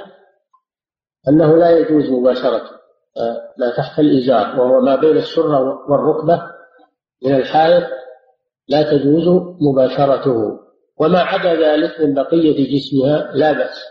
أنه 1.28 1.58
لا 1.58 1.70
يجوز 1.70 2.10
مباشرة 2.10 2.70
آه، 3.18 3.54
ما 3.58 3.76
تحت 3.78 4.00
الإزار 4.00 4.60
وهو 4.60 4.82
ما 4.82 4.96
بين 4.96 5.18
السرة 5.18 5.90
والركبة 5.90 6.42
من 7.26 7.36
الحائض 7.36 7.84
لا 8.68 8.84
تجوز 8.84 9.28
مباشرته. 9.62 10.60
وما 10.98 11.20
عدا 11.20 11.54
ذلك 11.54 12.00
من 12.00 12.14
بقية 12.14 12.78
جسمها 12.78 13.32
لا 13.34 13.52
بأس 13.52 13.84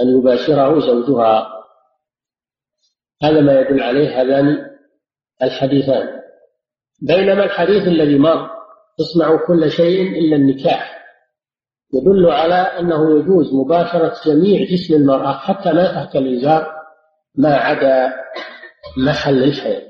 أن 0.00 0.18
يباشره 0.18 0.80
زوجها. 0.80 1.55
هذا 3.22 3.40
ما 3.40 3.60
يدل 3.60 3.82
عليه 3.82 4.22
هذان 4.22 4.66
الحديثان. 5.42 6.08
بينما 7.02 7.44
الحديث 7.44 7.88
الذي 7.88 8.18
مر 8.18 8.50
تصنع 8.98 9.46
كل 9.46 9.70
شيء 9.70 10.18
إلا 10.18 10.36
النكاح. 10.36 10.96
يدل 11.94 12.30
على 12.30 12.54
أنه 12.54 13.18
يجوز 13.18 13.54
مباشرة 13.54 14.14
جميع 14.26 14.64
جسم 14.64 14.94
المرأة 14.94 15.32
حتى 15.32 15.72
ما 15.72 15.94
تحت 15.94 16.16
الإزار 16.16 16.72
ما 17.34 17.54
عدا 17.54 18.12
محل 18.96 19.44
الحيض. 19.44 19.82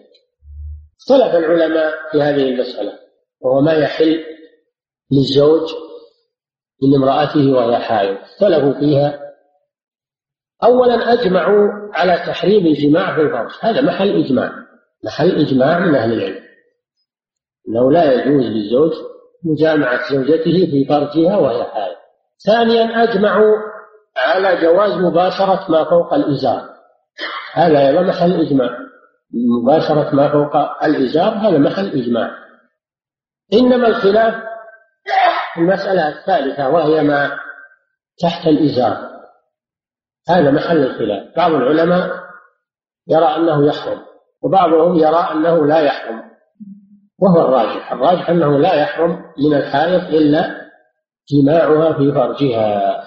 اختلف 1.00 1.34
العلماء 1.34 1.94
في 2.12 2.22
هذه 2.22 2.48
المسألة 2.48 2.92
وهو 3.40 3.60
ما 3.60 3.72
يحل 3.72 4.24
للزوج 5.12 5.70
من 6.82 6.94
امرأته 6.94 7.52
وهي 7.52 7.78
حائض. 7.78 8.16
اختلفوا 8.16 8.80
فيها 8.80 9.25
أولا 10.64 11.12
أجمعوا 11.12 11.68
على 11.94 12.12
تحريم 12.26 12.66
الجماع 12.66 13.14
في 13.14 13.20
الفرج 13.20 13.50
هذا 13.60 13.80
محل 13.80 14.24
إجماع. 14.24 14.52
محل 15.04 15.46
إجماع 15.46 15.78
من 15.78 15.94
أهل 15.94 16.12
العلم. 16.12 16.42
أنه 17.68 17.92
لا 17.92 18.12
يجوز 18.12 18.44
للزوج 18.44 18.92
مجامعة 19.44 20.12
زوجته 20.12 20.66
في 20.70 20.86
فرجها 20.88 21.36
وهي 21.36 21.64
حائض. 21.64 21.96
ثانيا 22.46 23.02
أجمعوا 23.02 23.56
على 24.16 24.62
جواز 24.62 24.92
مباشرة 24.92 25.70
ما 25.70 25.84
فوق 25.84 26.14
الإزار. 26.14 26.68
هذا 27.52 27.88
أيضا 27.88 28.02
محل 28.02 28.40
إجماع. 28.40 28.70
مباشرة 29.62 30.14
ما 30.14 30.32
فوق 30.32 30.84
الإزار 30.84 31.28
هذا 31.28 31.58
محل 31.58 32.02
إجماع. 32.02 32.30
إنما 33.52 33.88
الخلاف 33.88 34.34
المسألة 35.58 36.08
الثالثة 36.08 36.68
وهي 36.68 37.02
ما 37.02 37.38
تحت 38.22 38.46
الإزار. 38.46 39.15
هذا 40.28 40.50
محل 40.50 40.78
الخلاف. 40.78 41.36
بعض 41.36 41.52
العلماء 41.52 42.10
يرى 43.08 43.24
أنه 43.36 43.66
يحرم 43.66 44.02
وبعضهم 44.42 44.94
يرى 44.94 45.28
أنه 45.32 45.66
لا 45.66 45.78
يحرم 45.80 46.22
وهو 47.18 47.40
الراجح. 47.40 47.92
الراجح 47.92 48.30
أنه 48.30 48.58
لا 48.58 48.74
يحرم 48.74 49.10
من 49.38 49.54
الحائض 49.54 50.14
إلا 50.14 50.66
جماعها 51.30 51.92
في 51.92 52.12
فرجها. 52.12 53.04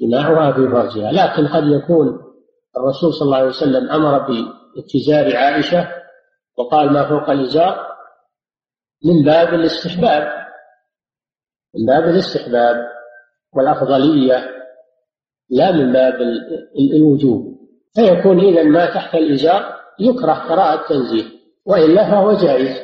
جماعها 0.00 0.52
في 0.52 0.68
فرجها. 0.68 1.12
لكن 1.12 1.48
قد 1.48 1.64
يكون 1.66 2.06
الرسول 2.76 3.12
صلى 3.12 3.26
الله 3.26 3.36
عليه 3.36 3.48
وسلم 3.48 3.90
أمر 3.90 4.18
باتزار 4.18 5.36
عائشة 5.36 5.88
وقال 6.58 6.92
ما 6.92 7.08
فوق 7.08 7.30
الإزار 7.30 7.86
من 9.04 9.24
باب 9.24 9.54
الاستحباب. 9.54 10.28
من 11.74 11.86
باب 11.86 12.04
الاستحباب 12.04 12.76
والأفضلية. 13.52 14.57
لا 15.50 15.72
من 15.72 15.92
باب 15.92 16.14
الوجوب. 16.94 17.58
فيكون 17.94 18.40
إذا 18.40 18.62
ما 18.62 18.86
تحت 18.86 19.14
الإزار 19.14 19.78
يكره 20.00 20.48
كراهة 20.48 20.74
التنزيه 20.74 21.24
وإلا 21.66 22.10
فهو 22.10 22.32
جائز. 22.32 22.76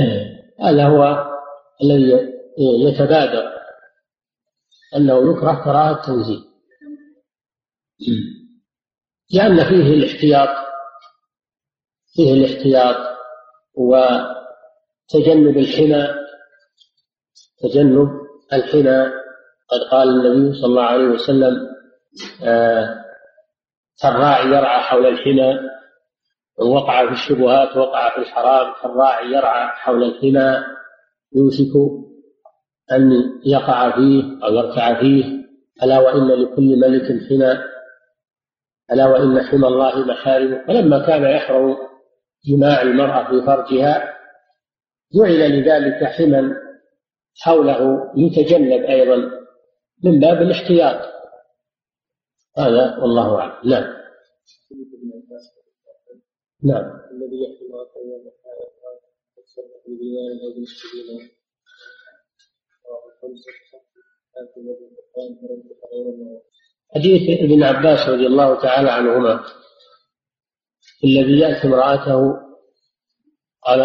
هذا 0.64 0.86
هو 0.86 1.26
الذي 1.84 2.32
يتبادر 2.58 3.52
أنه 4.96 5.32
يكره 5.32 5.64
كراهة 5.64 5.92
التنزيه. 5.92 6.46
لأن 9.34 9.64
فيه 9.64 9.94
الاحتياط 9.94 10.66
فيه 12.14 12.32
الاحتياط 12.32 12.96
وتجنب 13.74 15.58
الحمى 15.58 16.08
تجنب 17.58 18.08
الحمى 18.52 19.12
قد 19.70 19.80
قال 19.90 20.08
النبي 20.08 20.54
صلى 20.54 20.66
الله 20.66 20.82
عليه 20.82 21.04
وسلم 21.04 21.75
آه 22.44 23.04
الراعي 24.04 24.46
يرعى 24.46 24.80
حول 24.82 25.06
الحمى 25.06 25.58
وقع 26.58 27.06
في 27.06 27.12
الشبهات 27.12 27.76
وقع 27.76 28.14
في 28.14 28.18
الحرام 28.18 28.74
فالراعي 28.82 29.26
يرعى 29.32 29.68
حول 29.68 30.04
الحمى 30.04 30.64
يوشك 31.36 31.72
أن 32.92 33.12
يقع 33.46 33.96
فيه 33.96 34.22
أو 34.44 34.54
يرتع 34.54 35.00
فيه. 35.00 35.46
ألا 35.82 35.98
وإن 35.98 36.28
لكل 36.28 36.80
ملك 36.80 37.02
حمى 37.28 37.58
ألا 38.92 39.06
وإن 39.06 39.42
حمى 39.42 39.66
الله 39.66 40.06
محارمه. 40.06 40.64
ولما 40.68 41.06
كان 41.06 41.22
يحرم 41.22 41.76
جماع 42.46 42.82
المرأة 42.82 43.28
في 43.30 43.46
فرجها 43.46 44.16
جعل 45.14 45.60
لذلك 45.60 46.04
حمى 46.04 46.54
حوله 47.42 48.12
يتجنب 48.16 48.84
أيضا 48.84 49.16
من 50.04 50.20
باب 50.20 50.42
الاحتياط. 50.42 51.15
هذا 52.58 52.98
والله 52.98 53.38
أعلم. 53.38 53.64
نعم. 53.64 53.84
نعم. 56.62 56.84
الذي 57.12 57.36
يحكم 57.44 57.66
حديث 66.94 67.40
ابن 67.40 67.62
عباس 67.62 68.08
رضي 68.08 68.26
الله 68.26 68.60
تعالى 68.62 68.90
عنهما 68.90 69.44
الذي 71.04 71.38
يأتي 71.38 71.66
امرأته 71.66 72.46
قال 73.62 73.80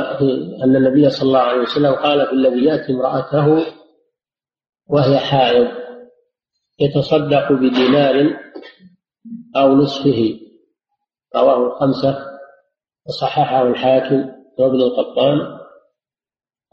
أن 0.63 0.75
النبي 0.75 1.09
صلى 1.09 1.27
الله 1.27 1.39
عليه 1.39 1.61
وسلم 1.61 1.93
قال 1.93 2.27
في 2.27 2.33
الذي 2.33 2.65
يأتي 2.65 2.91
امرأته 2.93 3.65
وهي 4.87 5.17
حائض. 5.19 5.80
يتصدق 6.81 7.51
بدينار 7.51 8.39
أو 9.55 9.75
نصفه. 9.75 10.39
رواه 11.35 11.67
الخمسة 11.67 12.31
وصححه 13.07 13.61
الحاكم 13.61 14.31
وابن 14.59 14.81
القطان 14.81 15.59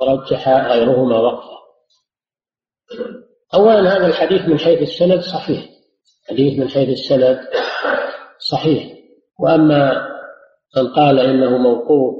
ورجح 0.00 0.48
غيرهما 0.48 1.18
وقفه 1.18 1.58
أولا 3.54 3.96
هذا 3.96 4.06
الحديث 4.06 4.42
من 4.42 4.58
حيث 4.58 4.82
السند 4.82 5.20
صحيح. 5.20 5.68
حديث 6.28 6.58
من 6.58 6.68
حيث 6.68 6.88
السند 6.88 7.40
صحيح. 8.38 8.98
وأما 9.38 10.08
من 10.76 10.92
قال 10.94 11.18
إنه 11.18 11.58
موقوف 11.58 12.14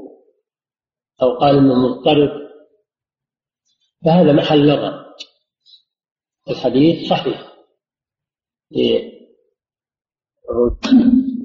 أو 1.21 1.37
قال 1.37 1.57
إنه 1.57 1.75
مضطرب 1.75 2.29
فهذا 4.05 4.33
محل 4.33 4.71
نظر. 4.71 5.05
الحديث 6.49 7.09
صحيح. 7.09 7.48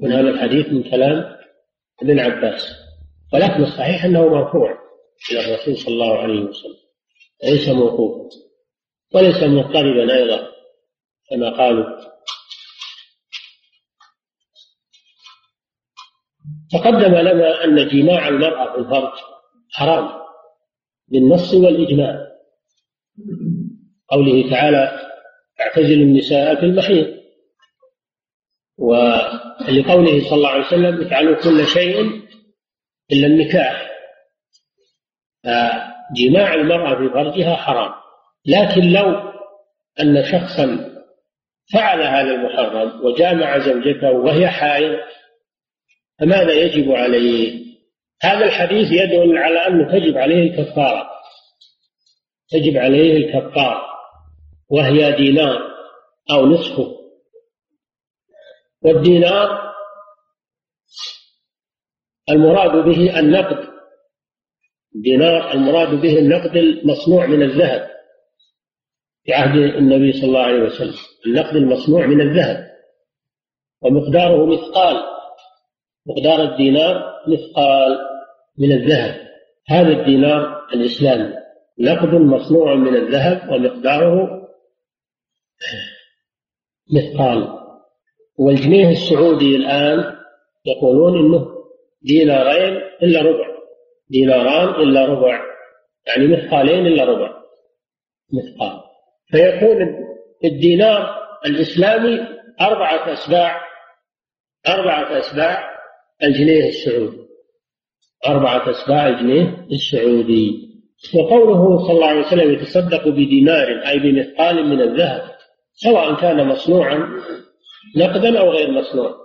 من 0.01 0.11
هذا 0.11 0.29
الحديث 0.29 0.67
من 0.67 0.83
كلام 0.83 1.35
ابن 2.01 2.19
عباس. 2.19 2.61
ولكن 3.33 3.63
الصحيح 3.63 4.05
أنه 4.05 4.27
مرفوع 4.27 4.77
إلى 5.31 5.39
الرسول 5.39 5.77
صلى 5.77 5.93
الله 5.93 6.17
عليه 6.17 6.39
وسلم. 6.39 6.75
ليس 7.43 7.69
موقوفا. 7.69 8.35
وليس 9.13 9.43
مضطربا 9.43 10.15
أيضا 10.15 10.51
كما 11.29 11.49
قالوا. 11.49 12.15
تقدم 16.71 17.15
لنا 17.15 17.63
أن 17.63 17.87
جماع 17.87 18.27
المرأة 18.27 18.73
في 18.73 18.79
الفرج 18.79 19.13
حرام 19.71 20.09
بالنص 21.07 21.53
والإجماع. 21.53 22.27
قوله 24.09 24.49
تعالى 24.49 25.14
اعتزلوا 25.61 26.05
النساء 26.05 26.55
في 26.55 26.61
المحيط 26.61 27.07
ولقوله 28.77 30.29
صلى 30.29 30.37
الله 30.37 30.49
عليه 30.49 30.65
وسلم 30.65 31.01
افعلوا 31.01 31.43
كل 31.43 31.65
شيء 31.67 32.21
إلا 33.11 33.27
النكاح. 33.27 33.91
فجماع 35.43 36.53
المرأة 36.53 36.95
في 36.95 37.13
فرجها 37.13 37.55
حرام. 37.55 37.93
لكن 38.45 38.81
لو 38.91 39.33
أن 39.99 40.23
شخصا 40.31 40.95
فعل 41.73 42.01
هذا 42.01 42.35
المحرم 42.35 43.05
وجامع 43.05 43.57
زوجته 43.57 44.11
وهي 44.11 44.47
حائض 44.47 44.99
فماذا 46.19 46.53
يجب 46.53 46.91
عليه؟ 46.91 47.65
هذا 48.23 48.45
الحديث 48.45 48.91
يدل 48.91 49.37
على 49.37 49.59
أنه 49.67 49.91
تجب 49.91 50.17
عليه 50.17 50.51
الكفارة. 50.51 51.09
تجب 52.51 52.77
عليه 52.77 53.17
الكفارة. 53.17 53.94
وهي 54.69 55.11
دينار 55.11 55.75
أو 56.31 56.45
نصفه. 56.45 56.95
والدينار 58.81 59.73
المراد 62.29 62.85
به 62.85 63.19
النقد. 63.19 63.67
الدينار 64.95 65.51
المراد 65.53 66.01
به 66.01 66.19
النقد 66.19 66.55
المصنوع 66.55 67.25
من 67.25 67.41
الذهب. 67.41 67.89
في 69.23 69.33
عهد 69.33 69.57
النبي 69.57 70.11
صلى 70.11 70.25
الله 70.25 70.43
عليه 70.43 70.63
وسلم. 70.63 70.93
النقد 71.25 71.55
المصنوع 71.55 72.05
من 72.05 72.21
الذهب. 72.21 72.71
ومقداره 73.81 74.45
مثقال. 74.45 75.03
مقدار 76.05 76.51
الدينار 76.51 77.23
مثقال 77.27 77.97
من 78.57 78.71
الذهب. 78.71 79.27
هذا 79.67 79.89
الدينار 79.89 80.67
الإسلامي. 80.73 81.33
نقد 81.79 82.13
مصنوع 82.13 82.75
من 82.75 82.95
الذهب 82.95 83.49
ومقداره 83.49 84.44
مثقال 86.93 87.59
والجنيه 88.37 88.89
السعودي 88.89 89.55
الآن 89.55 90.15
يقولون 90.65 91.19
إنه 91.19 91.47
دينارين 92.01 92.81
إلا 93.03 93.21
ربع. 93.21 93.45
ديناران 94.09 94.83
إلا 94.83 95.05
ربع. 95.05 95.41
يعني 96.07 96.27
مثقالين 96.27 96.87
إلا 96.87 97.03
ربع. 97.03 97.33
مثقال 98.33 98.81
فيكون 99.31 100.05
الدينار 100.43 101.15
الإسلامي 101.45 102.27
أربعة 102.61 103.13
أسباع. 103.13 103.61
أربعة 104.67 105.19
أسباع 105.19 105.69
الجنيه 106.23 106.69
السعودي. 106.69 107.25
أربعة 108.27 108.71
أسباع 108.71 109.07
الجنيه 109.07 109.67
السعودي. 109.71 110.65
وقوله 111.15 111.87
صلى 111.87 111.91
الله 111.91 112.07
عليه 112.07 112.25
وسلم 112.27 112.53
يتصدق 112.53 113.07
بدينار 113.07 113.67
أي 113.87 113.99
بمثقال 113.99 114.65
من 114.65 114.81
الذهب. 114.81 115.34
سواء 115.75 116.15
كان 116.15 116.47
مصنوعا 116.47 117.09
نقدا 117.97 118.39
أو 118.39 118.51
غير 118.51 118.71
مصنوع. 118.71 119.15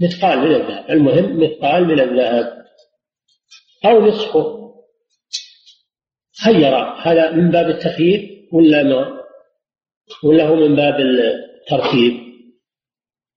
مثقال 0.00 0.38
من 0.38 0.54
الذهب. 0.54 0.90
المهم 0.90 1.40
مثقال 1.40 1.84
من 1.84 2.00
الذهب. 2.00 2.64
أو 3.84 4.06
نصفه. 4.06 4.60
خير. 6.44 6.76
هذا 6.76 7.30
من 7.30 7.50
باب 7.50 7.70
التخيير 7.70 8.48
ولا 8.52 8.82
ما؟ 8.82 9.20
ولا 10.24 10.48
هو 10.48 10.56
من 10.56 10.76
باب 10.76 10.94
الترتيب؟ 11.00 12.12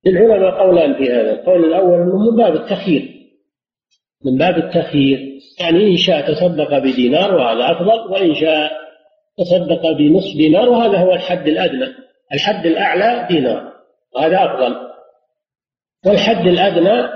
للعلماء 0.05 0.51
قولان 0.51 0.93
في 0.93 1.11
هذا. 1.11 1.31
القول 1.31 1.65
الأول 1.65 2.01
أنه 2.01 2.31
من 2.31 2.37
باب 2.37 2.55
التخيير. 2.55 3.13
من 4.25 4.37
باب 4.37 4.57
التخيير. 4.57 5.39
يعني 5.59 5.91
إن 5.91 5.97
شاء 5.97 6.33
تصدق 6.33 6.77
بدينار 6.77 7.35
وهذا 7.35 7.71
أفضل 7.71 8.11
وإن 8.11 8.35
شاء 8.35 8.71
تصدق 9.37 9.91
بنصف 9.91 10.37
دينار 10.37 10.69
وهذا 10.69 10.97
هو 10.97 11.13
الحد 11.13 11.47
الأدنى. 11.47 12.03
الحد 12.33 12.65
الأعلى 12.65 13.27
دينار 13.29 13.73
وهذا 14.15 14.45
أفضل. 14.45 14.75
والحد 16.05 16.47
الأدنى 16.47 17.09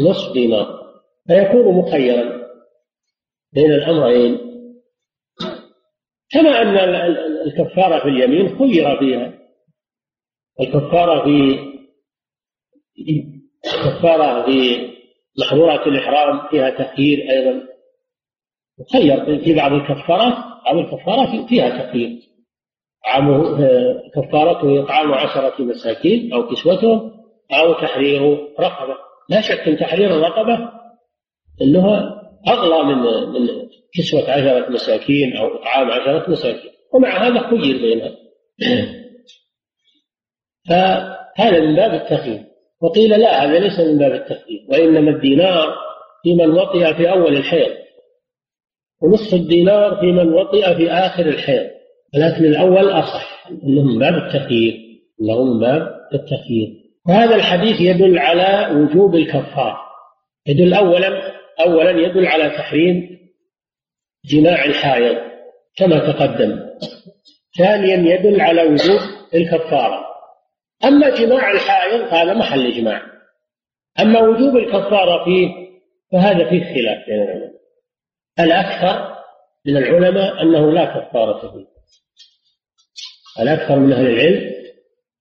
نصف 0.00 0.32
دينار 0.32 0.82
فيكون 1.26 1.74
مخيرا 1.74 2.46
بين 3.52 3.72
الأمرين. 3.72 4.38
كما 6.30 6.62
أن 6.62 6.76
الكفارة 7.46 7.98
في 8.02 8.08
اليمين 8.08 8.58
خير 8.58 8.98
فيها. 8.98 9.32
الكفارة 10.60 11.24
في 11.24 11.58
الكفارة 13.66 14.46
في 14.46 14.88
محظورات 15.40 15.86
الإحرام 15.86 16.48
فيها 16.50 16.70
تخيير 16.70 17.30
أيضا. 17.30 17.62
مخير 18.78 19.44
في 19.44 19.54
بعض 19.54 19.72
الكفارات 19.72 20.34
بعض 20.64 20.76
الكفارات 20.76 21.48
فيها 21.48 21.86
تخيير. 21.86 22.31
كفارته 24.14 24.84
إطعام 24.84 25.12
عشرة 25.12 25.62
مساكين 25.62 26.32
أو 26.32 26.48
كسوتهم 26.48 27.12
أو 27.52 27.72
تحرير 27.72 28.48
رقبة. 28.60 28.96
لا 29.28 29.40
شك 29.40 29.68
أن 29.68 29.76
تحرير 29.76 30.14
الرقبة 30.14 30.68
أنها 31.62 32.22
أغلى 32.48 32.84
من 32.84 33.02
من 33.32 33.48
كسوة 33.94 34.30
عشرة 34.30 34.70
مساكين 34.70 35.36
أو 35.36 35.54
إطعام 35.54 35.90
عشرة 35.90 36.30
مساكين. 36.30 36.70
ومع 36.94 37.26
هذا 37.26 37.40
خير 37.50 37.78
بينها. 37.78 38.12
فهذا 40.68 41.60
من 41.60 41.76
باب 41.76 41.94
التخيير 41.94 42.44
وقيل 42.82 43.10
لا 43.20 43.44
هذا 43.44 43.58
ليس 43.58 43.80
من 43.80 43.98
باب 43.98 44.12
التخيير 44.12 44.66
وإنما 44.68 45.10
الدينار 45.10 45.74
في 46.22 46.34
من 46.34 46.50
وطئ 46.50 46.94
في 46.94 47.10
أول 47.10 47.36
الحيض. 47.36 47.72
ونصف 49.02 49.34
الدينار 49.34 49.96
في 50.00 50.06
من 50.06 50.32
وطئ 50.32 50.74
في 50.76 50.90
آخر 50.90 51.26
الحيض. 51.26 51.81
ولكن 52.14 52.44
الأول 52.44 52.90
أصح 52.90 53.46
أنه 53.50 53.82
من 53.82 53.98
باب 53.98 54.14
التخيير 54.14 54.74
أنه 55.20 55.44
من 55.44 55.60
باب 55.60 56.00
التخيير 56.14 56.82
وهذا 57.08 57.34
الحديث 57.34 57.80
يدل 57.80 58.18
على 58.18 58.76
وجوب 58.76 59.14
الكفارة 59.14 59.78
يدل 60.46 60.74
أولا 60.74 61.32
أولا 61.60 61.90
يدل 61.90 62.26
على 62.26 62.50
تحريم 62.50 63.18
جماع 64.24 64.64
الحائض 64.64 65.16
كما 65.76 66.12
تقدم. 66.12 66.60
ثانيا 67.58 68.14
يدل 68.14 68.40
على 68.40 68.62
وجوب 68.62 69.00
الكفارة. 69.34 70.04
أما 70.84 71.08
جماع 71.08 71.50
الحائض 71.50 72.10
فهذا 72.10 72.34
محل 72.34 72.66
إجماع. 72.66 73.02
أما 74.00 74.20
وجوب 74.20 74.56
الكفارة 74.56 75.24
فيه 75.24 75.48
فهذا 76.12 76.50
فيه 76.50 76.64
خلاف 76.64 77.06
بين 77.06 77.22
العلماء 77.22 77.52
الأكثر 78.40 79.16
من 79.66 79.76
العلماء 79.76 80.42
أنه 80.42 80.72
لا 80.72 80.84
كفارة 80.84 81.52
فيه. 81.52 81.71
الأكثر 83.40 83.78
من 83.78 83.92
أهل 83.92 84.06
العلم 84.06 84.52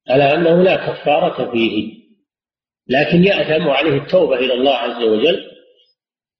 على 0.09 0.23
أنه 0.23 0.63
لا 0.63 0.75
كفارة 0.75 1.51
فيه 1.51 2.01
لكن 2.87 3.23
يأثم 3.23 3.69
عليه 3.69 3.97
التوبة 3.97 4.35
إلى 4.35 4.53
الله 4.53 4.73
عز 4.73 5.03
وجل 5.03 5.51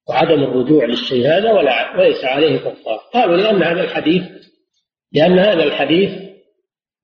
وعدم 0.10 0.44
الرجوع 0.44 0.86
للشيء 0.86 1.28
هذا 1.28 1.52
ولا 1.52 1.98
وليس 1.98 2.26
عليه 2.26 2.58
كفارة. 2.58 3.02
قالوا 3.14 3.38
لأن 3.38 3.64
هذا 3.64 3.84
الحديث 3.84 4.24
لأن 5.12 5.40
هذا 5.40 5.64
الحديث 5.64 6.12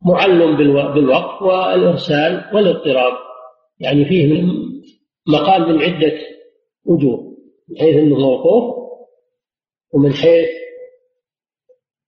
معلم 0.06 0.58
بالوقف 0.94 1.42
والإرسال 1.42 2.50
والاضطراب. 2.54 3.14
يعني 3.80 4.06
فيه 4.06 4.44
مقال 5.28 5.62
من 5.62 5.82
عدة 5.82 6.20
وجوه 6.86 7.38
من 7.70 7.78
حيث 7.80 7.96
أنه 7.96 8.16
موقوف 8.20 8.78
ومن 9.94 10.14
حيث 10.14 10.50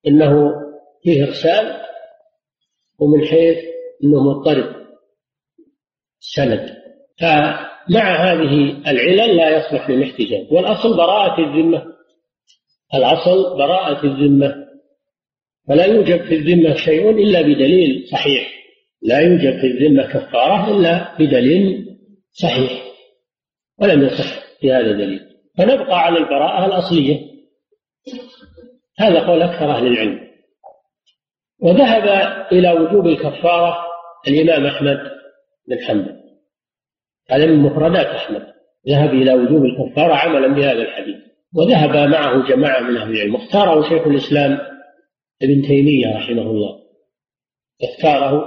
أنه 0.07 0.51
فيه 1.03 1.23
إرسال 1.23 1.88
ومن 2.99 3.25
حيث 3.25 3.57
أنه 4.03 4.23
مضطرب. 4.23 4.75
سند. 6.19 6.77
فمع 7.19 8.15
هذه 8.15 8.81
العلل 8.87 9.37
لا 9.37 9.57
يصلح 9.57 9.89
للاحتجاج. 9.89 10.51
والأصل 10.51 10.97
براءة 10.97 11.39
الذمة. 11.41 11.85
الأصل 12.93 13.57
براءة 13.57 14.05
الذمة. 14.05 14.55
فلا 15.67 15.85
يوجد 15.85 16.21
في 16.21 16.35
الذمة 16.35 16.75
شيء 16.75 17.09
إلا 17.09 17.41
بدليل 17.41 18.07
صحيح. 18.11 18.53
لا 19.01 19.19
يوجد 19.19 19.59
في 19.59 19.67
الذمة 19.67 20.03
كفارة 20.03 20.77
إلا 20.77 21.17
بدليل 21.19 21.85
صحيح. 22.31 22.83
ولم 23.81 24.03
يصح 24.03 24.59
في 24.59 24.71
هذا 24.71 24.91
دليل. 24.91 25.19
فنبقى 25.57 25.99
على 25.99 26.17
البراءة 26.17 26.65
الأصلية. 26.65 27.29
هذا 28.99 29.27
قول 29.27 29.41
أكثر 29.41 29.71
أهل 29.71 29.87
العلم. 29.87 30.28
وذهب 31.61 32.07
إلى 32.51 32.71
وجوب 32.71 33.07
الكفارة 33.07 33.77
الإمام 34.27 34.65
أحمد 34.65 34.97
بن 35.67 35.79
حنبل. 35.87 36.19
هذا 37.29 37.45
من 37.45 37.59
مفردات 37.59 38.05
أحمد. 38.05 38.47
ذهب 38.89 39.09
إلى 39.09 39.33
وجوب 39.33 39.65
الكفارة 39.65 40.13
عملا 40.13 40.47
بهذا 40.47 40.81
الحديث. 40.81 41.15
وذهب 41.55 42.09
معه 42.09 42.47
جماعة 42.47 42.79
من 42.79 42.97
أهل 42.97 43.11
العلم. 43.11 43.35
اختاره 43.35 43.89
شيخ 43.89 44.07
الإسلام 44.07 44.59
ابن 45.41 45.61
تيمية 45.61 46.15
رحمه 46.15 46.41
الله. 46.41 46.79
اختاره 47.83 48.43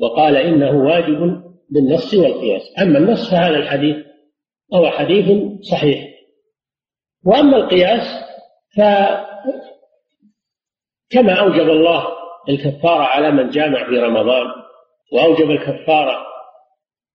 وقال 0.00 0.36
إنه 0.36 0.70
واجب 0.70 1.42
بالنص 1.70 2.14
والقياس. 2.14 2.62
أما 2.82 2.98
النص 2.98 3.30
فهذا 3.30 3.56
الحديث 3.56 3.96
هو 4.74 4.90
حديث 4.90 5.42
صحيح. 5.62 6.10
وأما 7.24 7.56
القياس 7.56 8.06
فكما 11.10 11.32
أوجب 11.40 11.70
الله 11.70 12.06
الكفارة 12.48 13.02
على 13.02 13.30
من 13.30 13.50
جامع 13.50 13.88
في 13.88 13.98
رمضان 13.98 14.46
وأوجب 15.12 15.50
الكفارة 15.50 16.26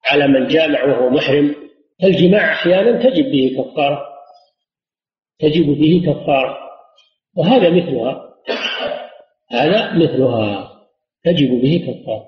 على 0.06 0.28
من 0.28 0.48
جامع 0.48 0.84
وهو 0.84 1.10
محرم 1.10 1.56
الجماع 2.04 2.54
أحيانا 2.54 3.10
تجب 3.10 3.26
به 3.26 3.56
كفارة 3.58 4.06
تجب 5.39 5.66
به 5.66 6.04
كفارة 6.06 6.58
وهذا 7.38 7.70
مثلها 7.70 8.36
هذا 9.52 9.93
مثلها 9.93 10.72
تجب 11.24 11.62
به 11.62 11.84
كفارة. 11.88 12.28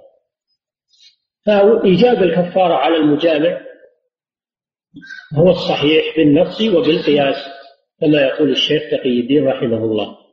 فإيجاب 1.46 2.24
الكفارة 2.24 2.74
على 2.74 2.96
المجامع 2.96 3.62
هو 5.34 5.50
الصحيح 5.50 6.18
بالنص 6.18 6.62
وبالقياس 6.62 7.36
كما 8.02 8.22
يقول 8.22 8.52
الشيخ 8.52 8.84
تقي 8.92 9.20
الدين 9.20 9.48
رحمه 9.48 9.78
الله. 9.78 10.27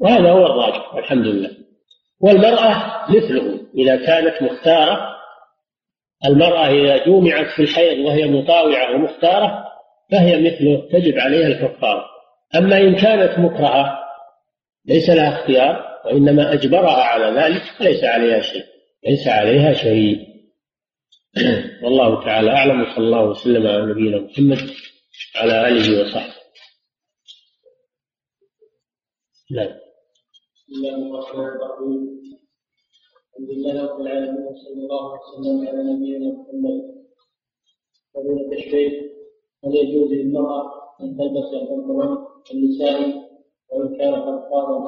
وهذا 0.00 0.30
هو 0.30 0.46
الراجح 0.46 0.94
والحمد 0.94 1.26
لله. 1.26 1.50
والمرأة 2.20 3.04
مثله 3.08 3.60
إذا 3.78 3.96
كانت 3.96 4.42
مختارة 4.42 5.16
المرأة 6.26 6.66
إذا 6.66 7.06
جومعت 7.06 7.46
في 7.56 7.62
الحيض 7.62 7.98
وهي 7.98 8.26
مطاوعة 8.26 8.94
ومختارة 8.94 9.64
فهي 10.12 10.40
مثله 10.40 10.88
تجب 10.92 11.18
عليها 11.18 11.46
الكفارة. 11.46 12.04
أما 12.56 12.78
إن 12.78 12.94
كانت 12.94 13.38
مكرهة 13.38 13.98
ليس 14.86 15.10
لها 15.10 15.40
اختيار 15.40 15.88
وإنما 16.04 16.52
أجبرها 16.52 17.02
على 17.02 17.40
ذلك 17.40 17.62
فليس 17.78 18.04
عليها 18.04 18.40
شيء 18.40 18.64
ليس 19.08 19.28
عليها 19.28 19.72
شيء 19.72 20.28
والله 21.82 22.24
تعالى 22.24 22.50
أعلم 22.50 22.80
وصلى 22.80 23.04
الله 23.04 23.24
وسلم 23.24 23.66
على 23.66 23.86
نبينا 23.86 24.20
محمد 24.20 24.70
على 25.36 25.68
آله 25.68 26.00
وصحبه. 26.00 26.37
نعم 29.50 29.68
بسم 30.56 30.72
الله 30.72 30.96
الرحمن 31.10 31.44
الرحيم. 31.44 32.20
الحمد 33.28 33.50
لله 33.50 33.82
رب 33.82 34.00
العالمين 34.00 34.46
وصلى 34.46 34.72
الله 34.72 35.04
وسلم 35.12 35.68
على 35.68 35.80
نبينا 35.92 36.28
محمد. 36.32 36.78
فضيلة 38.14 38.52
الشيخ 38.58 38.92
هل 39.64 39.76
يجوز 39.76 40.12
للمرأة 40.12 40.62
أن 41.00 41.16
تلبس 41.16 41.48
البنطلون 41.60 42.26
النسائي 42.52 43.14
وإن 43.68 43.98
كان 43.98 44.14
قد 44.14 44.38
قام؟ 44.50 44.86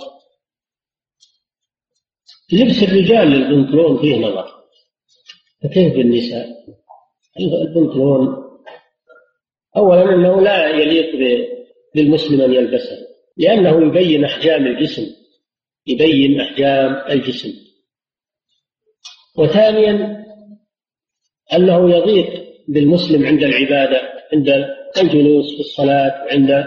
لبس 2.53 2.83
الرجال 2.83 3.29
للبنطلون 3.29 3.99
فيه 3.99 4.17
نظر. 4.17 4.47
فكيف 5.63 5.93
بالنساء؟ 5.95 6.47
البنطلون 7.41 8.51
أولا 9.77 10.15
أنه 10.15 10.41
لا 10.41 10.69
يليق 10.69 11.11
للمسلم 11.95 12.41
أن 12.41 12.55
يلبسه. 12.55 13.10
لأنه 13.37 13.87
يبين 13.87 14.25
أحجام 14.25 14.67
الجسم 14.67 15.07
يبين 15.87 16.41
أحجام 16.41 17.03
الجسم. 17.11 17.53
وثانيا 19.39 20.25
أنه 21.53 21.91
يضيق 21.91 22.45
بالمسلم 22.69 23.27
عند 23.27 23.43
العبادة 23.43 24.01
عند 24.33 24.49
الجلوس 25.01 25.55
في 25.55 25.61
الصلاة 25.61 26.27
عند 26.31 26.65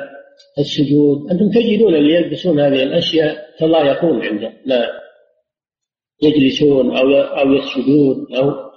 السجود. 0.59 1.31
أنتم 1.31 1.49
تجدون 1.49 1.95
اللي 1.95 2.13
يلبسون 2.13 2.59
هذه 2.59 2.83
الأشياء 2.83 3.55
يكون 3.61 4.27
عنده 4.27 4.53
لا 4.65 5.03
يجلسون 6.23 6.97
أو 6.97 7.11
أو 7.21 7.53
يسجدون 7.53 8.35
أو. 8.35 8.73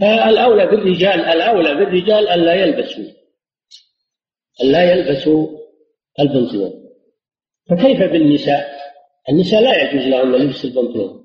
فالأولى 0.00 0.66
بالرجال 0.66 1.20
الأولى 1.20 1.74
بالرجال 1.74 2.28
ألا 2.28 2.54
يلبسوا 2.54 3.04
ألا 4.62 4.92
يلبسوا 4.92 5.65
البنطلون. 6.20 6.72
فكيف 7.70 8.02
بالنساء؟ 8.02 8.66
النساء 9.28 9.62
لا 9.62 9.82
يجوز 9.82 10.06
لهن 10.06 10.32
لبس 10.32 10.64
البنطلون. 10.64 11.24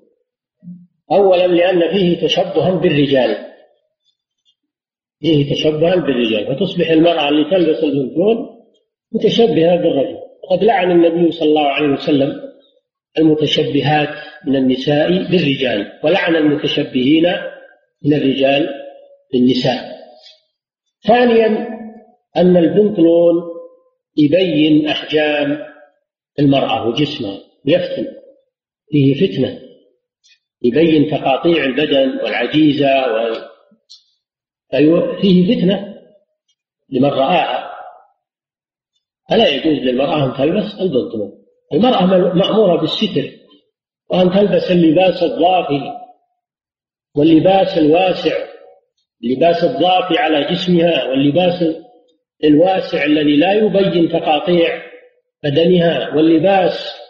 أولا 1.11 1.47
لأن 1.47 1.91
فيه 1.93 2.25
تشبها 2.25 2.71
بالرجال. 2.71 3.37
فيه 5.19 5.53
تشبها 5.53 5.95
بالرجال. 5.95 6.55
فتصبح 6.55 6.89
المرأة 6.89 7.29
اللي 7.29 7.49
تلبس 7.51 7.83
البنطلون 7.83 8.49
متشبهة 9.11 9.75
بالرجل. 9.75 10.17
وقد 10.43 10.63
لعن 10.63 10.91
النبي 10.91 11.31
صلى 11.31 11.49
الله 11.49 11.67
عليه 11.67 11.87
وسلم 11.87 12.41
المتشبهات 13.17 14.15
من 14.45 14.55
النساء 14.55 15.09
بالرجال 15.09 15.91
ولعن 16.03 16.35
المتشبهين 16.35 17.25
من 18.05 18.13
الرجال 18.13 18.69
بالنساء. 19.33 19.91
ثانيا 21.07 21.67
أن 22.37 22.57
البنطلون 22.57 23.60
يبين 24.17 24.87
أحجام 24.87 25.65
المرأة 26.39 26.87
وجسمها 26.87 27.39
ويفتن. 27.65 28.07
فيه 28.89 29.13
فتنة. 29.27 29.61
يبين 30.61 31.11
تقاطيع 31.11 31.63
البدن 31.63 32.19
والعجيزة 32.23 32.87
و... 34.73 35.21
فيه 35.21 35.55
فتنة 35.55 35.95
لمن 36.89 37.09
رآها. 37.09 37.71
فلا 39.29 39.47
يجوز 39.47 39.77
للمرأة 39.77 40.25
أن 40.25 40.33
تلبس 40.37 40.73
البنطلون؟ 40.81 41.31
المرأة 41.73 42.05
مأمورة 42.35 42.81
بالستر 42.81 43.31
وأن 44.09 44.31
تلبس 44.31 44.71
اللباس 44.71 45.23
الضافي 45.23 45.81
واللباس 47.15 47.77
الواسع 47.77 48.35
اللباس 49.23 49.63
الضافي 49.63 50.17
على 50.17 50.51
جسمها 50.51 51.05
واللباس 51.05 51.63
الواسع 52.43 53.03
الذي 53.05 53.37
لا 53.37 53.53
يبين 53.53 54.09
تقاطيع 54.09 54.81
بدنها 55.43 56.15
واللباس 56.15 57.01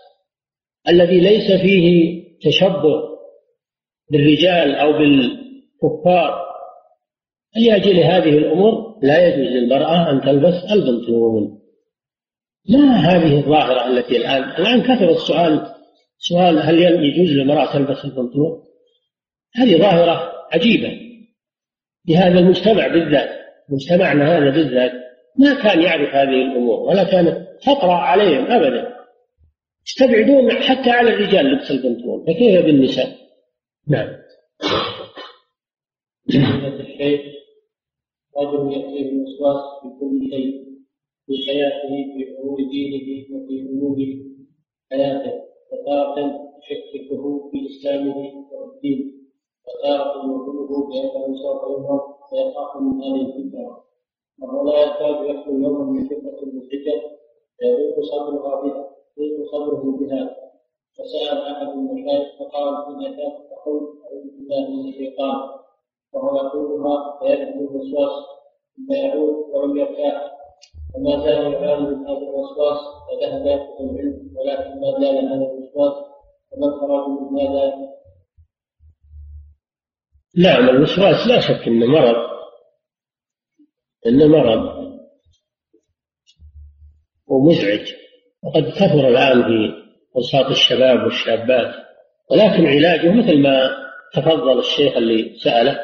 الذي 0.90 1.20
ليس 1.20 1.52
فيه 1.62 2.22
تشبه 2.42 3.12
بالرجال 4.12 4.76
أو 4.76 4.92
بالكفار. 4.92 6.52
لأجل 7.56 8.00
هذه 8.00 8.38
الأمور 8.38 9.00
لا 9.04 9.28
يجوز 9.28 9.48
للمرأة 9.48 10.12
أن 10.12 10.22
تلبس 10.22 10.72
البنطلون. 10.72 11.62
ما 12.70 12.96
هذه 12.96 13.40
الظاهرة 13.40 13.88
التي 13.88 14.18
الآن 14.18 14.44
الآن 14.44 14.82
كثر 14.82 15.10
السؤال 15.10 15.66
سؤال 16.18 16.60
هل 16.60 16.80
يجوز 16.80 17.30
للمرأة 17.30 17.74
تلبس 17.74 18.06
البنطلون؟ 18.06 18.64
هذه 19.56 19.78
ظاهرة 19.78 20.32
عجيبة. 20.52 21.02
في 22.06 22.18
هذا 22.18 22.40
المجتمع 22.40 22.88
بالذات 22.88 23.30
مجتمعنا 23.70 24.38
هذا 24.38 24.50
بالذات 24.50 24.92
ما 25.40 25.64
كان 25.64 25.82
يعرف 25.82 26.16
هذه 26.16 26.42
الأمور 26.42 26.80
ولا 26.80 27.04
كانت 27.04 27.48
تطرأ 27.62 27.94
عليهم 27.94 28.46
أبدا. 28.46 28.92
يستبعدون 29.88 30.52
حتى 30.52 30.90
على 30.90 31.10
الرجال 31.10 31.46
لبس 31.46 31.72
البنطلون 31.72 32.26
فكيف 32.26 32.66
بالنساء؟ 32.66 33.08
نعم. 33.88 34.10
رجل 38.38 38.74
يأتيه 38.74 39.10
الوسواس 39.10 39.62
في 39.82 39.88
كل 40.00 40.30
شيء 40.32 40.72
في 41.26 41.34
حياته 41.48 41.90
في 41.90 42.40
أمور 42.40 42.58
دينه 42.72 43.36
وفي 43.36 43.62
أمور 43.70 43.98
حياته. 44.92 45.32
فتارة 45.72 46.52
يشككه 46.60 47.50
في 47.52 47.58
إسلامه 47.68 48.18
والدين 48.52 49.30
وتارة 49.68 50.18
يظنه 50.18 50.88
بأنه 50.90 51.36
سوف 51.44 51.62
يمرض 51.78 52.02
ويخاف 52.32 52.82
من 52.82 53.04
هذه 53.04 53.22
الفتنه 53.22 53.91
وهو 54.40 54.70
لا 54.70 54.80
يكاد 54.84 55.26
يخلو 55.26 55.60
يوما 55.60 55.84
من 55.92 56.08
فتنه 56.08 56.40
مزعجه 56.54 57.02
فيضيق 57.58 57.96
صدرها 58.12 58.62
بها 58.62 58.88
يضيق 59.18 59.52
صدره 59.52 59.98
بها. 60.00 60.36
فسأل 60.96 61.38
أحد 61.52 61.68
المشايخ 61.68 62.28
فقال 62.40 62.68
ان 62.88 63.16
كانت 63.18 63.38
تقول 63.52 63.82
أعوذ 64.06 64.24
بالله 64.38 64.70
من 64.70 64.90
الشيطان. 64.90 65.62
وهو 66.14 66.38
يقولها 66.38 67.20
فيذهب 67.20 67.56
الوسواس 67.62 68.12
ثم 68.76 68.94
يعود 68.94 69.36
ولم 69.54 69.78
يرتاح 69.78 70.32
وما 70.96 71.26
زال 71.26 71.54
يعاني 71.54 71.90
من 71.90 72.08
هذا 72.08 72.18
الوسواس 72.18 72.80
فذهب 73.08 73.46
يطلب 73.46 73.92
العلم 73.92 74.32
ولكن 74.36 74.82
ما 74.82 75.00
زال 75.00 75.26
هذا 75.26 75.52
الوسواس 75.52 75.94
فما 76.52 76.68
الخراج 76.68 77.08
من 77.10 77.48
هذا؟ 77.48 77.92
نعم 80.38 80.70
الوسواس 80.70 81.28
لا 81.28 81.40
شك 81.40 81.68
إنه 81.68 81.86
مرض. 81.86 82.31
انه 84.08 84.28
مرض 84.28 84.92
ومزعج 87.28 87.94
وقد 88.44 88.64
كثر 88.70 89.08
الان 89.08 89.44
في 89.44 89.74
اوساط 90.16 90.46
الشباب 90.46 91.04
والشابات 91.04 91.76
ولكن 92.32 92.66
علاجه 92.66 93.12
مثل 93.12 93.38
ما 93.38 93.70
تفضل 94.14 94.60
الشيخ 94.60 94.98
اللي 94.98 95.40
سأله 95.40 95.80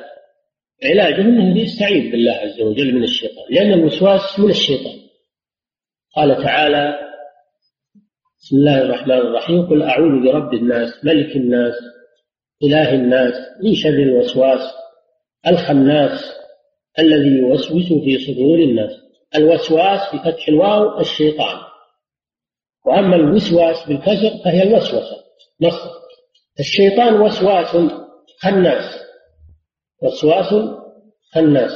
علاجه 0.84 1.22
إنه 1.22 1.60
يستعيذ 1.60 2.12
بالله 2.12 2.32
عز 2.32 2.62
وجل 2.62 2.96
من 2.96 3.04
الشيطان 3.04 3.46
لأن 3.50 3.74
الوسواس 3.74 4.40
من 4.40 4.50
الشيطان. 4.50 5.00
قال 6.16 6.44
تعالى 6.44 7.00
بسم 8.40 8.56
الله 8.56 8.82
الرحمن 8.82 9.12
الرحيم 9.12 9.70
قل 9.70 9.84
أعوذ 9.84 10.24
برب 10.24 10.54
الناس 10.54 11.06
ملك 11.06 11.36
الناس 11.36 11.74
إله 12.64 12.94
الناس 12.94 13.34
من 13.64 13.76
شر 13.76 13.90
الوسواس 13.90 14.74
الخناس 15.48 16.37
الذي 17.00 17.38
يوسوس 17.40 17.94
في 18.04 18.18
صدور 18.18 18.60
الناس. 18.60 18.92
الوسواس 19.36 20.16
بفتح 20.16 20.48
الواو 20.48 21.00
الشيطان. 21.00 21.58
وأما 22.86 23.16
الوسواس 23.16 23.88
بالكسر 23.88 24.44
فهي 24.46 24.64
الوسوسة. 24.64 25.18
نص. 25.62 25.82
الشيطان 26.60 27.22
وسواس 27.22 27.78
خناس. 28.40 29.08
وسواس 30.02 30.54
الناس 31.38 31.72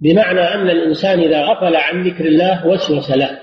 بمعنى 0.00 0.40
أن 0.40 0.70
الإنسان 0.70 1.20
إذا 1.20 1.44
غفل 1.44 1.76
عن 1.76 2.08
ذكر 2.08 2.24
الله 2.24 2.66
وسوس 2.66 3.10
له. 3.10 3.40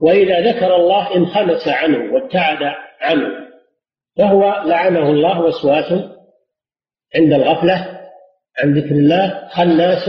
وإذا 0.00 0.40
ذكر 0.40 0.76
الله 0.76 1.16
انخمس 1.16 1.68
عنه 1.68 2.14
وابتعد 2.14 2.62
عنه. 3.00 3.48
فهو 4.16 4.40
لعنه 4.66 5.10
الله 5.10 5.40
وسواس 5.40 5.92
عند 7.14 7.32
الغفلة 7.32 7.97
عن 8.58 8.78
ذكر 8.78 8.94
الله 8.94 9.48
خناس 9.52 10.08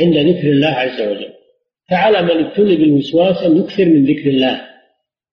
عند 0.00 0.16
ذكر 0.16 0.48
الله 0.48 0.68
عز 0.68 1.00
وجل؟ 1.00 1.32
فعلى 1.90 2.22
من 2.22 2.44
ابتلي 2.44 2.76
بالوسواس 2.76 3.42
أن 3.42 3.56
يكثر 3.56 3.84
من 3.84 4.04
ذكر 4.04 4.30
الله 4.30 4.68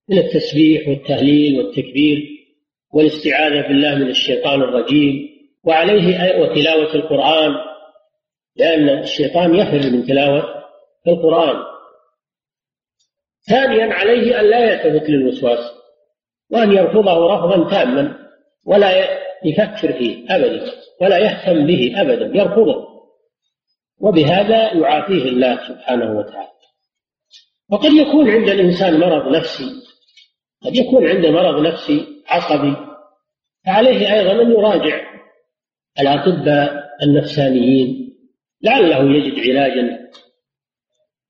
من 0.09 0.17
التسبيح 0.17 0.87
والتهليل 0.87 1.57
والتكبير 1.57 2.17
والاستعاذة 2.93 3.67
بالله 3.67 3.95
من 3.95 4.09
الشيطان 4.09 4.61
الرجيم 4.61 5.29
وعليه 5.63 6.39
وتلاوة 6.41 6.95
القرآن. 6.95 7.51
لأن 8.55 8.89
الشيطان 8.89 9.55
يفر 9.55 9.89
من 9.89 10.05
تلاوة 10.05 10.63
القرآن. 11.07 11.63
ثانيا 13.49 13.93
عليه 13.93 14.39
أن 14.39 14.49
لا 14.49 14.71
يلتفت 14.71 15.09
للوسواس 15.09 15.71
وأن 16.51 16.71
يرفضه 16.71 17.35
رفضا 17.35 17.69
تاما 17.69 18.17
ولا 18.65 19.07
يفكر 19.45 19.93
فيه 19.93 20.25
أبدا. 20.29 20.71
ولا 21.01 21.17
يهتم 21.17 21.65
به 21.67 22.01
أبدا 22.01 22.37
يرفضه. 22.37 22.95
وبهذا 23.99 24.73
يعافيه 24.73 25.23
الله 25.23 25.67
سبحانه 25.67 26.17
وتعالى. 26.17 26.55
وقد 27.71 27.91
يكون 27.93 28.29
عند 28.29 28.49
الإنسان 28.49 28.99
مرض 28.99 29.35
نفسي 29.35 29.69
قد 30.65 30.75
يكون 30.75 31.07
عنده 31.07 31.31
مرض 31.31 31.67
نفسي 31.67 32.05
عصبي 32.27 32.75
فعليه 33.65 34.13
أيضا 34.13 34.41
أن 34.41 34.51
يراجع 34.51 35.01
الأطباء 35.99 36.85
النفسانيين 37.03 38.15
لعله 38.61 39.15
يجد 39.15 39.49
علاجا 39.49 39.99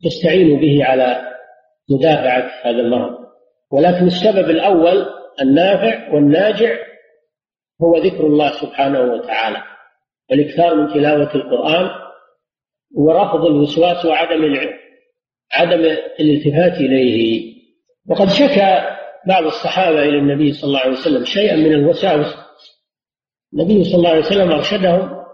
يستعين 0.05 0.59
به 0.59 0.85
على 0.85 1.21
مدافعة 1.89 2.51
هذا 2.63 2.79
المرض. 2.81 3.25
ولكن 3.71 4.05
السبب 4.05 4.49
الأول 4.49 5.05
النافع 5.41 6.13
والناجع 6.13 6.77
هو 7.81 7.97
ذكر 7.97 8.27
الله 8.27 8.51
سبحانه 8.51 8.99
وتعالى. 8.99 9.63
والإكثار 10.31 10.75
من 10.75 10.93
تلاوة 10.93 11.35
القرآن 11.35 11.89
ورفض 12.95 13.45
الوسواس 13.45 14.05
وعدم 14.05 14.55
عدم 15.51 15.79
الالتفات 16.19 16.81
إليه. 16.81 17.55
وقد 18.09 18.29
شكى 18.29 18.95
بعض 19.27 19.43
الصحابة 19.43 19.99
إلى 19.99 20.17
النبي 20.17 20.53
صلى 20.53 20.67
الله 20.67 20.79
عليه 20.79 20.97
وسلم 20.97 21.25
شيئا 21.25 21.55
من 21.55 21.73
الوساوس. 21.73 22.35
النبي 23.53 23.83
صلى 23.83 23.95
الله 23.95 24.09
عليه 24.09 24.19
وسلم 24.19 24.51
أرشدهم 24.51 25.25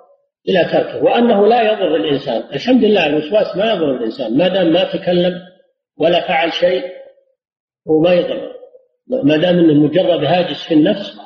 إلى 0.49 0.63
تركه 0.63 1.03
وأنه 1.03 1.47
لا 1.47 1.61
يضر 1.61 1.95
الإنسان. 1.95 2.43
الحمد 2.53 2.83
لله 2.83 3.05
الوسواس 3.05 3.57
ما 3.57 3.71
يضر 3.71 3.95
الإنسان. 3.95 4.37
ما 4.37 4.47
دام 4.47 4.73
ما 4.73 4.83
تكلم 4.93 5.33
ولا 5.97 6.27
فعل 6.27 6.53
شيء 6.53 6.83
وما 7.85 8.13
يضر. 8.13 8.51
ما 9.23 9.37
دام 9.37 9.59
إنه 9.59 9.73
مجرد 9.73 10.23
هاجس 10.23 10.67
في 10.67 10.73
النفس 10.73 11.19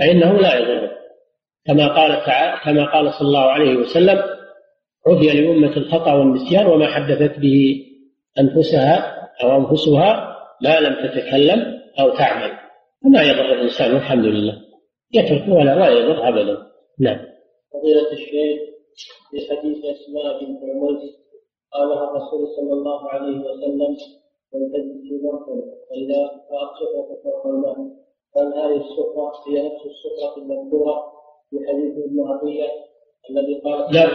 فإنه 0.00 0.32
لا 0.32 0.58
يضر. 0.58 0.90
كما 1.66 1.86
قال 1.86 2.24
تعالى 2.26 2.60
كما 2.64 2.92
قال 2.92 3.12
صلى 3.12 3.28
الله 3.28 3.50
عليه 3.50 3.76
وسلم 3.76 4.22
عفي 5.06 5.40
لأمة 5.40 5.76
الخطأ 5.76 6.12
والنسيان 6.12 6.66
وما 6.66 6.86
حدثت 6.86 7.38
به 7.38 7.84
أنفسها 8.40 9.16
أو 9.42 9.56
أنفسها 9.56 10.36
ما 10.62 10.80
لم 10.80 10.94
تتكلم 10.94 11.80
أو 12.00 12.10
تعمل. 12.10 12.50
فما 13.04 13.22
يضر 13.22 13.52
الإنسان 13.52 13.94
والحمد 13.94 14.24
لله. 14.24 14.54
يترك 15.14 15.48
ولا 15.48 15.74
لا 15.74 15.88
يضر 15.88 16.28
ابدا. 16.28 16.56
نعم. 17.00 17.18
فضيلة 17.72 18.12
الشيخ 18.12 18.76
في 19.30 19.36
حديث 19.50 19.78
أسماء 19.78 20.44
بنت 20.44 20.60
عميس 20.62 21.26
قالها 21.72 22.04
الرسول 22.10 22.48
صلى 22.56 22.72
الله 22.72 23.10
عليه 23.10 23.38
وسلم 23.38 23.96
من 24.54 24.72
تجد 24.72 25.00
في 25.02 25.20
فإذا 25.90 26.20
رات 26.50 26.76
سفره 26.78 27.22
فوق 27.42 28.05
هل 28.36 28.46
هذه 28.46 28.76
السفرة 28.76 29.32
هي 29.48 29.66
نفس 29.66 29.82
السفرة 29.86 30.42
المذكورة 30.42 31.12
في 31.50 31.56
حديث 31.68 32.04
ابن 32.04 32.20
عطية 32.28 32.68
الذي 33.30 33.60
قال 33.64 33.94
لا 33.94 34.06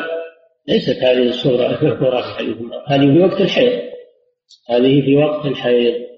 ليست 0.67 1.03
هذه 1.03 1.27
السفرة 1.27 1.65
المذكورة 1.65 2.21
في 2.21 2.27
حديث 2.37 2.57
هذه 2.87 3.13
في 3.13 3.19
وقت 3.23 3.41
الحيض. 3.41 3.91
هذه 4.69 5.01
في 5.01 5.17
وقت 5.17 5.45
الحيض. 5.45 6.11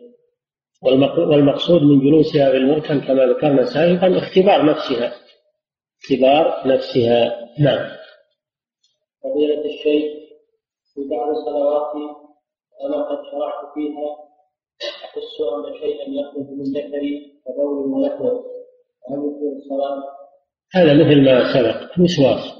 والمقصود 1.29 1.81
من 1.81 1.99
جلوسها 1.99 2.51
في 2.51 2.57
المركن 2.57 3.01
كما 3.01 3.25
ذكرنا 3.25 3.65
سابقا 3.65 4.17
اختبار 4.17 4.65
نفسها. 4.65 5.13
اختبار 6.01 6.67
نفسها. 6.67 7.49
نعم. 7.59 7.89
فضيلة 9.23 9.65
الشيخ 9.65 10.13
في 10.93 11.01
بعض 11.11 11.29
الصلوات 11.29 11.93
أنا 12.85 13.03
قد 13.09 13.17
شرعت 13.31 13.73
فيها 13.73 14.32
شيئا 15.79 16.05
يخرج 16.21 16.49
من 16.49 16.73
كبول 17.45 18.03
هل 19.09 19.19
الصلاة؟ 19.57 20.03
هذا 20.73 20.93
مثل 20.93 21.21
ما 21.21 21.53
سبق 21.53 21.99
وسواس 21.99 22.53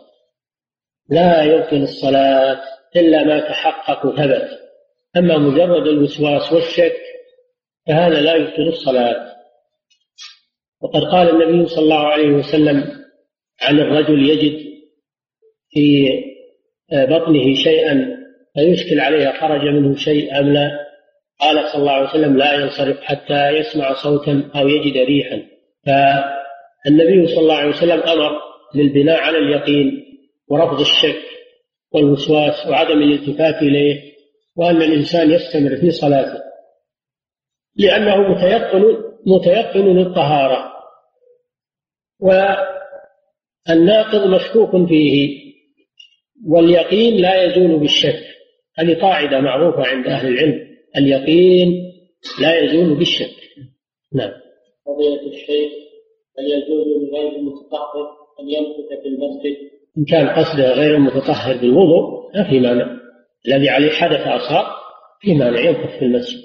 لا 1.10 1.43
يبطل 1.43 1.82
الصلاة 1.82 2.62
إلا 2.95 3.24
ما 3.24 3.39
تحقق 3.39 4.06
وثبت 4.06 4.49
أما 5.18 5.38
مجرد 5.38 5.88
الوسواس 5.88 6.54
والشك 6.54 6.95
فهذا 7.88 8.22
لا 8.22 8.36
يبطل 8.36 8.68
الصلاة. 8.68 9.34
وقد 10.82 11.01
قال 11.01 11.30
النبي 11.30 11.68
صلى 11.68 11.84
الله 11.84 12.08
عليه 12.08 12.30
وسلم 12.30 13.04
عن 13.62 13.80
الرجل 13.80 14.30
يجد 14.30 14.74
في 15.70 16.10
بطنه 16.91 17.56
شيئا 17.56 18.18
فيشكل 18.54 18.99
عليه 18.99 19.32
خرج 19.32 19.62
منه 19.62 19.95
شيء 19.95 20.39
أم 20.39 20.54
لا؟ 20.54 20.92
قال 21.43 21.69
صلى 21.69 21.81
الله 21.81 21.91
عليه 21.91 22.09
وسلم 22.09 22.37
لا 22.37 22.53
ينصرف 22.53 23.01
حتى 23.01 23.49
يسمع 23.49 23.93
صوتا 23.93 24.49
أو 24.55 24.67
يجد 24.67 24.97
ريحا. 24.97 25.41
فالنبي 25.85 27.27
صلى 27.27 27.39
الله 27.39 27.55
عليه 27.55 27.69
وسلم 27.69 28.01
أمر 28.01 28.31
بالبناء 28.75 29.19
على 29.19 29.37
اليقين 29.37 30.05
ورفض 30.47 30.79
الشك 30.79 31.21
والوسواس 31.93 32.67
وعدم 32.67 33.01
الالتفات 33.01 33.61
إليه 33.61 34.13
وأن 34.57 34.81
الإنسان 34.81 35.31
يستمر 35.31 35.75
في 35.77 35.91
صلاته. 35.91 36.39
لأنه 37.75 38.15
متيقن 38.17 38.83
متيقن 39.27 39.97
للطهارة. 39.97 40.73
والناقض 43.67 44.27
مشكوك 44.27 44.87
فيه. 44.87 45.43
واليقين 46.47 47.21
لا 47.21 47.43
يزول 47.43 47.79
بالشك. 47.79 48.23
هذه 48.77 49.01
قاعدة 49.01 49.39
معروفة 49.39 49.87
عند 49.87 50.07
أهل 50.07 50.27
العلم. 50.27 50.72
اليقين 50.97 51.93
لا 52.41 52.59
يزول 52.59 52.97
بالشك. 52.97 53.35
نعم. 54.13 54.31
فضيلة 54.85 55.33
الشيخ 55.33 55.71
هل 56.39 56.45
يجوز 56.45 56.87
لغير 56.87 57.35
المتطهر 57.35 58.07
أن 58.39 58.49
يمكث 58.49 59.01
في 59.01 59.07
المسجد؟ 59.07 59.57
إن 59.97 60.05
كان 60.05 60.29
قصده 60.29 60.73
غير 60.73 60.95
المتطهر 60.95 61.57
بالوضوء 61.57 62.31
ما 62.35 62.49
في 62.49 62.59
مانع. 62.59 62.97
الذي 63.47 63.69
عليه 63.69 63.89
حدث 63.89 64.27
أصغر 64.27 64.65
في 65.21 65.33
مانع 65.33 65.59
يمكث 65.59 65.99
في 65.99 66.05
المسجد. 66.05 66.43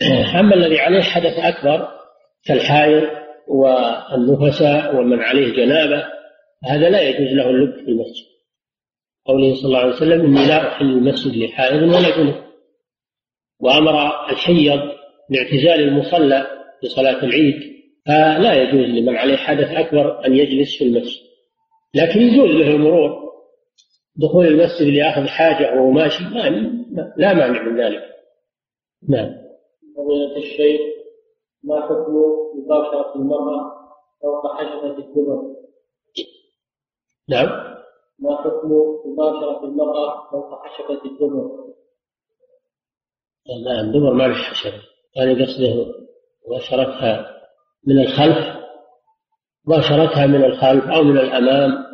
أما 0.40 0.54
الذي 0.54 0.78
عليه 0.78 1.02
حدث 1.02 1.38
أكبر 1.38 1.88
كالحائض 2.46 3.02
والنفساء 3.48 4.96
ومن 4.96 5.20
عليه 5.20 5.52
جنابة 5.52 6.04
هذا 6.64 6.88
لا 6.90 7.00
يجوز 7.08 7.32
له 7.32 7.50
اللب 7.50 7.74
في 7.74 7.90
المسجد. 7.90 8.26
قوله 9.26 9.54
صلى 9.54 9.64
الله 9.64 9.78
عليه 9.78 9.92
وسلم 9.92 10.20
إني 10.20 10.46
لا 10.46 10.68
أحل 10.68 10.84
المسجد 10.84 11.36
لحائض 11.36 11.82
ولا 11.82 12.16
جنب. 12.16 12.45
وأمر 13.60 14.28
الحيض 14.30 14.80
باعتزال 15.30 15.80
المصلى 15.88 16.46
في 16.80 16.88
صلاة 16.88 17.24
العيد 17.24 17.76
فلا 18.06 18.54
يجوز 18.62 18.98
لمن 18.98 19.16
عليه 19.16 19.36
حدث 19.36 19.70
أكبر 19.70 20.26
أن 20.26 20.36
يجلس 20.36 20.78
في 20.78 20.84
المسجد 20.84 21.26
لكن 21.94 22.20
يجوز 22.20 22.50
له 22.50 22.70
المرور 22.70 23.26
دخول 24.16 24.46
المسجد 24.46 24.86
ليأخذ 24.86 25.26
حاجة 25.26 25.74
وهو 25.74 25.90
ماشي 25.90 26.24
ما 26.24 26.48
لا 27.16 27.34
مانع 27.34 27.62
من 27.62 27.80
ذلك 27.80 28.02
نعم 29.08 29.30
فضيلة 29.96 30.36
الشيخ 30.36 30.80
ما 31.64 31.80
حكم 31.80 32.12
مباشرة 32.56 33.14
المرأة 33.16 33.72
فوق 34.22 34.52
حشفة 34.56 34.98
الدبر؟ 34.98 35.42
نعم 37.28 37.46
ما 38.18 38.36
حكم 38.36 38.70
مباشرة 39.06 39.64
المرأة 39.64 40.30
فوق 40.30 40.66
حشفة 40.66 41.04
الدبر؟ 41.04 41.50
الدبر 43.80 44.12
ما 44.12 44.22
له 44.22 44.34
حشفة 44.34 44.72
هذا 45.18 45.44
قصده 45.44 45.94
مباشرتها 46.48 47.36
من 47.86 47.98
الخلف 47.98 48.56
مباشرتها 49.66 50.26
من 50.26 50.44
الخلف 50.44 50.84
أو 50.84 51.02
من 51.02 51.18
الأمام. 51.18 51.86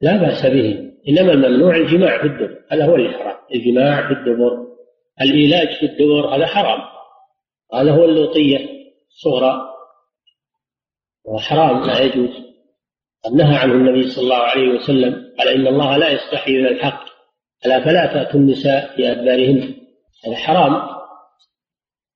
لا 0.00 0.16
بأس 0.16 0.46
به 0.46 0.92
إنما 1.08 1.32
الممنوع 1.32 1.76
الجماع 1.76 2.18
في 2.18 2.26
الدبر 2.26 2.58
هذا 2.70 2.86
هو 2.86 2.94
اللي 2.94 3.10
حرام 3.10 3.36
الجماع 3.54 4.08
في 4.08 4.14
الدبر 4.14 4.66
الإيلاج 5.20 5.68
في 5.76 5.86
الدبر 5.86 6.36
هذا 6.36 6.46
حرام. 6.46 6.80
هذا 7.74 7.92
هو 7.92 8.04
اللوطية 8.04 8.68
الصغرى 9.08 9.62
وحرام 11.24 11.86
لا 11.86 12.00
يجوز. 12.00 12.30
قد 13.24 13.32
نهى 13.32 13.56
عنه 13.56 13.74
النبي 13.74 14.10
صلى 14.10 14.24
الله 14.24 14.36
عليه 14.36 14.68
وسلم 14.68 15.32
على 15.38 15.54
إن 15.54 15.66
الله 15.66 15.96
لا 15.96 16.10
يستحي 16.10 16.58
من 16.58 16.66
الحق 16.66 17.04
ألا 17.66 17.84
فلا 17.84 18.06
تأتوا 18.06 18.40
النساء 18.40 18.96
في 18.96 19.12
أدبارهن 19.12 19.85
هذا 20.26 20.36
حرام 20.36 20.96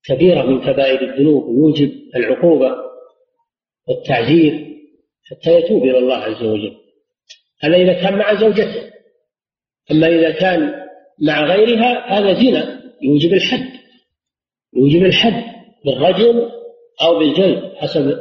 كبيرة 0.05 0.43
من 0.43 0.61
كبائر 0.61 1.03
الذنوب 1.03 1.49
يوجب 1.49 1.93
العقوبة 2.17 2.77
والتعذير 3.89 4.71
حتى 5.31 5.55
يتوب 5.55 5.83
إلى 5.83 5.99
الله 5.99 6.17
عز 6.17 6.43
وجل. 6.43 6.77
هذا 7.61 7.77
إذا 7.77 7.93
كان 7.93 8.19
مع 8.19 8.35
زوجته. 8.35 8.91
أما 9.91 10.07
إذا 10.07 10.31
كان 10.31 10.87
مع 11.19 11.45
غيرها 11.45 12.19
هذا 12.19 12.33
زنا 12.33 12.83
يوجب 13.03 13.33
الحد. 13.33 13.71
يوجب 14.77 15.05
الحد 15.05 15.45
بالرجل 15.85 16.51
أو 17.03 17.19
بالجلد 17.19 17.75
حسب 17.77 18.19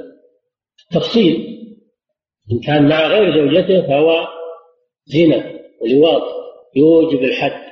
التفصيل. 0.85 1.59
إن 2.51 2.59
كان 2.59 2.89
مع 2.89 3.07
غير 3.07 3.33
زوجته 3.33 3.87
فهو 3.87 4.27
زنا 5.05 5.59
ولواط 5.81 6.23
يوجب 6.75 7.23
الحد. 7.23 7.68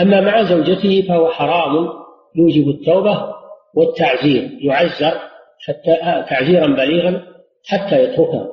أما 0.00 0.20
مع 0.20 0.42
زوجته 0.42 1.04
فهو 1.08 1.28
حرام 1.28 1.88
يوجب 2.36 2.68
التوبة 2.68 3.34
والتعزير 3.74 4.58
يعزر 4.60 5.20
حتى 5.66 5.92
آه، 5.92 6.22
تعزيرا 6.22 6.66
بليغا 6.66 7.26
حتى 7.66 8.02
يتركها. 8.02 8.52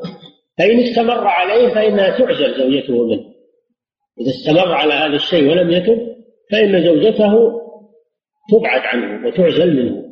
فإن 0.58 0.80
استمر 0.80 1.28
عليه 1.28 1.74
فإنها 1.74 2.18
تعزل 2.18 2.58
زوجته 2.58 3.08
منه. 3.08 3.24
إذا 4.22 4.30
استمر 4.30 4.74
على 4.74 4.94
هذا 4.94 5.16
الشيء 5.16 5.52
ولم 5.52 5.70
يتب 5.70 6.16
فإن 6.52 6.84
زوجته 6.84 7.62
تبعد 8.52 8.82
عنه 8.82 9.28
وتعزل 9.28 9.76
منه. 9.76 10.04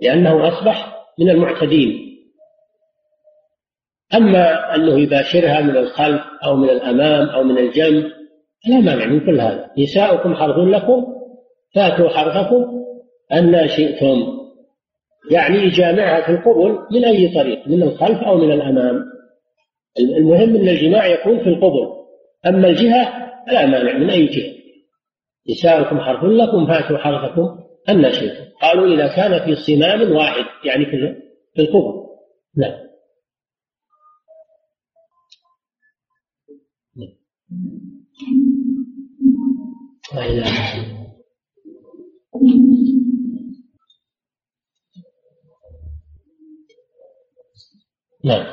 لأنه 0.00 0.48
أصبح 0.48 1.06
من 1.18 1.30
المعتدين. 1.30 2.10
أما 4.14 4.74
أنه 4.74 5.00
يباشرها 5.00 5.60
من 5.60 5.76
الخلف 5.76 6.22
أو 6.44 6.56
من 6.56 6.70
الأمام 6.70 7.28
أو 7.28 7.42
من 7.42 7.58
الجنب 7.58 8.19
فلا 8.64 8.80
مانع 8.80 9.06
من 9.06 9.20
كل 9.20 9.40
هذا. 9.40 9.70
نساؤكم 9.78 10.34
حرث 10.34 10.56
لكم 10.56 11.06
فاتوا 11.74 12.08
حرثكم 12.08 12.84
أن 13.32 13.68
شئتم. 13.68 14.40
يعني 15.30 15.58
يجامعها 15.58 16.26
في 16.26 16.32
القبل 16.32 16.78
من 16.92 17.04
أي 17.04 17.34
طريق؟ 17.34 17.68
من 17.68 17.82
الخلف 17.82 18.18
أو 18.18 18.36
من 18.38 18.52
الأمام؟ 18.52 19.04
المهم 19.98 20.56
أن 20.56 20.68
الجماع 20.68 21.06
يكون 21.06 21.38
في 21.38 21.48
القبل. 21.48 21.88
أما 22.46 22.68
الجهة 22.68 23.30
فلا 23.46 23.66
مانع 23.66 23.98
من 23.98 24.10
أي 24.10 24.26
جهة. 24.26 24.54
نساؤكم 25.50 26.00
حرث 26.00 26.24
لكم 26.24 26.66
فاتوا 26.66 26.98
حرثكم 26.98 27.58
أن 27.88 28.12
شئتم. 28.12 28.50
قالوا 28.62 28.94
إذا 28.94 29.16
كان 29.16 29.44
في 29.44 29.54
صمام 29.54 30.12
واحد 30.12 30.44
يعني 30.64 30.86
في 31.54 31.60
القبل. 31.62 32.06
نعم. 32.56 32.90
لا 40.14 40.26
إله 40.26 40.74
إلا 40.76 41.00
نعم. 48.24 48.44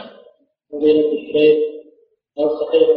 فضيلة 0.72 1.11
الشيخ 1.13 1.57
هل 2.39 2.49
صحيح 2.49 2.89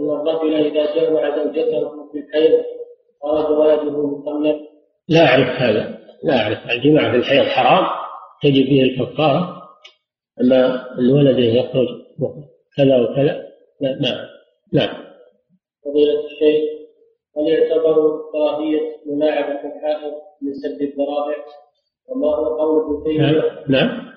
أن 0.00 0.10
الرجل 0.10 0.54
إذا 0.54 0.94
جمع 0.94 1.36
زوجته 1.36 2.12
في 2.12 2.18
الحيض 2.18 2.64
خرج 3.22 3.58
ولده 3.58 4.06
مخلف؟ 4.06 4.56
لا 5.08 5.26
أعرف 5.26 5.62
هذا 5.62 5.98
لا 6.24 6.42
أعرف. 6.42 6.58
الجماع 6.70 7.10
في 7.10 7.16
الحيض 7.16 7.42
حرام 7.44 7.86
تجب 8.42 8.64
فيه 8.64 8.82
الكفارة. 8.82 9.60
أما 10.40 10.86
الولد 10.98 11.38
يخرج 11.38 11.88
كذا 12.76 12.96
وكذا 13.00 13.46
لا 13.80 13.98
نعم 14.00 14.26
نعم. 14.72 14.99
فضيلة 15.84 16.24
الشيخ 16.24 16.80
هل 17.36 17.48
يعتبر 17.48 18.22
كراهية 18.32 18.96
ملاعبة 19.06 19.76
الحائض 19.76 20.12
من 20.42 20.54
سد 20.54 20.82
الذرائع؟ 20.82 21.44
وما 22.08 22.26
هو 22.26 22.58
قول 22.58 22.84
ابن 22.84 23.04
تيمية؟ 23.04 23.64
نعم. 23.68 24.10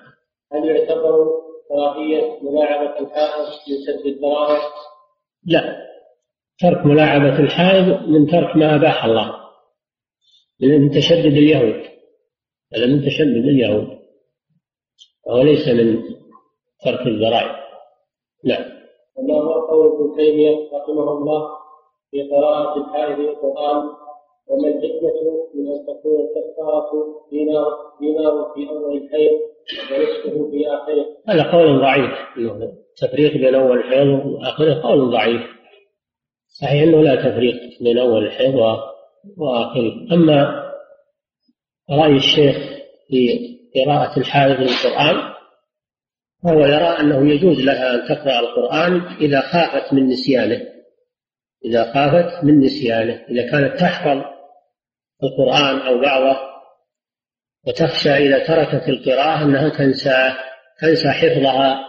هل 0.52 0.64
يعتبر 0.64 1.26
كراهية 1.68 2.38
ملاعبة 2.42 3.00
الحائض 3.00 3.46
من 3.68 3.76
سد 3.86 4.06
الذرائع؟ 4.06 4.60
لا. 5.46 5.84
ترك 6.58 6.86
ملاعبة 6.86 7.38
الحائض 7.38 8.08
من 8.08 8.26
ترك 8.26 8.56
ما 8.56 8.74
أباح 8.74 9.04
الله. 9.04 9.44
من 10.60 10.90
تشدد 10.90 11.32
اليهود. 11.32 11.84
هذا 12.76 12.86
من 12.86 13.06
تشدد 13.06 13.44
اليهود. 13.44 13.98
وهو 15.26 15.42
ليس 15.42 15.68
من 15.68 16.02
ترك 16.84 17.06
الذرائع. 17.06 17.64
نعم. 18.44 18.73
وما 19.16 19.34
هو 19.34 19.52
قول 19.52 19.86
ابن 19.86 20.16
تيمية 20.16 20.68
رحمه 20.72 21.12
الله 21.12 21.48
في 22.10 22.22
قراءة 22.30 22.76
الحائض 22.76 23.18
القرآن؟ 23.20 23.82
وما 24.48 24.68
الحكمة 24.68 25.12
من 25.54 25.72
أن 25.72 25.86
تكون 25.86 26.20
الكفارة 26.20 26.90
دينار 27.30 27.66
دينار 28.00 28.52
في 28.54 28.68
أول 28.70 28.96
الحيض 28.96 29.32
ونصفه 29.92 30.50
في 30.50 30.66
آخره؟ 30.68 31.06
هذا 31.28 31.52
قول 31.52 31.80
ضعيف. 31.80 32.10
التفريق 33.02 33.32
بين 33.32 33.54
أول 33.54 33.78
الحيض 33.78 34.26
وآخره 34.26 34.82
قول 34.82 35.10
ضعيف. 35.10 35.40
صحيح 36.60 36.82
أنه 36.82 37.02
لا 37.02 37.14
تفريق 37.14 37.54
بين 37.80 37.98
أول 37.98 38.26
الحيض 38.26 38.54
وآخره. 39.38 39.92
أما 40.12 40.64
رأي 41.90 42.16
الشيخ 42.16 42.56
في 43.08 43.38
قراءة 43.74 44.18
الحائض 44.18 44.60
للقرآن 44.60 45.33
فهو 46.44 46.66
يرى 46.66 47.00
أنه 47.00 47.30
يجوز 47.34 47.60
لها 47.60 47.94
أن 47.94 48.08
تقرأ 48.08 48.40
القرآن 48.40 49.16
إذا 49.20 49.40
خافت 49.40 49.92
من 49.92 50.06
نسيانه. 50.06 50.60
إذا 51.64 51.92
خافت 51.92 52.44
من 52.44 52.60
نسيانه. 52.60 53.24
إذا 53.30 53.50
كانت 53.50 53.80
تحفظ 53.80 54.22
القرآن 55.22 55.78
أو 55.78 56.00
بعضه 56.00 56.38
وتخشى 57.66 58.10
إذا 58.10 58.46
تركت 58.46 58.88
القراءة 58.88 59.44
أنها 59.44 59.68
تنسى 59.68 60.32
تنسى 60.80 61.08
حفظها 61.08 61.80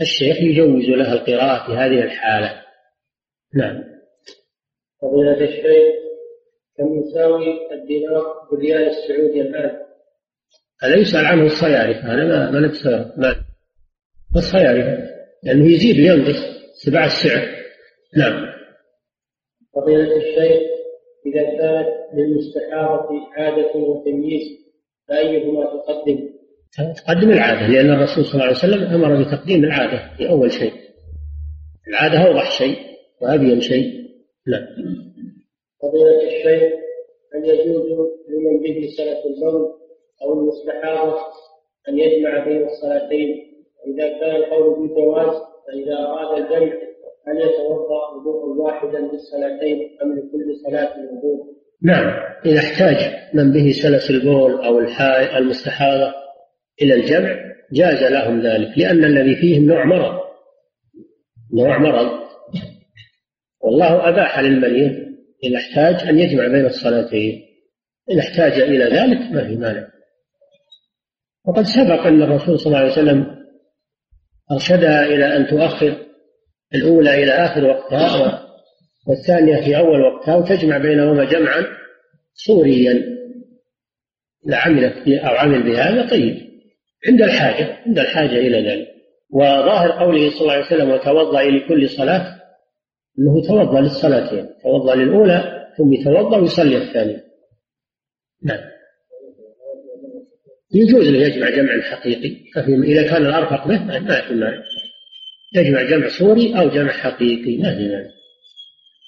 الشيخ 0.00 0.36
يجوز 0.36 0.84
لها 0.84 1.12
القراءة 1.12 1.66
في 1.66 1.72
هذه 1.72 2.04
الحالة. 2.04 2.62
نعم. 3.54 3.84
فضيلة 5.02 5.40
الشيخ 5.40 5.94
كم 6.78 7.00
يساوي 7.00 7.72
الدينار 7.72 8.22
بالريال 8.50 8.88
السعودي 8.88 9.40
الآن؟ 9.40 9.84
يسأل 11.00 11.26
عنه 11.26 11.46
الصيارف؟ 11.46 11.96
هذا 11.96 12.24
ما 12.24 12.50
ما 13.16 13.44
ما 14.34 14.40
الصيارف 14.40 15.10
لأنه 15.42 15.72
يزيد 15.72 15.96
وينقص. 15.96 16.54
تبع 16.84 17.04
السعر. 17.04 17.48
نعم. 18.16 18.46
فضيلة 19.74 20.16
الشيخ 20.16 20.62
إذا 21.26 21.42
كانت 21.42 21.88
للمستحاضة 22.14 23.08
عادة 23.36 23.74
وتمييز 23.74 24.42
فأيهما 25.08 25.64
تقدم؟ 25.64 26.28
تقدم 26.96 27.30
العادة 27.30 27.66
لأن 27.66 27.90
الرسول 27.90 28.24
صلى 28.24 28.34
الله 28.34 28.44
عليه 28.44 28.56
وسلم 28.56 28.82
أمر 28.82 29.22
بتقديم 29.22 29.64
العادة 29.64 30.16
في 30.16 30.28
أول 30.28 30.52
شيء. 30.52 30.72
العادة 31.88 32.18
أوضح 32.18 32.50
شيء 32.58 32.76
وأبين 33.20 33.60
شيء. 33.60 34.04
نعم. 34.46 34.66
فضيلة 35.82 36.22
الشيخ 36.26 36.72
هل 37.34 37.44
يجوز 37.48 37.86
لمن 38.28 38.62
به 38.62 38.88
سنة 38.96 39.34
البول 39.34 39.72
أو 40.22 40.40
المستحاضة 40.40 41.18
أن 41.88 41.98
يجمع 41.98 42.44
بين 42.44 42.64
الصلاتين؟ 42.64 43.53
إذا 43.86 44.08
كان 44.20 44.36
القول 44.36 44.80
بالجواز 44.80 45.34
فإذا 45.66 45.98
أراد 45.98 46.42
الجمع 46.42 46.72
هل 47.26 47.36
يتوضأ 47.36 48.10
وضوءا 48.16 48.62
واحدا 48.62 48.98
للصلاتين 48.98 49.98
أم 50.02 50.12
لكل 50.12 50.56
صلاة 50.66 50.92
وضوء؟ 50.98 51.54
نعم. 51.82 52.12
إذا 52.46 52.58
احتاج 52.58 52.96
من 53.34 53.52
به 53.52 53.72
سلس 53.82 54.10
البول 54.10 54.64
أو 54.64 54.78
الحائل 54.78 55.36
المستحاضة 55.36 56.14
إلى 56.82 56.94
الجمع 56.94 57.36
جاز 57.72 58.12
لهم 58.12 58.40
ذلك 58.40 58.78
لأن 58.78 59.04
الذي 59.04 59.36
فيهم 59.36 59.64
نوع 59.64 59.84
مرض. 59.84 60.20
نوع 61.54 61.78
مرض. 61.78 62.24
والله 63.60 64.08
أباح 64.08 64.40
للمريض 64.40 64.92
إذا 65.44 65.56
احتاج 65.56 66.08
أن 66.08 66.18
يجمع 66.18 66.46
بين 66.46 66.66
الصلاتين. 66.66 67.42
إن 68.10 68.18
احتاج 68.18 68.60
إلى 68.60 68.84
ذلك 68.84 69.32
ما 69.32 69.48
في 69.48 69.56
مانع. 69.56 69.88
وقد 71.46 71.62
سبق 71.62 72.06
أن 72.06 72.22
الرسول 72.22 72.58
صلى 72.58 72.66
الله 72.66 72.78
عليه 72.78 72.92
وسلم 72.92 73.43
أرشدها 74.52 75.04
إلى 75.04 75.36
أن 75.36 75.46
تؤخر 75.46 75.96
الأولى 76.74 77.22
إلى 77.22 77.32
آخر 77.32 77.64
وقتها 77.64 78.44
والثانية 79.06 79.64
في 79.64 79.76
أول 79.76 80.00
وقتها 80.00 80.36
وتجمع 80.36 80.78
بينهما 80.78 81.24
جمعا 81.24 81.66
صوريا 82.34 83.14
إذا 84.46 84.56
عملت 84.56 85.08
أو 85.08 85.34
عمل 85.34 85.62
بهذا 85.62 86.10
طيب. 86.10 86.36
عند 87.08 87.22
الحاجة 87.22 87.78
عند 87.86 87.98
الحاجة 87.98 88.38
إلى 88.38 88.70
ذلك. 88.70 88.88
وظاهر 89.30 89.90
قوله 89.90 90.30
صلى 90.30 90.40
الله 90.40 90.52
عليه 90.52 90.66
وسلم 90.66 90.90
وتوضأ 90.90 91.42
لكل 91.42 91.88
صلاة. 91.88 92.40
أنه 93.18 93.46
توضأ 93.48 93.80
للصلاتين 93.80 94.48
توضأ 94.62 94.94
للأولى 94.94 95.66
ثم 95.78 95.92
يتوضأ 95.92 96.36
ويصلي 96.36 96.76
الثانية. 96.76 97.24
نعم. 98.42 98.73
يجوز 100.74 101.08
له 101.08 101.18
يجمع 101.26 101.50
جمعا 101.50 101.80
حقيقي 101.80 102.36
إذا 102.66 103.02
كان 103.02 103.26
الأرفق 103.26 103.68
به 103.68 103.84
ما 103.84 104.20
في 104.28 104.34
مانع. 104.34 104.62
يجمع 105.54 105.82
جمع 105.82 106.08
صوري 106.18 106.58
أو 106.58 106.68
جمع 106.68 106.92
حقيقي 106.92 107.56
ما 107.56 107.74
في 107.74 107.88
مانع. 107.88 108.10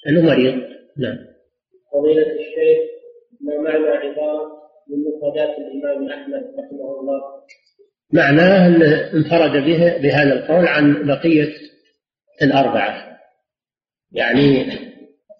لأنه 0.05 0.21
مريض. 0.21 0.53
نعم. 0.97 1.17
فضيلة 1.93 2.21
الشيخ 2.21 2.79
ما 3.41 3.57
معنى 3.57 3.87
عبارة 3.87 4.57
من 4.89 4.97
مفردات 4.97 5.57
الإمام 5.57 6.11
أحمد 6.11 6.43
رحمه 6.59 6.99
الله؟ 6.99 7.21
معناه 8.13 8.67
أنه 8.67 9.13
انفرد 9.13 9.63
به 9.63 9.97
بهذا 9.97 10.33
القول 10.33 10.67
عن 10.67 11.07
بقية 11.07 11.53
الأربعة. 12.41 13.17
يعني 14.11 14.65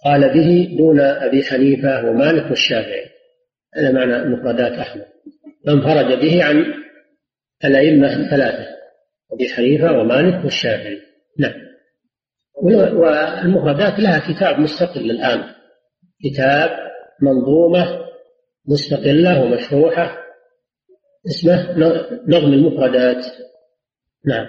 قال 0.05 0.33
به 0.33 0.77
دون 0.77 0.99
أبي 0.99 1.43
حنيفة 1.43 2.09
ومالك 2.09 2.49
والشافعي. 2.49 3.05
هذا 3.75 3.91
معنى 3.91 4.29
مفردات 4.29 4.71
أحمد. 4.71 5.05
فانفرد 5.65 6.19
به 6.19 6.43
عن 6.43 6.73
الأئمة 7.65 8.07
الثلاثة 8.15 8.77
أبي 9.31 9.49
حنيفة 9.49 9.99
ومالك 9.99 10.43
والشافعي. 10.43 11.01
نعم. 11.39 11.67
والمفردات 12.61 13.99
لها 13.99 14.19
كتاب 14.19 14.59
مستقل 14.59 15.11
الآن. 15.11 15.43
كتاب 16.23 16.69
منظومة 17.21 18.07
مستقلة 18.67 19.43
ومشروحة 19.43 20.17
اسمه 21.27 21.77
نظم 22.27 22.53
المفردات. 22.53 23.25
نعم. 24.25 24.47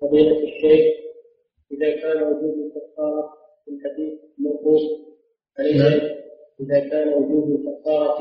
فضيلة 0.00 0.38
الشيخ 0.38 0.98
إذا 1.72 2.00
كان 2.02 2.22
وجود 2.22 2.54
الكفارة 2.66 3.32
في 3.64 3.70
الحديث 3.70 4.18
موقوف 4.38 4.80
أليس 5.60 5.82
نعم. 5.82 6.18
إذا 6.60 6.88
كان 6.90 7.08
وجود 7.08 7.60
الكفارة 7.60 8.18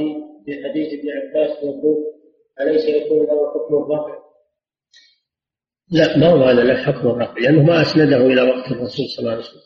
في 0.47 0.53
حديث 0.63 0.99
ابن 0.99 1.09
عباس 1.09 1.63
موقوف 1.63 1.97
أليس 2.61 2.85
يكون 2.85 3.17
له 3.17 3.53
حكم 3.53 3.75
الرفع؟ 3.75 4.17
لا 5.91 6.17
ما 6.17 6.27
هو 6.27 6.43
هذا 6.43 6.63
له 6.63 6.75
حكم 6.75 7.07
الرفع 7.07 7.33
لأنه 7.41 7.63
ما 7.63 7.81
أسنده 7.81 8.17
إلى 8.17 8.41
وقت 8.41 8.71
الرسول 8.71 9.05
صلى 9.05 9.19
الله 9.19 9.31
عليه 9.31 9.41
وسلم. 9.41 9.61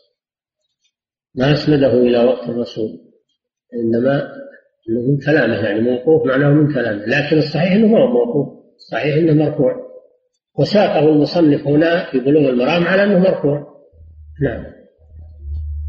ما 1.36 1.54
أسنده 1.54 1.94
إلى 1.94 2.26
وقت 2.26 2.50
الرسول 2.50 2.90
إنما 3.74 4.32
إنه 4.90 5.02
من 5.02 5.18
كلامه 5.26 5.66
يعني 5.66 5.82
موقوف 5.82 6.28
معناه 6.28 6.50
من 6.50 6.74
كلامه 6.74 7.06
لكن 7.06 7.38
الصحيح 7.38 7.72
إنه 7.72 7.98
هو 7.98 8.08
موقوف 8.08 8.48
صحيح 8.92 9.16
إنه 9.16 9.34
مرفوع. 9.34 9.92
وساقه 10.60 11.00
المصنف 11.00 11.68
هنا 11.68 12.12
في 12.12 12.20
بلوغ 12.20 12.50
المرام 12.50 12.84
على 12.84 13.04
إنه 13.04 13.20
مرفوع. 13.20 13.68
نعم. 14.42 14.64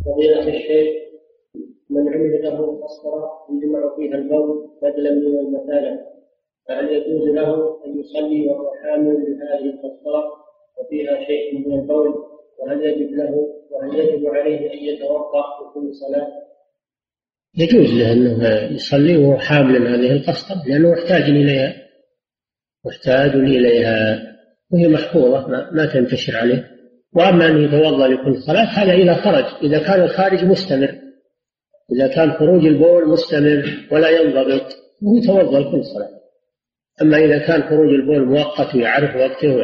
فضيلة 0.04 0.48
الشيخ 0.48 1.01
من 1.94 2.08
عمل 2.14 2.42
له 2.42 2.84
مسطرة 2.84 3.30
يجمع 3.50 3.96
فيها 3.96 4.14
البول 4.18 4.70
بدلا 4.82 5.10
من 5.10 5.38
المثالة 5.38 6.00
فهل 6.68 6.88
يجوز 6.92 7.28
له 7.28 7.78
أن 7.86 8.00
يصلي 8.00 8.46
وهو 8.46 8.72
حامل 8.82 9.14
لهذه 9.14 9.70
المسطرة 9.70 10.24
وفيها 10.78 11.24
شيء 11.26 11.68
من 11.68 11.80
البول؟ 11.80 12.14
وهل 12.58 12.84
يجب 12.84 13.10
له 13.12 13.48
وهل 13.70 13.98
يجب 13.98 14.26
عليه 14.26 14.72
أن 14.72 14.78
يتوضأ 14.78 15.42
في 15.42 15.74
كل 15.74 15.94
صلاة؟ 15.94 16.28
يجوز 17.56 17.94
له 17.94 18.12
أنه 18.12 18.74
يصلي 18.74 19.16
وهو 19.16 19.38
حامل 19.38 19.86
هذه 19.86 20.12
القسطرة 20.12 20.62
لأنه 20.68 20.92
محتاج 20.92 21.22
إليها 21.22 21.74
محتاج 22.84 23.30
إليها 23.30 24.22
وهي 24.70 24.88
محفوظة 24.88 25.48
ما, 25.48 25.70
ما 25.70 25.86
تنتشر 25.86 26.36
عليه. 26.36 26.70
وأما 27.12 27.48
أن 27.48 27.64
يتوضأ 27.64 28.08
لكل 28.08 28.42
صلاة 28.42 28.64
هذا 28.64 28.92
إذا 28.92 29.14
خرج 29.14 29.44
إذا 29.62 29.78
كان 29.78 30.02
الخارج 30.02 30.44
مستمر. 30.44 31.01
إذا 31.92 32.14
كان 32.14 32.32
خروج 32.32 32.66
البول 32.66 33.08
مستمر 33.08 33.88
ولا 33.92 34.10
ينضبط 34.10 34.66
هو 35.04 35.16
يتوضأ 35.16 35.60
لكل 35.60 35.84
صلاة. 35.84 36.22
أما 37.02 37.16
إذا 37.16 37.38
كان 37.38 37.62
خروج 37.62 37.88
البول 37.88 38.26
مؤقت 38.26 38.74
ويعرف 38.74 39.16
وقته 39.16 39.54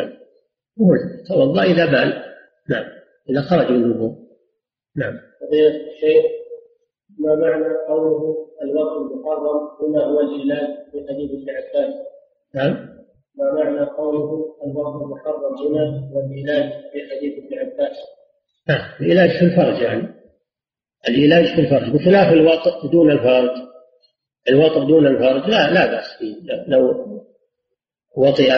هو 0.81 0.95
يتوضأ 1.25 1.63
إذا 1.63 1.87
بال. 1.87 2.23
نعم. 2.69 2.85
إذا 3.31 3.41
خرج 3.41 3.71
من 3.71 3.85
البول. 3.85 4.15
نعم. 4.97 5.15
الشيخ 5.53 6.25
ما 7.19 7.35
معنى 7.35 7.75
قوله 7.89 8.49
الوقت 8.63 8.97
المحرم؟ 8.97 9.69
هنا 9.83 10.05
هو 10.05 10.21
العلاج 10.21 10.69
في 10.93 11.07
حديث 11.09 11.31
ابن 11.31 11.51
عباس؟ 11.51 11.95
نعم. 12.55 12.89
ما 13.39 13.53
معنى 13.53 13.91
قوله 13.91 14.57
الوقت 14.67 15.03
المحرم 15.03 15.55
هنا؟ 15.67 16.11
هو 16.13 16.21
العلاج 16.21 16.71
في 16.93 16.99
حديث 17.11 17.45
ابن 17.45 17.59
عباس؟ 17.59 17.97
نعم. 18.69 18.81
العلاج 19.01 19.31
في 19.39 19.45
الفرج 19.45 19.83
يعني. 19.83 20.18
العلاج 21.09 21.55
في 21.55 21.61
الفرج 21.61 21.91
بخلاف 21.95 22.33
الوطء 22.33 22.91
دون 22.93 23.11
الفرج. 23.11 23.51
الوطء 24.49 24.85
دون 24.85 25.07
الفرج 25.07 25.51
لا 25.51 25.73
لا 25.73 25.87
بأس 25.87 26.17
فيه. 26.19 26.35
لو 26.69 27.09
وطئ 28.17 28.51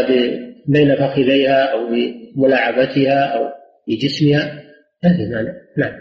بين 0.67 0.97
فخذيها 0.97 1.65
أو 1.65 1.79
بملاعبتها 1.87 3.25
أو 3.25 3.49
بجسمها 3.89 4.63
ما 5.05 5.17
في 5.17 5.29
مانع. 5.35 5.53
نعم. 5.77 5.93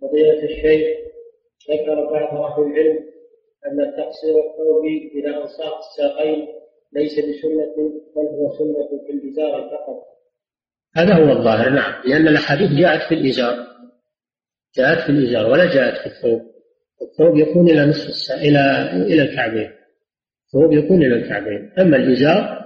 فضيلة 0.00 0.42
الشيخ 0.42 0.98
ذكر 1.70 1.94
بعض 1.94 2.40
أهل 2.40 2.62
العلم 2.62 2.98
أن 3.66 3.92
تقصير 3.96 4.30
الثوب 4.30 4.84
إلى 5.14 5.36
أنصاف 5.36 5.72
الساقين 5.78 6.46
ليس 6.92 7.12
بسنة 7.12 7.74
بل 8.16 8.22
هو 8.22 8.50
سنة 8.58 9.00
في 9.06 9.12
الإزار 9.12 9.70
فقط. 9.70 10.04
هذا 10.96 11.14
هو 11.14 11.38
الظاهر 11.38 11.70
نعم. 11.70 12.02
لأن 12.04 12.28
الأحاديث 12.28 12.70
جاءت 12.70 13.08
في 13.08 13.14
الإزار. 13.14 13.54
جاءت 14.76 14.98
في 14.98 15.08
الإزار 15.08 15.46
ولا 15.50 15.74
جاءت 15.74 15.98
في 15.98 16.06
الثوب؟ 16.06 16.40
الثوب 17.02 17.36
يكون 17.36 17.70
إلى 17.70 17.86
نصف 17.86 18.08
الساق 18.08 18.38
إلى 18.38 18.90
إلى 18.92 19.22
الكعبين. 19.22 19.70
الثوب 20.46 20.72
يكون 20.72 21.02
إلى 21.02 21.14
الكعبين. 21.14 21.72
أما 21.78 21.96
الإزار 21.96 22.58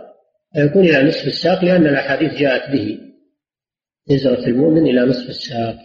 فيكون 0.55 0.85
إلى 0.85 1.09
نصف 1.09 1.27
الساق 1.27 1.65
لأن 1.65 1.87
الأحاديث 1.87 2.35
جاءت 2.35 2.71
به. 2.73 2.99
إزرة 4.11 4.47
المؤمن 4.47 4.87
إلى 4.87 5.01
نصف 5.01 5.29
الساق. 5.29 5.77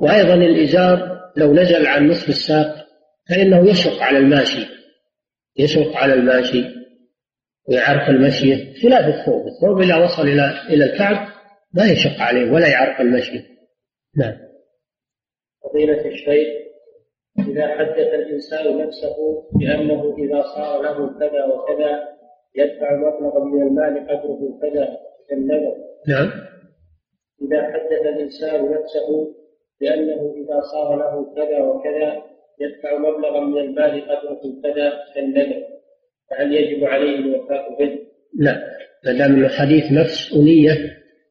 وأيضا 0.00 0.34
الإزار 0.34 1.22
لو 1.36 1.54
نزل 1.54 1.86
عن 1.86 2.08
نصف 2.08 2.28
الساق 2.28 2.86
فإنه 3.28 3.70
يشق 3.70 4.02
على 4.02 4.18
الماشي. 4.18 4.66
يشق 5.58 5.96
على 5.96 6.14
الماشي 6.14 6.64
ويعرق 7.68 8.08
المشي 8.08 8.80
خلاف 8.82 9.14
الثوب. 9.14 9.46
الثوب 9.46 9.82
إذا 9.82 9.96
وصل 9.96 10.22
إلى 10.22 10.60
إلى 10.68 10.84
الكعب 10.84 11.28
ما 11.74 11.84
يشق 11.84 12.20
عليه 12.20 12.50
ولا 12.50 12.68
يعرق 12.68 13.00
المشي. 13.00 13.42
نعم. 14.16 14.41
فضيلة 15.64 16.06
الشيخ 16.06 16.48
إذا 17.48 17.66
حدث 17.68 18.14
الإنسان 18.14 18.78
نفسه 18.78 19.16
بأنه 19.60 20.14
إذا 20.18 20.42
صار 20.42 20.82
له 20.82 21.18
كذا 21.18 21.44
وكذا 21.44 22.08
يدفع 22.56 22.96
مبلغا 22.96 23.44
من 23.44 23.62
المال 23.62 24.08
قدره 24.08 24.58
كذا 24.62 24.96
كالنذر 25.28 25.74
نعم. 26.08 26.30
إذا 27.42 27.62
حدث 27.62 28.02
الإنسان 28.02 28.64
نفسه 28.64 29.34
بأنه 29.80 30.34
إذا 30.36 30.60
صار 30.60 30.96
له 30.96 31.34
كذا 31.34 31.62
وكذا 31.62 32.22
يدفع 32.60 32.98
مبلغا 32.98 33.40
من 33.40 33.58
المال 33.58 34.02
قدره 34.04 34.40
كذا 34.62 34.92
كالنذر 35.14 35.62
فهل 36.30 36.54
يجب 36.54 36.84
عليه 36.84 37.18
الوفاء 37.18 37.78
به؟ 37.78 37.98
لا. 38.38 38.72
ما 39.06 39.12
دام 39.12 39.44
الحديث 39.44 39.92
نفس 39.92 40.32
ونية 40.32 40.74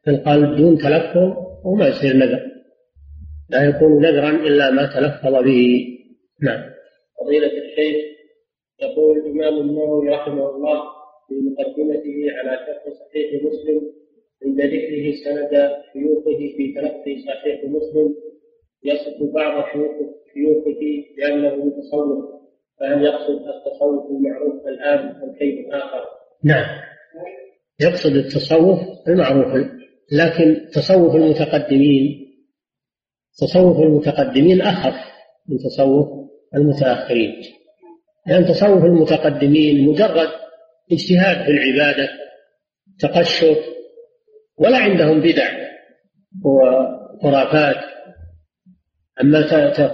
في 0.04 0.12
القلب 0.12 0.58
دون 0.58 0.78
تلفظ 0.78 1.34
وما 1.66 1.88
يصير 1.88 2.16
نذر. 2.16 2.51
لا 3.52 3.70
يكون 3.70 4.02
نذرا 4.02 4.30
إلا 4.30 4.72
ما 4.72 4.86
تلفظ 4.86 5.44
به. 5.44 5.88
نعم. 6.42 6.62
فضيلة 7.20 7.48
الشيخ 7.48 8.12
يقول 8.82 9.18
الإمام 9.18 9.62
النووي 9.62 10.10
رحمه 10.10 10.50
الله 10.50 10.82
في 11.28 11.34
مقدمته 11.34 12.18
على 12.38 12.58
شرح 12.66 12.84
صحيح 12.94 13.44
مسلم 13.44 13.82
عند 14.46 14.62
ذكره 14.62 15.12
سند 15.26 15.72
شيوخه 15.94 16.40
في 16.58 16.74
تلقي 16.76 17.18
صحيح 17.28 17.62
مسلم 17.64 18.16
يصف 18.84 19.34
بعض 19.34 19.66
شيوخ 19.74 19.92
شيوخه 20.34 20.82
بأنه 21.18 21.66
متصوف 21.66 22.26
فهل 22.80 23.04
يقصد 23.06 23.48
التصوف 23.48 24.12
المعروف 24.12 24.68
الآن 24.68 25.00
أم 25.00 25.36
شيء 25.40 25.76
آخر؟ 25.76 26.06
نعم. 26.44 26.66
يقصد 27.82 28.12
التصوف 28.16 28.80
المعروف 29.08 29.68
لكن 30.12 30.68
تصوف 30.74 31.16
المتقدمين 31.16 32.31
تصوف 33.38 33.80
المتقدمين 33.80 34.62
أخف 34.62 34.96
من 35.50 35.58
تصوف 35.58 36.08
المتأخرين. 36.56 37.42
لأن 38.28 38.46
تصوف 38.46 38.84
المتقدمين 38.84 39.88
مجرد 39.88 40.30
اجتهاد 40.92 41.46
في 41.46 41.52
العبادة 41.52 42.10
تقشف 43.00 43.58
ولا 44.58 44.78
عندهم 44.78 45.22
بدع 45.22 45.50
وخرافات. 46.46 47.92
أما 49.22 49.42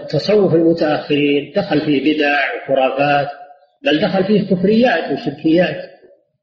تصوف 0.09 0.53
المتأخرين 0.53 1.53
دخل 1.55 1.81
فيه 1.81 2.13
بدع 2.13 2.39
وخرافات 2.55 3.27
بل 3.85 4.01
دخل 4.01 4.23
فيه 4.23 4.55
كفريات 4.55 5.11
وشركيات 5.11 5.89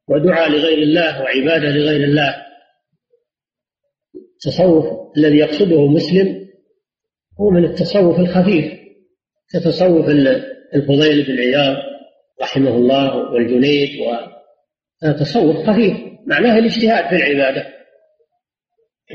ودعاء 0.08 0.50
لغير 0.50 0.78
الله 0.78 1.22
وعبادة 1.22 1.70
لغير 1.70 2.04
الله. 2.04 2.44
التصوف 4.34 4.84
الذي 5.16 5.36
يقصده 5.36 5.86
مسلم 5.86 6.43
هو 7.40 7.50
من 7.50 7.64
التصوف 7.64 8.18
الخفيف. 8.18 8.72
كتصوف 9.52 10.08
الفضيل 10.74 11.26
بن 11.26 11.38
عياض 11.38 11.76
رحمه 12.42 12.70
الله 12.70 13.16
والجنيد 13.16 13.90
وتصوف 15.02 15.56
خفيف. 15.56 15.96
معناه 16.26 16.58
الاجتهاد 16.58 17.08
في 17.08 17.16
العبادة 17.16 17.66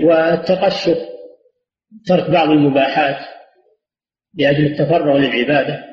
والتقشف 0.03 0.97
ترك 2.05 2.29
بعض 2.29 2.49
المباحات 2.49 3.17
لأجل 4.33 4.65
التفرغ 4.65 5.17
للعبادة. 5.17 5.85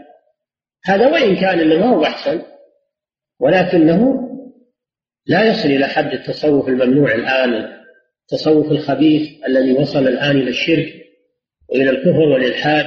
هذا 0.85 1.07
وإن 1.13 1.37
كان 1.37 1.59
إنه 1.61 1.87
هو 1.87 2.05
أحسن 2.05 2.43
ولكنه 3.41 4.23
لا 5.27 5.45
يصل 5.45 5.69
إلى 5.69 5.87
حد 5.87 6.13
التصوف 6.13 6.69
الممنوع 6.69 7.15
الآن 7.15 7.77
التصوف 8.23 8.71
الخبيث 8.73 9.45
الذي 9.49 9.73
وصل 9.73 10.09
الآن 10.09 10.37
إلى 10.37 10.51
الشرك. 10.51 11.06
وإلى 11.69 11.91
الكفر 11.91 12.21
والإلحاد. 12.21 12.87